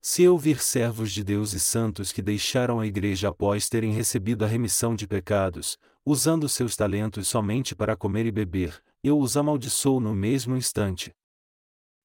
Se 0.00 0.22
eu 0.22 0.38
vir 0.38 0.62
servos 0.62 1.12
de 1.12 1.24
Deus 1.24 1.52
e 1.52 1.60
santos 1.60 2.12
que 2.12 2.22
deixaram 2.22 2.78
a 2.78 2.86
igreja 2.86 3.28
após 3.28 3.68
terem 3.68 3.92
recebido 3.92 4.44
a 4.44 4.48
remissão 4.48 4.94
de 4.94 5.08
pecados, 5.08 5.76
usando 6.04 6.48
seus 6.48 6.76
talentos 6.76 7.26
somente 7.26 7.74
para 7.74 7.96
comer 7.96 8.24
e 8.24 8.30
beber, 8.30 8.80
eu 9.02 9.18
os 9.18 9.36
amaldiçoo 9.36 9.98
no 9.98 10.14
mesmo 10.14 10.56
instante. 10.56 11.12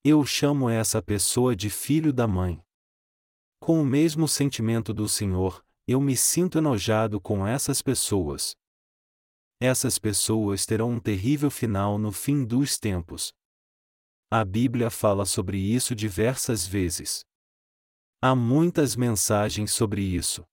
Eu 0.04 0.26
chamo 0.26 0.68
essa 0.68 1.04
pessoa 1.04 1.56
de 1.56 1.70
filho 1.70 2.12
da 2.12 2.28
mãe. 2.28 2.62
Com 3.60 3.80
o 3.80 3.86
mesmo 3.86 4.28
sentimento 4.28 4.92
do 4.92 5.08
Senhor, 5.08 5.64
eu 5.88 6.00
me 6.00 6.16
sinto 6.16 6.58
enojado 6.58 7.20
com 7.20 7.46
essas 7.46 7.82
pessoas. 7.82 8.56
Essas 9.62 10.00
pessoas 10.00 10.66
terão 10.66 10.92
um 10.92 11.00
terrível 11.00 11.52
final 11.52 11.98
no 11.98 12.12
fim 12.12 12.46
dos 12.46 12.78
tempos. 12.78 13.32
A 14.32 14.44
Bíblia 14.44 14.90
fala 14.90 15.26
sobre 15.26 15.58
isso 15.58 15.94
diversas 15.94 16.66
vezes. 16.66 17.22
Há 18.22 18.36
muitas 18.36 18.96
mensagens 18.96 19.74
sobre 19.74 20.02
isso. 20.02 20.44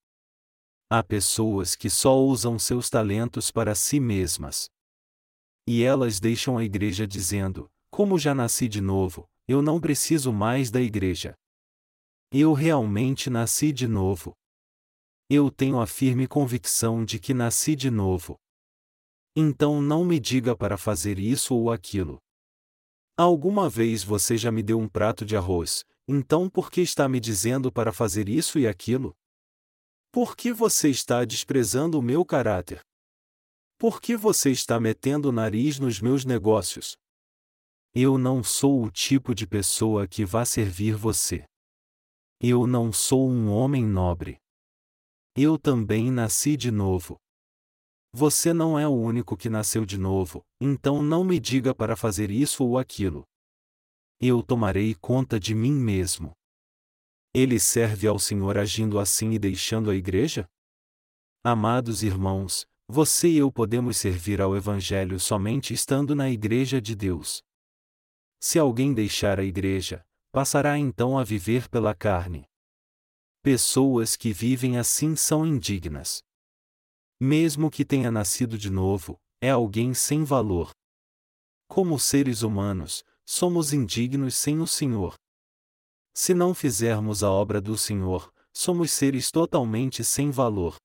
Há 0.91 1.03
pessoas 1.05 1.77
que 1.77 1.89
só 1.89 2.19
usam 2.19 2.59
seus 2.59 2.91
talentos 2.91 3.51
para 3.51 3.75
si 3.77 4.01
mesmas. 4.01 4.69
E 5.67 5.85
elas 5.85 6.19
deixam 6.19 6.59
a 6.59 6.65
igreja 6.65 7.07
dizendo: 7.07 7.71
Como 7.91 8.19
já 8.19 8.35
nasci 8.35 8.69
de 8.69 8.81
novo, 8.81 9.29
eu 9.47 9.63
não 9.63 9.81
preciso 9.81 10.33
mais 10.33 10.71
da 10.71 10.81
igreja. 10.81 11.35
Eu 12.33 12.53
realmente 12.53 13.31
nasci 13.31 13.73
de 13.73 13.87
novo. 13.87 14.35
Eu 15.33 15.49
tenho 15.49 15.79
a 15.79 15.87
firme 15.87 16.27
convicção 16.27 17.05
de 17.05 17.21
que 17.21 17.33
nasci 17.33 17.77
de 17.77 17.89
novo. 17.89 18.37
Então 19.37 19.81
não 19.81 20.05
me 20.05 20.19
diga 20.19 20.57
para 20.57 20.77
fazer 20.77 21.21
isso 21.21 21.55
ou 21.55 21.71
aquilo. 21.71 22.19
Alguma 23.17 23.71
vez 23.71 24.03
você 24.03 24.37
já 24.37 24.51
me 24.51 24.61
deu 24.61 24.81
um 24.81 24.89
prato 24.89 25.25
de 25.25 25.37
arroz, 25.37 25.85
então 26.09 26.51
por 26.51 26.69
que 26.69 26.81
está 26.81 27.09
me 27.09 27.21
dizendo 27.21 27.71
para 27.71 27.93
fazer 27.93 28.29
isso 28.29 28.59
e 28.59 28.67
aquilo? 28.67 29.15
Por 30.11 30.35
que 30.35 30.53
você 30.53 30.91
está 30.91 31.25
desprezando 31.25 31.97
o 31.97 32.03
meu 32.03 32.25
caráter? 32.25 32.81
Por 33.79 34.01
que 34.01 34.17
você 34.17 34.51
está 34.51 34.81
metendo 34.81 35.29
o 35.29 35.33
nariz 35.33 35.79
nos 35.79 36.01
meus 36.01 36.25
negócios? 36.25 36.97
Eu 37.95 38.19
não 38.19 38.43
sou 38.43 38.83
o 38.85 38.91
tipo 38.91 39.33
de 39.33 39.47
pessoa 39.47 40.09
que 40.09 40.25
vá 40.25 40.45
servir 40.45 40.97
você. 40.97 41.45
Eu 42.41 42.67
não 42.67 42.93
sou 42.93 43.31
um 43.31 43.49
homem 43.49 43.87
nobre. 43.87 44.41
Eu 45.43 45.59
também 45.59 46.11
nasci 46.11 46.55
de 46.55 46.71
novo. 46.71 47.19
Você 48.13 48.53
não 48.53 48.79
é 48.79 48.87
o 48.87 48.93
único 48.93 49.39
que 49.39 49.49
nasceu 49.49 49.87
de 49.87 49.97
novo, 49.97 50.45
então 50.61 51.03
não 51.03 51.25
me 51.25 51.41
diga 51.41 51.75
para 51.75 51.97
fazer 51.97 52.31
isso 52.31 52.63
ou 52.63 52.77
aquilo. 52.77 53.25
Eu 54.21 54.43
tomarei 54.43 54.95
conta 54.95 55.41
de 55.41 55.55
mim 55.55 55.73
mesmo. 55.73 56.33
Ele 57.33 57.59
serve 57.59 58.07
ao 58.07 58.19
Senhor 58.19 58.59
agindo 58.59 58.99
assim 58.99 59.31
e 59.31 59.39
deixando 59.39 59.91
a 59.91 59.95
igreja? 59.95 60.47
Amados 61.43 62.03
irmãos, 62.03 62.67
você 62.87 63.31
e 63.31 63.39
eu 63.39 63.51
podemos 63.51 63.97
servir 63.97 64.43
ao 64.43 64.55
Evangelho 64.55 65.19
somente 65.19 65.73
estando 65.73 66.15
na 66.15 66.29
igreja 66.29 66.83
de 66.83 66.95
Deus. 66.95 67.43
Se 68.39 68.59
alguém 68.59 68.93
deixar 68.93 69.41
a 69.41 69.45
igreja, 69.45 70.05
passará 70.31 70.77
então 70.77 71.19
a 71.19 71.25
viver 71.25 71.67
pela 71.71 71.95
carne. 71.95 72.50
Pessoas 73.43 74.17
que 74.17 74.35
vivem 74.35 74.77
assim 74.77 75.17
são 75.17 75.47
indignas. 75.47 76.23
Mesmo 77.19 77.71
que 77.71 77.87
tenha 77.87 78.11
nascido 78.11 78.59
de 78.59 78.69
novo, 78.69 79.19
é 79.41 79.49
alguém 79.49 79.95
sem 79.95 80.25
valor. 80.25 80.71
Como 81.67 81.99
seres 81.99 82.43
humanos, 82.43 83.03
somos 83.25 83.73
indignos 83.73 84.35
sem 84.35 84.61
o 84.61 84.67
Senhor. 84.67 85.15
Se 86.13 86.35
não 86.35 86.53
fizermos 86.53 87.23
a 87.23 87.31
obra 87.31 87.63
do 87.63 87.79
Senhor, 87.79 88.31
somos 88.53 88.91
seres 88.91 89.31
totalmente 89.31 90.05
sem 90.05 90.31
valor. 90.31 90.77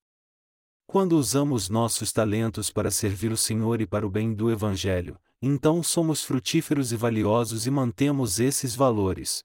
Quando 0.88 1.18
usamos 1.18 1.68
nossos 1.68 2.14
talentos 2.14 2.70
para 2.70 2.90
servir 2.90 3.34
o 3.34 3.38
Senhor 3.38 3.82
e 3.82 3.88
para 3.88 4.08
o 4.08 4.10
bem 4.10 4.34
do 4.34 4.50
Evangelho, 4.50 5.20
então 5.42 5.84
somos 5.84 6.24
frutíferos 6.24 6.94
e 6.94 6.96
valiosos 6.96 7.68
e 7.68 7.72
mantemos 7.72 8.40
esses 8.40 8.76
valores. 8.76 9.44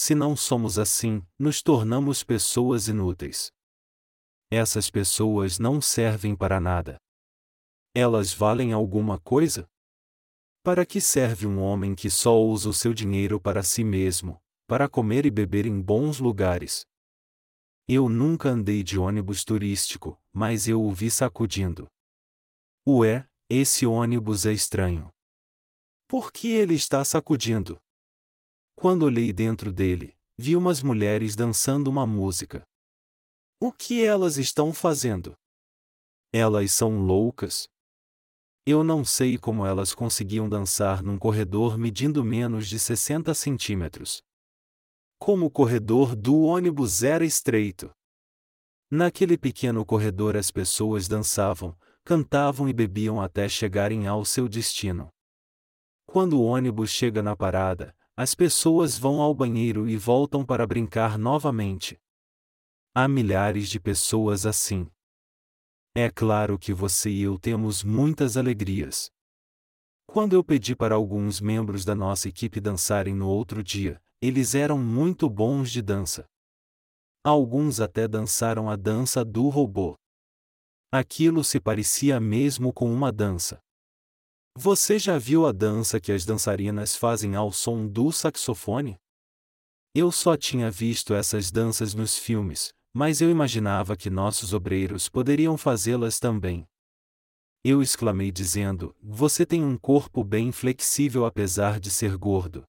Se 0.00 0.14
não 0.14 0.36
somos 0.36 0.78
assim, 0.78 1.26
nos 1.36 1.60
tornamos 1.60 2.22
pessoas 2.22 2.86
inúteis. 2.86 3.50
Essas 4.48 4.88
pessoas 4.88 5.58
não 5.58 5.80
servem 5.80 6.36
para 6.36 6.60
nada. 6.60 6.98
Elas 7.92 8.32
valem 8.32 8.72
alguma 8.72 9.18
coisa? 9.18 9.68
Para 10.62 10.86
que 10.86 11.00
serve 11.00 11.48
um 11.48 11.58
homem 11.58 11.96
que 11.96 12.08
só 12.08 12.40
usa 12.40 12.68
o 12.68 12.72
seu 12.72 12.94
dinheiro 12.94 13.40
para 13.40 13.64
si 13.64 13.82
mesmo, 13.82 14.40
para 14.68 14.88
comer 14.88 15.26
e 15.26 15.32
beber 15.32 15.66
em 15.66 15.82
bons 15.82 16.20
lugares? 16.20 16.86
Eu 17.88 18.08
nunca 18.08 18.50
andei 18.50 18.84
de 18.84 19.00
ônibus 19.00 19.42
turístico, 19.42 20.16
mas 20.32 20.68
eu 20.68 20.80
o 20.80 20.92
vi 20.92 21.10
sacudindo. 21.10 21.88
Ué, 22.86 23.28
esse 23.50 23.84
ônibus 23.84 24.46
é 24.46 24.52
estranho. 24.52 25.10
Por 26.06 26.30
que 26.30 26.52
ele 26.52 26.74
está 26.74 27.04
sacudindo? 27.04 27.80
Quando 28.80 29.02
olhei 29.02 29.32
dentro 29.32 29.72
dele, 29.72 30.16
vi 30.38 30.54
umas 30.54 30.84
mulheres 30.84 31.34
dançando 31.34 31.90
uma 31.90 32.06
música. 32.06 32.62
O 33.60 33.72
que 33.72 34.04
elas 34.04 34.36
estão 34.36 34.72
fazendo? 34.72 35.34
Elas 36.32 36.70
são 36.70 37.00
loucas? 37.00 37.66
Eu 38.64 38.84
não 38.84 39.04
sei 39.04 39.36
como 39.36 39.66
elas 39.66 39.92
conseguiam 39.92 40.48
dançar 40.48 41.02
num 41.02 41.18
corredor 41.18 41.76
medindo 41.76 42.22
menos 42.22 42.68
de 42.68 42.78
60 42.78 43.34
centímetros. 43.34 44.22
Como 45.18 45.46
o 45.46 45.50
corredor 45.50 46.14
do 46.14 46.42
ônibus 46.42 47.02
era 47.02 47.24
estreito. 47.24 47.90
Naquele 48.88 49.36
pequeno 49.36 49.84
corredor 49.84 50.36
as 50.36 50.52
pessoas 50.52 51.08
dançavam, 51.08 51.76
cantavam 52.04 52.68
e 52.68 52.72
bebiam 52.72 53.20
até 53.20 53.48
chegarem 53.48 54.06
ao 54.06 54.24
seu 54.24 54.48
destino. 54.48 55.08
Quando 56.06 56.38
o 56.38 56.44
ônibus 56.44 56.90
chega 56.90 57.20
na 57.24 57.34
parada, 57.34 57.92
as 58.20 58.34
pessoas 58.34 58.98
vão 58.98 59.20
ao 59.20 59.32
banheiro 59.32 59.88
e 59.88 59.96
voltam 59.96 60.44
para 60.44 60.66
brincar 60.66 61.16
novamente. 61.16 61.96
Há 62.92 63.06
milhares 63.06 63.68
de 63.68 63.78
pessoas 63.78 64.44
assim. 64.44 64.90
É 65.94 66.10
claro 66.10 66.58
que 66.58 66.74
você 66.74 67.10
e 67.10 67.22
eu 67.22 67.38
temos 67.38 67.84
muitas 67.84 68.36
alegrias. 68.36 69.08
Quando 70.04 70.32
eu 70.32 70.42
pedi 70.42 70.74
para 70.74 70.96
alguns 70.96 71.40
membros 71.40 71.84
da 71.84 71.94
nossa 71.94 72.28
equipe 72.28 72.60
dançarem 72.60 73.14
no 73.14 73.28
outro 73.28 73.62
dia, 73.62 74.02
eles 74.20 74.56
eram 74.56 74.78
muito 74.80 75.30
bons 75.30 75.70
de 75.70 75.80
dança. 75.80 76.26
Alguns 77.22 77.78
até 77.78 78.08
dançaram 78.08 78.68
a 78.68 78.74
dança 78.74 79.24
do 79.24 79.48
robô. 79.48 79.94
Aquilo 80.90 81.44
se 81.44 81.60
parecia 81.60 82.18
mesmo 82.18 82.72
com 82.72 82.92
uma 82.92 83.12
dança. 83.12 83.60
Você 84.60 84.98
já 84.98 85.16
viu 85.16 85.46
a 85.46 85.52
dança 85.52 86.00
que 86.00 86.10
as 86.10 86.24
dançarinas 86.24 86.96
fazem 86.96 87.36
ao 87.36 87.52
som 87.52 87.86
do 87.86 88.10
saxofone? 88.10 88.98
Eu 89.94 90.10
só 90.10 90.36
tinha 90.36 90.68
visto 90.68 91.14
essas 91.14 91.52
danças 91.52 91.94
nos 91.94 92.18
filmes, 92.18 92.74
mas 92.92 93.20
eu 93.20 93.30
imaginava 93.30 93.96
que 93.96 94.10
nossos 94.10 94.52
obreiros 94.52 95.08
poderiam 95.08 95.56
fazê-las 95.56 96.18
também. 96.18 96.66
Eu 97.62 97.80
exclamei 97.80 98.32
dizendo: 98.32 98.92
Você 99.00 99.46
tem 99.46 99.62
um 99.62 99.78
corpo 99.78 100.24
bem 100.24 100.50
flexível 100.50 101.24
apesar 101.24 101.78
de 101.78 101.88
ser 101.88 102.16
gordo. 102.16 102.64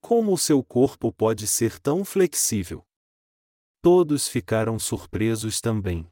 Como 0.00 0.32
o 0.32 0.38
seu 0.38 0.64
corpo 0.64 1.12
pode 1.12 1.46
ser 1.46 1.78
tão 1.78 2.04
flexível? 2.04 2.84
Todos 3.80 4.26
ficaram 4.26 4.76
surpresos 4.80 5.60
também. 5.60 6.08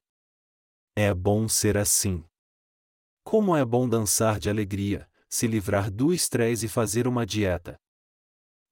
É 0.94 1.12
bom 1.12 1.48
ser 1.48 1.76
assim. 1.76 2.24
Como 3.26 3.56
é 3.56 3.64
bom 3.64 3.88
dançar 3.88 4.38
de 4.38 4.48
alegria, 4.48 5.10
se 5.28 5.48
livrar 5.48 5.90
do 5.90 6.14
estresse 6.14 6.66
e 6.66 6.68
fazer 6.68 7.08
uma 7.08 7.26
dieta. 7.26 7.76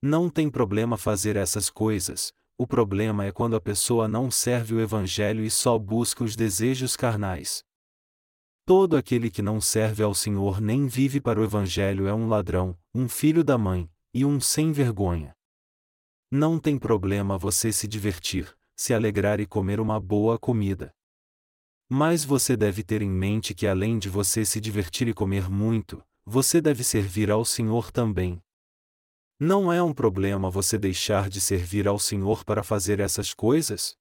Não 0.00 0.30
tem 0.30 0.48
problema 0.48 0.96
fazer 0.96 1.34
essas 1.34 1.68
coisas, 1.68 2.32
o 2.56 2.64
problema 2.64 3.24
é 3.24 3.32
quando 3.32 3.56
a 3.56 3.60
pessoa 3.60 4.06
não 4.06 4.30
serve 4.30 4.72
o 4.72 4.80
Evangelho 4.80 5.42
e 5.42 5.50
só 5.50 5.76
busca 5.76 6.22
os 6.22 6.36
desejos 6.36 6.94
carnais. 6.94 7.64
Todo 8.64 8.96
aquele 8.96 9.28
que 9.28 9.42
não 9.42 9.60
serve 9.60 10.04
ao 10.04 10.14
Senhor 10.14 10.60
nem 10.60 10.86
vive 10.86 11.20
para 11.20 11.40
o 11.40 11.42
Evangelho 11.42 12.06
é 12.06 12.14
um 12.14 12.28
ladrão, 12.28 12.78
um 12.94 13.08
filho 13.08 13.42
da 13.42 13.58
mãe, 13.58 13.90
e 14.14 14.24
um 14.24 14.38
sem 14.38 14.70
vergonha. 14.70 15.34
Não 16.30 16.60
tem 16.60 16.78
problema 16.78 17.36
você 17.36 17.72
se 17.72 17.88
divertir, 17.88 18.56
se 18.76 18.94
alegrar 18.94 19.40
e 19.40 19.46
comer 19.46 19.80
uma 19.80 19.98
boa 19.98 20.38
comida. 20.38 20.94
Mas 21.88 22.24
você 22.24 22.56
deve 22.56 22.82
ter 22.82 23.02
em 23.02 23.10
mente 23.10 23.54
que 23.54 23.66
além 23.66 23.98
de 23.98 24.08
você 24.08 24.44
se 24.44 24.60
divertir 24.60 25.06
e 25.08 25.14
comer 25.14 25.50
muito, 25.50 26.02
você 26.24 26.60
deve 26.60 26.82
servir 26.82 27.30
ao 27.30 27.44
Senhor 27.44 27.92
também. 27.92 28.42
Não 29.38 29.72
é 29.72 29.82
um 29.82 29.92
problema 29.92 30.48
você 30.48 30.78
deixar 30.78 31.28
de 31.28 31.40
servir 31.40 31.86
ao 31.86 31.98
Senhor 31.98 32.44
para 32.44 32.62
fazer 32.62 33.00
essas 33.00 33.34
coisas? 33.34 33.96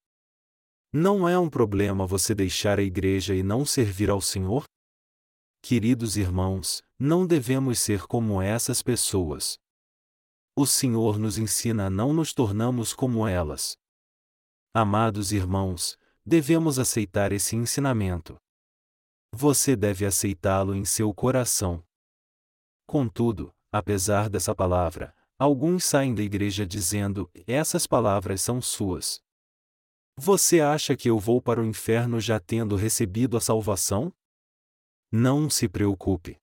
Não 0.93 1.27
é 1.27 1.37
um 1.37 1.49
problema 1.49 2.05
você 2.05 2.33
deixar 2.35 2.79
a 2.79 2.83
igreja 2.83 3.35
e 3.35 3.43
não 3.43 3.65
servir 3.65 4.09
ao 4.09 4.21
Senhor? 4.21 4.63
Queridos 5.61 6.17
irmãos, 6.17 6.83
não 6.99 7.25
devemos 7.25 7.79
ser 7.79 8.05
como 8.05 8.41
essas 8.41 8.81
pessoas. 8.81 9.57
O 10.55 10.67
Senhor 10.67 11.17
nos 11.17 11.37
ensina 11.37 11.87
a 11.87 11.89
não 11.89 12.13
nos 12.13 12.31
tornarmos 12.31 12.93
como 12.93 13.27
elas. 13.27 13.75
Amados 14.71 15.31
irmãos, 15.31 15.97
devemos 16.25 16.79
aceitar 16.79 17.31
esse 17.31 17.55
ensinamento. 17.55 18.37
Você 19.33 19.75
deve 19.75 20.05
aceitá-lo 20.05 20.75
em 20.75 20.85
seu 20.85 21.13
coração. 21.13 21.83
Contudo, 22.87 23.53
apesar 23.71 24.29
dessa 24.29 24.53
palavra, 24.53 25.15
alguns 25.39 25.83
saem 25.83 26.13
da 26.13 26.21
igreja 26.21 26.65
dizendo: 26.65 27.29
essas 27.47 27.87
palavras 27.87 28.41
são 28.41 28.61
suas. 28.61 29.21
Você 30.17 30.61
acha 30.61 30.95
que 30.95 31.09
eu 31.09 31.19
vou 31.19 31.41
para 31.41 31.59
o 31.59 31.65
inferno 31.65 32.21
já 32.21 32.39
tendo 32.39 32.75
recebido 32.75 33.35
a 33.35 33.41
salvação? 33.41 34.13
Não 35.11 35.49
se 35.49 35.67
preocupe. 35.67 36.37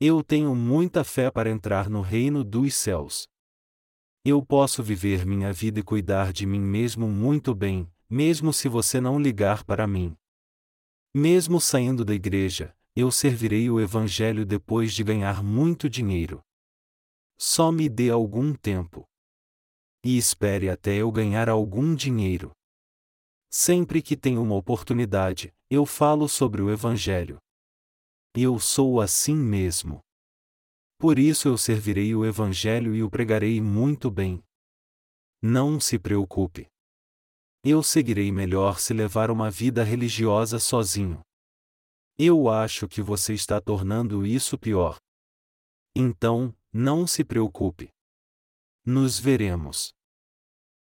Eu 0.00 0.24
tenho 0.24 0.54
muita 0.54 1.04
fé 1.04 1.30
para 1.30 1.50
entrar 1.50 1.90
no 1.90 2.00
reino 2.00 2.42
dos 2.42 2.74
céus. 2.74 3.28
Eu 4.24 4.44
posso 4.44 4.82
viver 4.82 5.26
minha 5.26 5.52
vida 5.52 5.80
e 5.80 5.82
cuidar 5.82 6.32
de 6.32 6.46
mim 6.46 6.60
mesmo 6.60 7.06
muito 7.06 7.54
bem, 7.54 7.90
mesmo 8.10 8.52
se 8.52 8.68
você 8.68 9.00
não 9.00 9.20
ligar 9.20 9.62
para 9.62 9.86
mim. 9.86 10.16
Mesmo 11.14 11.60
saindo 11.60 12.04
da 12.04 12.12
igreja, 12.12 12.76
eu 12.96 13.10
servirei 13.12 13.70
o 13.70 13.80
Evangelho 13.80 14.44
depois 14.44 14.92
de 14.92 15.04
ganhar 15.04 15.44
muito 15.44 15.88
dinheiro. 15.88 16.42
Só 17.38 17.70
me 17.70 17.88
dê 17.88 18.10
algum 18.10 18.52
tempo. 18.52 19.04
E 20.04 20.16
espere 20.16 20.68
até 20.68 20.94
eu 20.96 21.10
ganhar 21.12 21.48
algum 21.48 21.94
dinheiro. 21.94 22.52
Sempre 23.48 24.02
que 24.02 24.16
tenho 24.16 24.42
uma 24.42 24.54
oportunidade, 24.54 25.52
eu 25.68 25.86
falo 25.86 26.28
sobre 26.28 26.62
o 26.62 26.70
Evangelho. 26.70 27.38
Eu 28.34 28.58
sou 28.58 29.00
assim 29.00 29.34
mesmo. 29.34 30.00
Por 30.98 31.18
isso 31.18 31.48
eu 31.48 31.58
servirei 31.58 32.14
o 32.14 32.24
Evangelho 32.24 32.94
e 32.94 33.02
o 33.02 33.10
pregarei 33.10 33.60
muito 33.60 34.10
bem. 34.10 34.42
Não 35.42 35.80
se 35.80 35.98
preocupe. 35.98 36.69
Eu 37.62 37.82
seguirei 37.82 38.32
melhor 38.32 38.80
se 38.80 38.94
levar 38.94 39.30
uma 39.30 39.50
vida 39.50 39.84
religiosa 39.84 40.58
sozinho. 40.58 41.20
Eu 42.18 42.48
acho 42.48 42.88
que 42.88 43.02
você 43.02 43.34
está 43.34 43.60
tornando 43.60 44.26
isso 44.26 44.58
pior. 44.58 44.98
Então, 45.94 46.56
não 46.72 47.06
se 47.06 47.22
preocupe. 47.22 47.90
Nos 48.82 49.18
veremos. 49.18 49.92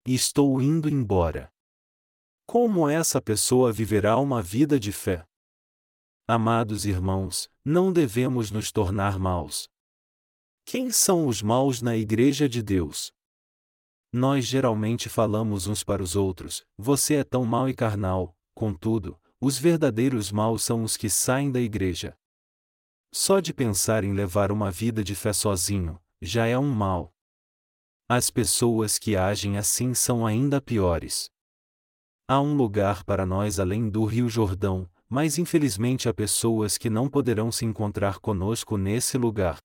Estou 0.07 0.61
indo 0.61 0.87
embora. 0.87 1.51
Como 2.47 2.87
essa 2.89 3.23
pessoa 3.23 3.73
viverá 3.73 4.19
uma 4.19 4.43
vida 4.43 4.79
de 4.79 4.93
fé? 4.93 5.25
Amados 6.29 6.85
irmãos, 6.85 7.49
não 7.65 7.91
devemos 7.91 8.51
nos 8.51 8.71
tornar 8.71 9.19
maus. 9.19 9.67
Quem 10.67 10.91
são 10.91 11.27
os 11.27 11.41
maus 11.41 11.81
na 11.81 11.97
Igreja 11.97 12.47
de 12.47 12.63
Deus? 12.63 13.16
Nós 14.13 14.47
geralmente 14.47 15.09
falamos 15.09 15.67
uns 15.67 15.83
para 15.83 16.03
os 16.03 16.17
outros: 16.17 16.65
você 16.77 17.17
é 17.17 17.25
tão 17.25 17.45
mau 17.45 17.69
e 17.69 17.75
carnal, 17.75 18.37
contudo, 18.55 19.19
os 19.41 19.59
verdadeiros 19.59 20.33
maus 20.33 20.63
são 20.63 20.83
os 20.83 20.97
que 20.97 21.11
saem 21.11 21.51
da 21.51 21.61
igreja. 21.61 22.17
Só 23.13 23.41
de 23.41 23.53
pensar 23.53 24.05
em 24.05 24.13
levar 24.13 24.51
uma 24.51 24.71
vida 24.71 25.03
de 25.05 25.15
fé 25.15 25.33
sozinho, 25.33 26.01
já 26.21 26.47
é 26.47 26.59
um 26.59 26.71
mal. 26.71 27.13
As 28.09 28.31
pessoas 28.31 28.99
que 28.99 29.17
agem 29.17 29.59
assim 29.59 29.93
são 29.93 30.27
ainda 30.27 30.61
piores. 30.61 31.31
Há 32.29 32.41
um 32.41 32.55
lugar 32.55 33.05
para 33.05 33.27
nós 33.27 33.61
além 33.61 33.89
do 33.89 34.05
Rio 34.05 34.29
Jordão, 34.29 34.89
mas 35.09 35.39
infelizmente 35.39 36.09
há 36.09 36.15
pessoas 36.15 36.77
que 36.77 36.91
não 36.91 37.09
poderão 37.09 37.53
se 37.53 37.65
encontrar 37.65 38.19
conosco 38.19 38.77
nesse 38.77 39.17
lugar. 39.17 39.59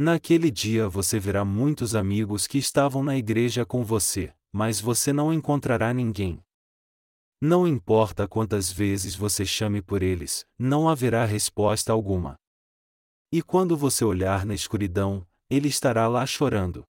Naquele 0.00 0.48
dia 0.48 0.88
você 0.88 1.18
verá 1.18 1.44
muitos 1.44 1.96
amigos 1.96 2.46
que 2.46 2.56
estavam 2.56 3.02
na 3.02 3.16
igreja 3.16 3.66
com 3.66 3.82
você, 3.82 4.32
mas 4.52 4.80
você 4.80 5.12
não 5.12 5.34
encontrará 5.34 5.92
ninguém. 5.92 6.40
Não 7.40 7.66
importa 7.66 8.28
quantas 8.28 8.70
vezes 8.70 9.16
você 9.16 9.44
chame 9.44 9.82
por 9.82 10.00
eles, 10.00 10.46
não 10.56 10.88
haverá 10.88 11.24
resposta 11.24 11.92
alguma. 11.92 12.36
E 13.32 13.42
quando 13.42 13.76
você 13.76 14.04
olhar 14.04 14.46
na 14.46 14.54
escuridão, 14.54 15.26
ele 15.50 15.66
estará 15.66 16.06
lá 16.06 16.24
chorando. 16.24 16.84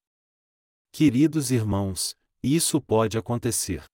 Queridos 0.91 1.49
irmãos, 1.49 2.15
isso 2.43 2.79
pode 2.79 3.17
acontecer. 3.17 3.85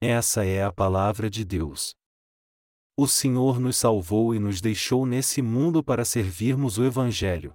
Essa 0.00 0.44
é 0.44 0.64
a 0.64 0.72
palavra 0.72 1.30
de 1.30 1.44
Deus. 1.44 1.94
O 2.96 3.06
Senhor 3.06 3.60
nos 3.60 3.76
salvou 3.76 4.34
e 4.34 4.40
nos 4.40 4.60
deixou 4.60 5.06
nesse 5.06 5.40
mundo 5.40 5.80
para 5.80 6.04
servirmos 6.04 6.76
o 6.76 6.84
Evangelho. 6.84 7.54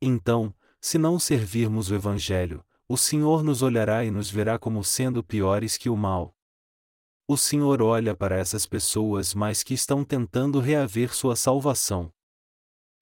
Então, 0.00 0.54
se 0.80 0.98
não 0.98 1.18
servirmos 1.18 1.90
o 1.90 1.94
Evangelho, 1.94 2.64
o 2.88 2.96
Senhor 2.96 3.42
nos 3.42 3.62
olhará 3.62 4.04
e 4.04 4.10
nos 4.10 4.30
verá 4.30 4.58
como 4.58 4.84
sendo 4.84 5.24
piores 5.24 5.76
que 5.76 5.88
o 5.88 5.96
mal. 5.96 6.34
O 7.26 7.36
Senhor 7.36 7.82
olha 7.82 8.14
para 8.14 8.36
essas 8.36 8.66
pessoas 8.66 9.34
mas 9.34 9.62
que 9.64 9.74
estão 9.74 10.04
tentando 10.04 10.60
reaver 10.60 11.12
sua 11.12 11.34
salvação. 11.34 12.12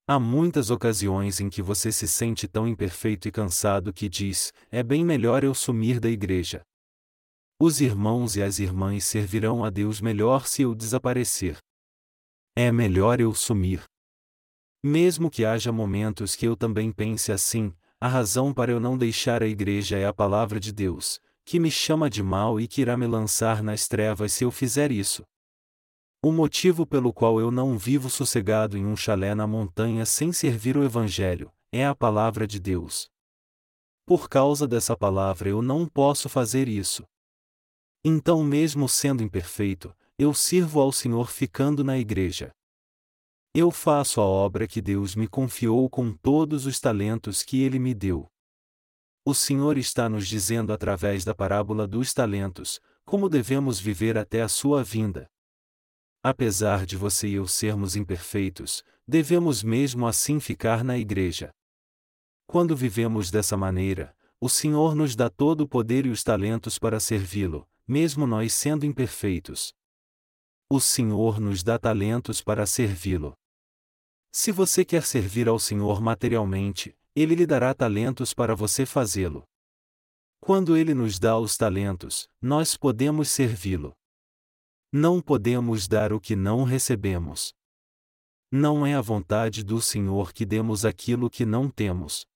Há 0.07 0.19
muitas 0.19 0.71
ocasiões 0.71 1.41
em 1.41 1.51
que 1.51 1.61
você 1.61 1.91
se 1.91 2.07
sente 2.07 2.47
tão 2.47 2.69
imperfeito 2.69 3.29
e 3.29 3.33
cansado 3.33 3.93
que 3.93 4.09
diz: 4.09 4.53
é 4.71 4.83
bem 4.83 5.05
melhor 5.05 5.45
eu 5.45 5.55
sumir 5.55 6.01
da 6.01 6.09
igreja. 6.09 6.63
Os 7.59 7.81
irmãos 7.81 8.37
e 8.37 8.43
as 8.43 8.59
irmãs 8.59 9.05
servirão 9.05 9.65
a 9.65 9.71
Deus 9.71 10.01
melhor 10.01 10.47
se 10.47 10.63
eu 10.63 10.75
desaparecer. 10.75 11.59
É 12.57 12.71
melhor 12.71 13.21
eu 13.21 13.35
sumir. 13.35 13.83
Mesmo 14.87 15.31
que 15.31 15.47
haja 15.47 15.73
momentos 15.73 16.37
que 16.37 16.47
eu 16.47 16.55
também 16.55 16.93
pense 16.93 17.33
assim, 17.33 17.73
a 17.99 18.07
razão 18.07 18.53
para 18.53 18.71
eu 18.71 18.79
não 18.79 18.99
deixar 18.99 19.43
a 19.43 19.47
igreja 19.47 19.97
é 19.97 20.05
a 20.05 20.13
palavra 20.13 20.61
de 20.61 20.71
Deus, 20.71 21.19
que 21.43 21.59
me 21.59 21.71
chama 21.71 22.11
de 22.11 22.23
mal 22.23 22.61
e 22.61 22.69
que 22.69 22.83
irá 22.83 22.95
me 22.95 23.07
lançar 23.07 23.63
nas 23.63 23.89
trevas 23.89 24.35
se 24.35 24.45
eu 24.45 24.51
fizer 24.51 24.93
isso. 24.93 25.25
O 26.23 26.31
motivo 26.31 26.85
pelo 26.85 27.15
qual 27.15 27.41
eu 27.41 27.51
não 27.51 27.79
vivo 27.79 28.11
sossegado 28.11 28.77
em 28.77 28.85
um 28.85 28.95
chalé 28.95 29.35
na 29.35 29.47
montanha 29.47 30.05
sem 30.05 30.35
servir 30.35 30.77
o 30.77 30.85
Evangelho, 30.85 31.51
é 31.73 31.87
a 31.87 31.95
palavra 31.95 32.47
de 32.47 32.61
Deus. 32.61 33.09
Por 34.05 34.29
causa 34.29 34.69
dessa 34.69 34.95
palavra 34.95 35.49
eu 35.49 35.63
não 35.63 35.87
posso 35.87 36.29
fazer 36.29 36.69
isso. 36.69 37.05
Então, 38.05 38.45
mesmo 38.45 38.87
sendo 38.87 39.23
imperfeito, 39.23 39.97
eu 40.19 40.35
sirvo 40.35 40.79
ao 40.79 40.93
Senhor 40.93 41.31
ficando 41.31 41.83
na 41.83 41.97
igreja. 41.97 42.53
Eu 43.57 43.71
faço 43.71 44.21
a 44.21 44.25
obra 44.25 44.67
que 44.67 44.83
Deus 44.83 45.15
me 45.15 45.29
confiou 45.29 45.89
com 45.89 46.13
todos 46.13 46.67
os 46.67 46.81
talentos 46.81 47.45
que 47.45 47.63
Ele 47.63 47.79
me 47.79 47.95
deu. 47.95 48.27
O 49.25 49.33
Senhor 49.33 49.79
está 49.79 50.09
nos 50.09 50.27
dizendo 50.27 50.73
através 50.73 51.25
da 51.25 51.33
parábola 51.33 51.87
dos 51.87 52.13
talentos, 52.13 52.81
como 53.05 53.29
devemos 53.29 53.79
viver 53.79 54.19
até 54.19 54.43
a 54.43 54.49
sua 54.49 54.83
vinda. 54.83 55.31
Apesar 56.21 56.85
de 56.85 56.97
você 56.97 57.29
e 57.29 57.35
eu 57.35 57.47
sermos 57.47 57.95
imperfeitos, 57.95 58.83
devemos 59.07 59.63
mesmo 59.63 60.05
assim 60.05 60.41
ficar 60.41 60.83
na 60.83 60.99
igreja. 60.99 61.51
Quando 62.49 62.75
vivemos 62.75 63.31
dessa 63.31 63.57
maneira, 63.57 64.17
o 64.41 64.49
Senhor 64.49 64.97
nos 64.97 65.15
dá 65.15 65.31
todo 65.31 65.61
o 65.61 65.69
poder 65.69 66.07
e 66.07 66.11
os 66.11 66.25
talentos 66.25 66.77
para 66.77 66.99
servi-lo, 66.99 67.69
mesmo 67.87 68.27
nós 68.27 68.53
sendo 68.53 68.85
imperfeitos. 68.85 69.73
O 70.69 70.81
Senhor 70.81 71.39
nos 71.39 71.63
dá 71.63 71.79
talentos 71.79 72.43
para 72.43 72.67
servi-lo. 72.67 73.33
Se 74.37 74.51
você 74.51 74.85
quer 74.85 75.05
servir 75.05 75.47
ao 75.47 75.61
Senhor 75.61 76.03
materialmente, 76.03 76.93
Ele 77.15 77.37
lhe 77.37 77.47
dará 77.47 77.73
talentos 77.73 78.35
para 78.35 78.53
você 78.53 78.85
fazê-lo. 78.85 79.45
Quando 80.41 80.77
Ele 80.77 80.93
nos 80.93 81.21
dá 81.21 81.39
os 81.39 81.57
talentos, 81.57 82.29
nós 82.43 82.77
podemos 82.77 83.29
servi-lo. 83.29 83.95
Não 84.93 85.21
podemos 85.23 85.87
dar 85.87 86.13
o 86.13 86.21
que 86.21 86.35
não 86.35 86.65
recebemos. 86.65 87.55
Não 88.51 88.85
é 88.85 88.97
a 88.97 89.01
vontade 89.01 89.63
do 89.63 89.81
Senhor 89.81 90.33
que 90.33 90.45
demos 90.45 90.85
aquilo 90.85 91.31
que 91.31 91.47
não 91.47 91.71
temos. 91.71 92.27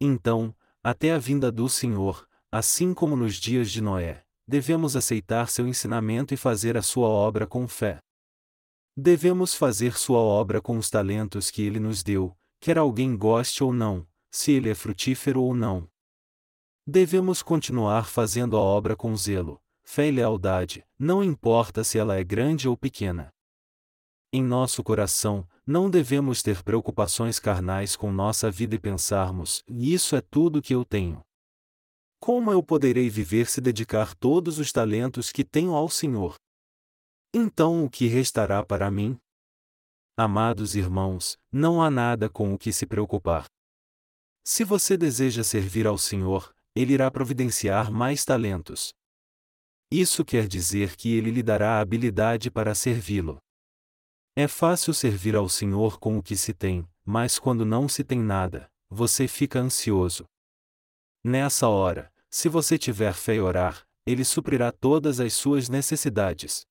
Então, 0.00 0.54
até 0.80 1.12
a 1.12 1.18
vinda 1.18 1.50
do 1.50 1.68
Senhor, 1.68 2.24
assim 2.52 2.94
como 2.94 3.16
nos 3.16 3.34
dias 3.34 3.68
de 3.72 3.80
Noé, 3.80 4.22
devemos 4.46 4.94
aceitar 4.94 5.48
seu 5.48 5.66
ensinamento 5.66 6.32
e 6.32 6.36
fazer 6.36 6.76
a 6.76 6.82
sua 6.82 7.08
obra 7.08 7.48
com 7.48 7.66
fé. 7.66 8.00
Devemos 8.96 9.54
fazer 9.54 9.96
sua 9.96 10.18
obra 10.18 10.60
com 10.60 10.76
os 10.76 10.90
talentos 10.90 11.50
que 11.50 11.62
ele 11.62 11.78
nos 11.78 12.02
deu, 12.02 12.36
quer 12.60 12.76
alguém 12.76 13.16
goste 13.16 13.62
ou 13.62 13.72
não, 13.72 14.06
se 14.30 14.52
ele 14.52 14.68
é 14.68 14.74
frutífero 14.74 15.42
ou 15.42 15.54
não. 15.54 15.88
Devemos 16.86 17.42
continuar 17.42 18.06
fazendo 18.06 18.56
a 18.56 18.60
obra 18.60 18.96
com 18.96 19.14
zelo, 19.16 19.62
fé 19.82 20.08
e 20.08 20.10
lealdade, 20.10 20.84
não 20.98 21.22
importa 21.22 21.84
se 21.84 21.98
ela 21.98 22.16
é 22.16 22.24
grande 22.24 22.68
ou 22.68 22.76
pequena. 22.76 23.32
Em 24.32 24.42
nosso 24.42 24.82
coração, 24.82 25.48
não 25.66 25.90
devemos 25.90 26.42
ter 26.42 26.62
preocupações 26.62 27.38
carnais 27.38 27.96
com 27.96 28.12
nossa 28.12 28.50
vida 28.50 28.76
e 28.76 28.78
pensarmos: 28.78 29.64
isso 29.68 30.14
é 30.14 30.20
tudo 30.20 30.62
que 30.62 30.74
eu 30.74 30.84
tenho. 30.84 31.20
Como 32.20 32.52
eu 32.52 32.62
poderei 32.62 33.08
viver 33.08 33.48
se 33.48 33.60
dedicar 33.60 34.14
todos 34.14 34.58
os 34.58 34.70
talentos 34.70 35.32
que 35.32 35.42
tenho 35.42 35.74
ao 35.74 35.88
Senhor? 35.88 36.34
Então 37.32 37.84
o 37.84 37.88
que 37.88 38.08
restará 38.08 38.64
para 38.64 38.90
mim? 38.90 39.16
Amados 40.16 40.74
irmãos, 40.74 41.38
não 41.52 41.80
há 41.80 41.88
nada 41.88 42.28
com 42.28 42.52
o 42.52 42.58
que 42.58 42.72
se 42.72 42.84
preocupar. 42.86 43.44
Se 44.44 44.64
você 44.64 44.96
deseja 44.96 45.44
servir 45.44 45.86
ao 45.86 45.96
Senhor, 45.96 46.52
Ele 46.74 46.94
irá 46.94 47.08
providenciar 47.08 47.90
mais 47.92 48.24
talentos. 48.24 48.92
Isso 49.92 50.24
quer 50.24 50.48
dizer 50.48 50.96
que 50.96 51.14
Ele 51.14 51.30
lhe 51.30 51.42
dará 51.42 51.78
a 51.78 51.80
habilidade 51.80 52.50
para 52.50 52.74
servi-lo. 52.74 53.38
É 54.36 54.48
fácil 54.48 54.92
servir 54.92 55.36
ao 55.36 55.48
Senhor 55.48 56.00
com 56.00 56.18
o 56.18 56.22
que 56.22 56.36
se 56.36 56.52
tem, 56.52 56.84
mas 57.04 57.38
quando 57.38 57.64
não 57.64 57.88
se 57.88 58.02
tem 58.02 58.18
nada, 58.18 58.68
você 58.88 59.28
fica 59.28 59.60
ansioso. 59.60 60.24
Nessa 61.22 61.68
hora, 61.68 62.12
se 62.28 62.48
você 62.48 62.76
tiver 62.76 63.14
fé 63.14 63.36
e 63.36 63.40
orar, 63.40 63.86
Ele 64.04 64.24
suprirá 64.24 64.72
todas 64.72 65.20
as 65.20 65.32
suas 65.32 65.68
necessidades. 65.68 66.66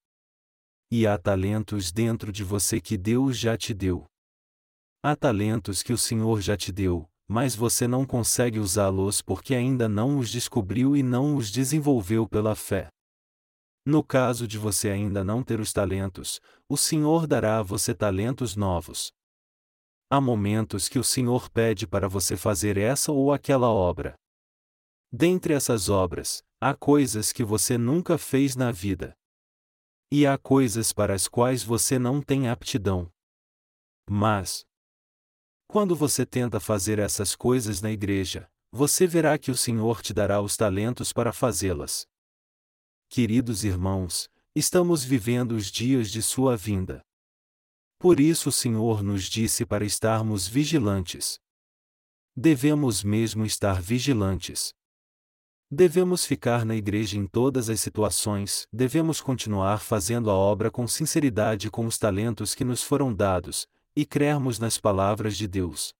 E 0.92 1.06
há 1.06 1.18
talentos 1.18 1.92
dentro 1.92 2.32
de 2.32 2.44
você 2.44 2.82
que 2.82 2.98
Deus 2.98 3.38
já 3.38 3.56
te 3.56 3.74
deu. 3.76 4.06
Há 5.04 5.16
talentos 5.16 5.84
que 5.84 5.94
o 5.94 5.98
Senhor 5.98 6.42
já 6.42 6.58
te 6.58 6.72
deu, 6.72 7.08
mas 7.28 7.54
você 7.56 7.88
não 7.88 8.06
consegue 8.06 8.58
usá-los 8.58 9.22
porque 9.22 9.54
ainda 9.54 9.88
não 9.88 10.18
os 10.18 10.32
descobriu 10.32 10.98
e 10.98 11.04
não 11.04 11.36
os 11.36 11.52
desenvolveu 11.52 12.28
pela 12.28 12.56
fé. 12.56 12.90
No 13.86 14.04
caso 14.04 14.48
de 14.48 14.58
você 14.58 14.90
ainda 14.90 15.24
não 15.24 15.44
ter 15.44 15.60
os 15.60 15.72
talentos, 15.72 16.42
o 16.68 16.76
Senhor 16.76 17.28
dará 17.28 17.60
a 17.60 17.64
você 17.64 17.94
talentos 17.94 18.56
novos. 18.56 19.12
Há 20.12 20.20
momentos 20.20 20.90
que 20.90 20.98
o 20.98 21.04
Senhor 21.04 21.52
pede 21.52 21.86
para 21.86 22.10
você 22.10 22.36
fazer 22.36 22.78
essa 22.78 23.12
ou 23.12 23.32
aquela 23.32 23.70
obra. 23.70 24.16
Dentre 25.12 25.54
essas 25.54 25.88
obras, 25.88 26.42
há 26.60 26.74
coisas 26.74 27.32
que 27.32 27.44
você 27.44 27.78
nunca 27.78 28.18
fez 28.18 28.56
na 28.56 28.72
vida. 28.72 29.14
E 30.12 30.26
há 30.26 30.38
coisas 30.38 30.92
para 30.92 31.14
as 31.14 31.28
quais 31.28 31.64
você 31.64 32.00
não 32.00 32.22
tem 32.22 32.50
aptidão. 32.50 33.12
Mas, 34.10 34.66
quando 35.68 35.96
você 35.96 36.26
tenta 36.26 36.60
fazer 36.60 36.98
essas 36.98 37.36
coisas 37.36 37.80
na 37.80 37.92
igreja, 37.92 38.50
você 38.72 39.06
verá 39.06 39.38
que 39.38 39.52
o 39.52 39.56
Senhor 39.56 40.02
te 40.02 40.12
dará 40.12 40.42
os 40.42 40.58
talentos 40.58 41.14
para 41.14 41.32
fazê-las. 41.32 42.08
Queridos 43.08 43.64
irmãos, 43.64 44.28
estamos 44.56 45.04
vivendo 45.04 45.52
os 45.52 45.68
dias 45.68 46.10
de 46.10 46.24
Sua 46.24 46.58
vinda. 46.58 47.06
Por 48.00 48.20
isso 48.20 48.50
o 48.50 48.52
Senhor 48.52 49.04
nos 49.04 49.26
disse 49.26 49.64
para 49.64 49.86
estarmos 49.86 50.48
vigilantes. 50.48 51.40
Devemos 52.36 53.04
mesmo 53.04 53.46
estar 53.46 53.80
vigilantes. 53.82 54.74
Devemos 55.72 56.26
ficar 56.26 56.66
na 56.66 56.76
igreja 56.76 57.16
em 57.16 57.28
todas 57.28 57.70
as 57.70 57.80
situações, 57.80 58.68
devemos 58.74 59.22
continuar 59.22 59.78
fazendo 59.78 60.32
a 60.32 60.34
obra 60.34 60.72
com 60.72 60.88
sinceridade 60.88 61.70
com 61.70 61.86
os 61.86 62.00
talentos 62.00 62.56
que 62.56 62.64
nos 62.64 62.82
foram 62.82 63.14
dados, 63.14 63.68
e 63.96 64.04
crermos 64.04 64.58
nas 64.58 64.80
palavras 64.80 65.38
de 65.38 65.48
Deus. 65.48 65.94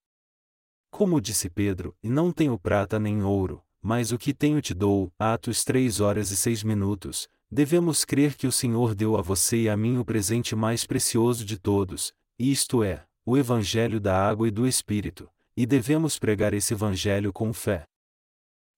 Como 0.90 1.20
disse 1.20 1.48
Pedro, 1.48 1.94
não 2.02 2.32
tenho 2.32 2.58
prata 2.58 2.98
nem 2.98 3.22
ouro, 3.22 3.62
mas 3.80 4.10
o 4.10 4.18
que 4.18 4.34
tenho 4.34 4.60
te 4.60 4.74
dou, 4.74 5.12
Atos 5.16 5.62
3 5.62 6.00
horas 6.00 6.32
e 6.32 6.36
6 6.36 6.64
minutos, 6.64 7.28
devemos 7.48 8.04
crer 8.04 8.34
que 8.34 8.48
o 8.48 8.52
Senhor 8.52 8.92
deu 8.92 9.16
a 9.16 9.22
você 9.22 9.62
e 9.62 9.68
a 9.68 9.76
mim 9.76 9.98
o 9.98 10.04
presente 10.04 10.56
mais 10.56 10.84
precioso 10.84 11.44
de 11.44 11.56
todos, 11.56 12.12
isto 12.36 12.82
é, 12.82 13.04
o 13.24 13.38
Evangelho 13.38 14.00
da 14.00 14.20
água 14.20 14.48
e 14.48 14.50
do 14.50 14.66
Espírito, 14.66 15.30
e 15.56 15.64
devemos 15.64 16.18
pregar 16.18 16.54
esse 16.54 16.74
Evangelho 16.74 17.32
com 17.32 17.52
fé. 17.52 17.86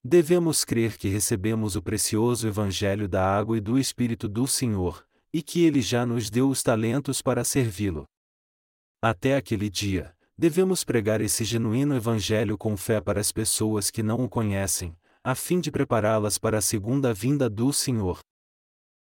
Devemos 0.04 0.64
crer 0.64 0.98
que 0.98 1.08
recebemos 1.08 1.76
o 1.76 1.82
precioso 1.82 2.48
Evangelho 2.48 3.08
da 3.08 3.24
água 3.24 3.56
e 3.56 3.60
do 3.60 3.78
Espírito 3.78 4.28
do 4.28 4.48
Senhor, 4.48 5.06
e 5.32 5.40
que 5.40 5.64
Ele 5.64 5.80
já 5.80 6.04
nos 6.04 6.28
deu 6.28 6.48
os 6.48 6.60
talentos 6.60 7.22
para 7.22 7.44
servi-lo. 7.44 8.04
Até 9.00 9.36
aquele 9.36 9.70
dia, 9.70 10.12
devemos 10.36 10.82
pregar 10.82 11.20
esse 11.20 11.44
genuíno 11.44 11.94
Evangelho 11.94 12.58
com 12.58 12.76
fé 12.76 13.00
para 13.00 13.20
as 13.20 13.30
pessoas 13.30 13.90
que 13.90 14.02
não 14.02 14.24
o 14.24 14.28
conhecem, 14.28 14.96
a 15.22 15.36
fim 15.36 15.60
de 15.60 15.70
prepará-las 15.70 16.36
para 16.36 16.58
a 16.58 16.62
segunda 16.62 17.14
vinda 17.14 17.48
do 17.48 17.72
Senhor. 17.72 18.18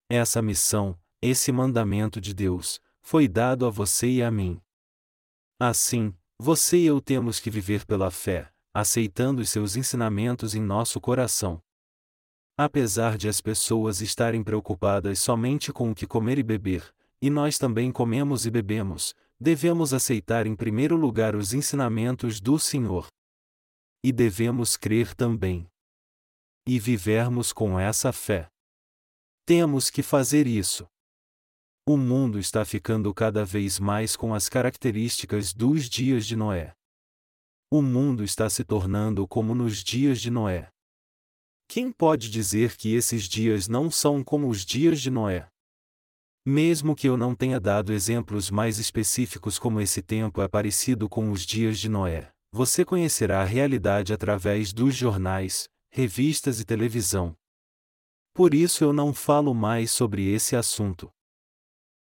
Essa 0.09 0.41
missão, 0.41 0.99
esse 1.21 1.53
mandamento 1.53 2.19
de 2.19 2.33
Deus, 2.33 2.81
foi 3.03 3.29
dado 3.29 3.67
a 3.67 3.71
você 3.71 4.09
e 4.09 4.23
a 4.23 4.31
mim. 4.31 4.59
Assim, 5.61 6.15
você 6.39 6.79
e 6.79 6.87
eu 6.87 6.99
temos 6.99 7.41
que 7.41 7.51
viver 7.51 7.85
pela 7.85 8.11
fé, 8.11 8.51
aceitando 8.73 9.43
os 9.43 9.51
seus 9.51 9.77
ensinamentos 9.77 10.55
em 10.55 10.61
nosso 10.61 11.01
coração. 11.01 11.61
Apesar 12.57 13.17
de 13.17 13.29
as 13.29 13.41
pessoas 13.41 14.01
estarem 14.01 14.43
preocupadas 14.43 15.21
somente 15.21 15.73
com 15.73 15.91
o 15.91 15.95
que 15.95 16.07
comer 16.07 16.39
e 16.39 16.43
beber, 16.43 16.93
e 17.21 17.31
nós 17.31 17.59
também 17.59 17.91
comemos 17.91 18.47
e 18.47 18.51
bebemos, 18.51 19.15
devemos 19.41 19.93
aceitar 19.95 20.47
em 20.47 20.57
primeiro 20.57 20.97
lugar 20.97 21.37
os 21.37 21.53
ensinamentos 21.53 22.41
do 22.41 22.59
Senhor. 22.59 23.07
E 24.03 24.13
devemos 24.13 24.77
crer 24.77 25.15
também. 25.15 25.69
E 26.67 26.79
vivermos 26.79 27.53
com 27.53 27.79
essa 27.79 28.13
fé. 28.13 28.49
Temos 29.47 29.91
que 29.91 30.03
fazer 30.03 30.47
isso. 30.47 30.87
O 31.87 31.97
mundo 31.97 32.39
está 32.39 32.65
ficando 32.65 33.13
cada 33.15 33.45
vez 33.45 33.79
mais 33.79 34.15
com 34.15 34.35
as 34.35 34.49
características 34.49 35.55
dos 35.55 35.89
dias 35.89 36.27
de 36.27 36.37
Noé. 36.37 36.78
O 37.71 37.83
mundo 37.83 38.25
está 38.25 38.49
se 38.49 38.65
tornando 38.65 39.29
como 39.29 39.55
nos 39.55 39.85
dias 39.85 40.23
de 40.23 40.31
Noé. 40.31 40.71
Quem 41.69 41.93
pode 41.93 42.31
dizer 42.31 42.75
que 42.79 42.95
esses 42.95 43.25
dias 43.25 43.69
não 43.69 43.91
são 43.91 44.25
como 44.25 44.49
os 44.49 44.65
dias 44.65 45.03
de 45.03 45.11
Noé? 45.11 45.51
Mesmo 46.47 46.97
que 46.97 47.07
eu 47.07 47.15
não 47.15 47.35
tenha 47.35 47.61
dado 47.61 47.93
exemplos 47.93 48.51
mais 48.51 48.79
específicos 48.79 49.59
como 49.59 49.83
esse 49.83 50.01
tempo 50.01 50.41
é 50.41 50.49
parecido 50.49 51.11
com 51.11 51.31
os 51.31 51.45
dias 51.45 51.79
de 51.79 51.91
Noé, 51.91 52.33
você 52.51 52.87
conhecerá 52.87 53.43
a 53.43 53.45
realidade 53.45 54.15
através 54.15 54.73
dos 54.73 54.97
jornais, 54.97 55.69
revistas 55.93 56.61
e 56.61 56.65
televisão. 56.65 57.37
Por 58.33 58.55
isso 58.55 58.83
eu 58.83 58.95
não 58.95 59.13
falo 59.13 59.53
mais 59.53 59.91
sobre 59.91 60.27
esse 60.27 60.57
assunto. 60.57 61.11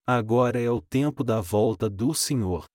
Agora 0.06 0.60
é 0.60 0.70
o 0.70 0.82
tempo 0.82 1.24
da 1.24 1.40
volta 1.40 1.90
do 1.90 2.14
Senhor. 2.14 2.66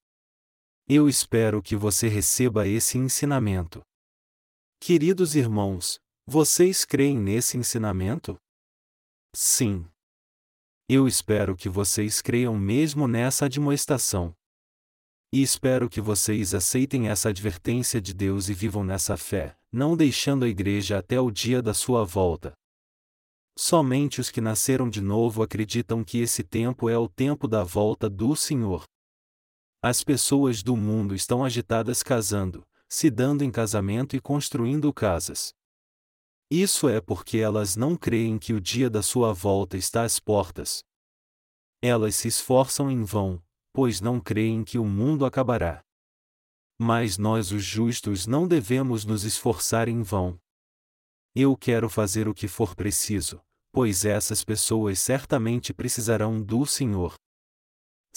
Eu 0.91 1.07
espero 1.07 1.63
que 1.63 1.77
você 1.77 2.09
receba 2.09 2.67
esse 2.67 2.97
ensinamento. 2.97 3.83
Queridos 4.81 5.35
irmãos, 5.35 5.99
vocês 6.27 6.87
creem 6.87 7.19
nesse 7.19 7.59
ensinamento? 7.59 8.39
Sim. 9.37 9.87
Eu 10.89 11.07
espero 11.07 11.55
que 11.55 11.69
vocês 11.69 12.23
creiam 12.23 12.59
mesmo 12.59 13.07
nessa 13.07 13.45
admoestação. 13.45 14.33
E 15.31 15.43
espero 15.43 15.91
que 15.91 16.01
vocês 16.01 16.55
aceitem 16.55 17.11
essa 17.11 17.29
advertência 17.29 18.01
de 18.01 18.15
Deus 18.15 18.49
e 18.49 18.55
vivam 18.55 18.83
nessa 18.83 19.15
fé, 19.19 19.59
não 19.71 19.95
deixando 19.95 20.47
a 20.47 20.49
igreja 20.49 20.97
até 20.97 21.21
o 21.21 21.31
dia 21.31 21.61
da 21.61 21.75
sua 21.75 22.03
volta. 22.03 22.55
Somente 23.59 24.23
os 24.23 24.31
que 24.31 24.41
nasceram 24.41 24.89
de 24.89 25.03
novo 25.03 25.43
acreditam 25.43 26.03
que 26.03 26.17
esse 26.17 26.43
tempo 26.43 26.89
é 26.89 26.97
o 26.97 27.11
tempo 27.11 27.47
da 27.47 27.63
volta 27.63 28.09
do 28.09 28.35
Senhor. 28.35 28.85
As 29.81 30.03
pessoas 30.03 30.61
do 30.61 30.77
mundo 30.77 31.15
estão 31.15 31.45
agitadas 31.45 32.03
casando, 32.03 32.67
se 32.89 33.09
dando 33.09 33.45
em 33.45 33.51
casamento 33.51 34.17
e 34.17 34.21
construindo 34.21 34.93
casas. 34.93 35.55
Isso 36.51 36.89
é 36.89 37.01
porque 37.01 37.39
elas 37.39 37.77
não 37.77 37.97
creem 37.97 38.39
que 38.39 38.53
o 38.53 38.61
dia 38.61 38.91
da 38.91 39.03
sua 39.03 39.33
volta 39.33 39.77
está 39.77 40.03
às 40.03 40.19
portas. 40.19 40.83
Elas 41.81 42.17
se 42.17 42.27
esforçam 42.27 42.91
em 42.91 43.05
vão, 43.05 43.41
pois 43.73 44.01
não 44.01 44.19
creem 44.19 44.65
que 44.65 44.79
o 44.79 44.85
mundo 44.85 45.25
acabará. 45.25 45.85
Mas 46.77 47.17
nós, 47.17 47.53
os 47.53 47.63
justos, 47.63 48.27
não 48.27 48.49
devemos 48.49 49.05
nos 49.05 49.23
esforçar 49.23 49.89
em 49.89 50.03
vão. 50.03 50.41
Eu 51.37 51.57
quero 51.57 51.89
fazer 51.89 52.27
o 52.27 52.35
que 52.35 52.49
for 52.49 52.75
preciso, 52.75 53.41
pois 53.71 54.05
essas 54.05 54.43
pessoas 54.43 54.99
certamente 54.99 55.73
precisarão 55.73 56.43
do 56.43 56.67
Senhor. 56.67 57.15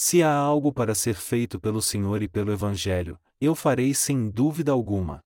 Se 0.04 0.24
há 0.24 0.34
algo 0.34 0.74
para 0.74 0.96
ser 0.96 1.14
feito 1.14 1.60
pelo 1.60 1.80
Senhor 1.80 2.24
e 2.24 2.28
pelo 2.28 2.52
Evangelho, 2.52 3.20
eu 3.40 3.54
farei 3.54 3.94
sem 3.94 4.32
dúvida 4.32 4.72
alguma. 4.72 5.24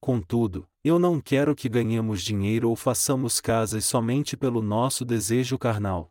Contudo, 0.00 0.68
eu 0.82 0.98
não 0.98 1.20
quero 1.20 1.54
que 1.54 1.68
ganhemos 1.68 2.20
dinheiro 2.24 2.70
ou 2.70 2.74
façamos 2.74 3.40
casas 3.40 3.84
somente 3.84 4.36
pelo 4.36 4.60
nosso 4.60 5.04
desejo 5.04 5.56
carnal. 5.56 6.10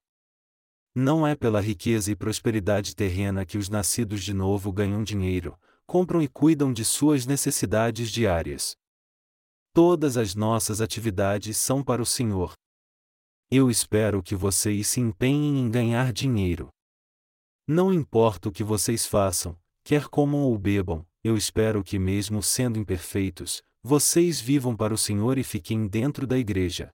Não 0.96 1.28
é 1.28 1.36
pela 1.36 1.60
riqueza 1.60 2.10
e 2.10 2.16
prosperidade 2.16 2.96
terrena 2.96 3.46
que 3.46 3.58
os 3.58 3.68
nascidos 3.68 4.24
de 4.24 4.34
novo 4.34 4.72
ganham 4.72 5.04
dinheiro, 5.04 5.60
compram 5.86 6.22
e 6.22 6.30
cuidam 6.30 6.72
de 6.72 6.86
suas 6.86 7.26
necessidades 7.26 8.10
diárias. 8.10 8.78
Todas 9.74 10.16
as 10.16 10.34
nossas 10.36 10.80
atividades 10.80 11.58
são 11.58 11.84
para 11.84 12.02
o 12.02 12.06
Senhor. 12.06 12.54
Eu 13.52 13.70
espero 13.70 14.24
que 14.24 14.38
vocês 14.38 14.88
se 14.88 15.02
empenhem 15.02 15.60
em 15.60 15.70
ganhar 15.70 16.14
dinheiro. 16.14 16.70
Não 17.70 17.94
importa 17.94 18.48
o 18.48 18.52
que 18.52 18.64
vocês 18.64 19.06
façam, 19.06 19.60
quer 19.84 20.08
comam 20.08 20.40
ou 20.40 20.58
bebam, 20.58 21.06
eu 21.22 21.36
espero 21.36 21.84
que, 21.84 22.00
mesmo 22.00 22.42
sendo 22.42 22.80
imperfeitos, 22.80 23.62
vocês 23.84 24.40
vivam 24.40 24.74
para 24.74 24.94
o 24.94 24.98
Senhor 24.98 25.38
e 25.38 25.44
fiquem 25.44 25.86
dentro 25.86 26.26
da 26.26 26.38
igreja. 26.38 26.90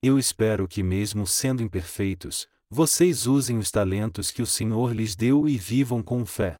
Eu 0.00 0.20
espero 0.20 0.68
que, 0.68 0.84
mesmo 0.84 1.26
sendo 1.26 1.64
imperfeitos, 1.64 2.46
vocês 2.70 3.26
usem 3.26 3.58
os 3.58 3.72
talentos 3.72 4.30
que 4.30 4.40
o 4.40 4.46
Senhor 4.46 4.94
lhes 4.94 5.16
deu 5.16 5.48
e 5.48 5.58
vivam 5.58 6.00
com 6.00 6.24
fé. 6.24 6.54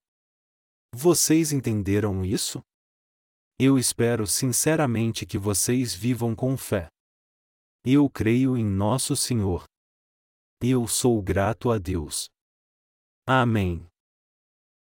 Vocês 0.93 1.53
entenderam 1.53 2.25
isso? 2.25 2.61
Eu 3.57 3.79
espero 3.79 4.27
sinceramente 4.27 5.25
que 5.25 5.39
vocês 5.39 5.95
vivam 5.95 6.35
com 6.35 6.57
fé. 6.57 6.89
Eu 7.85 8.11
creio 8.11 8.57
em 8.57 8.65
nosso 8.65 9.15
Senhor. 9.15 9.65
Eu 10.61 10.89
sou 10.89 11.23
grato 11.23 11.71
a 11.71 11.79
Deus. 11.79 12.32
Amém. 13.27 13.92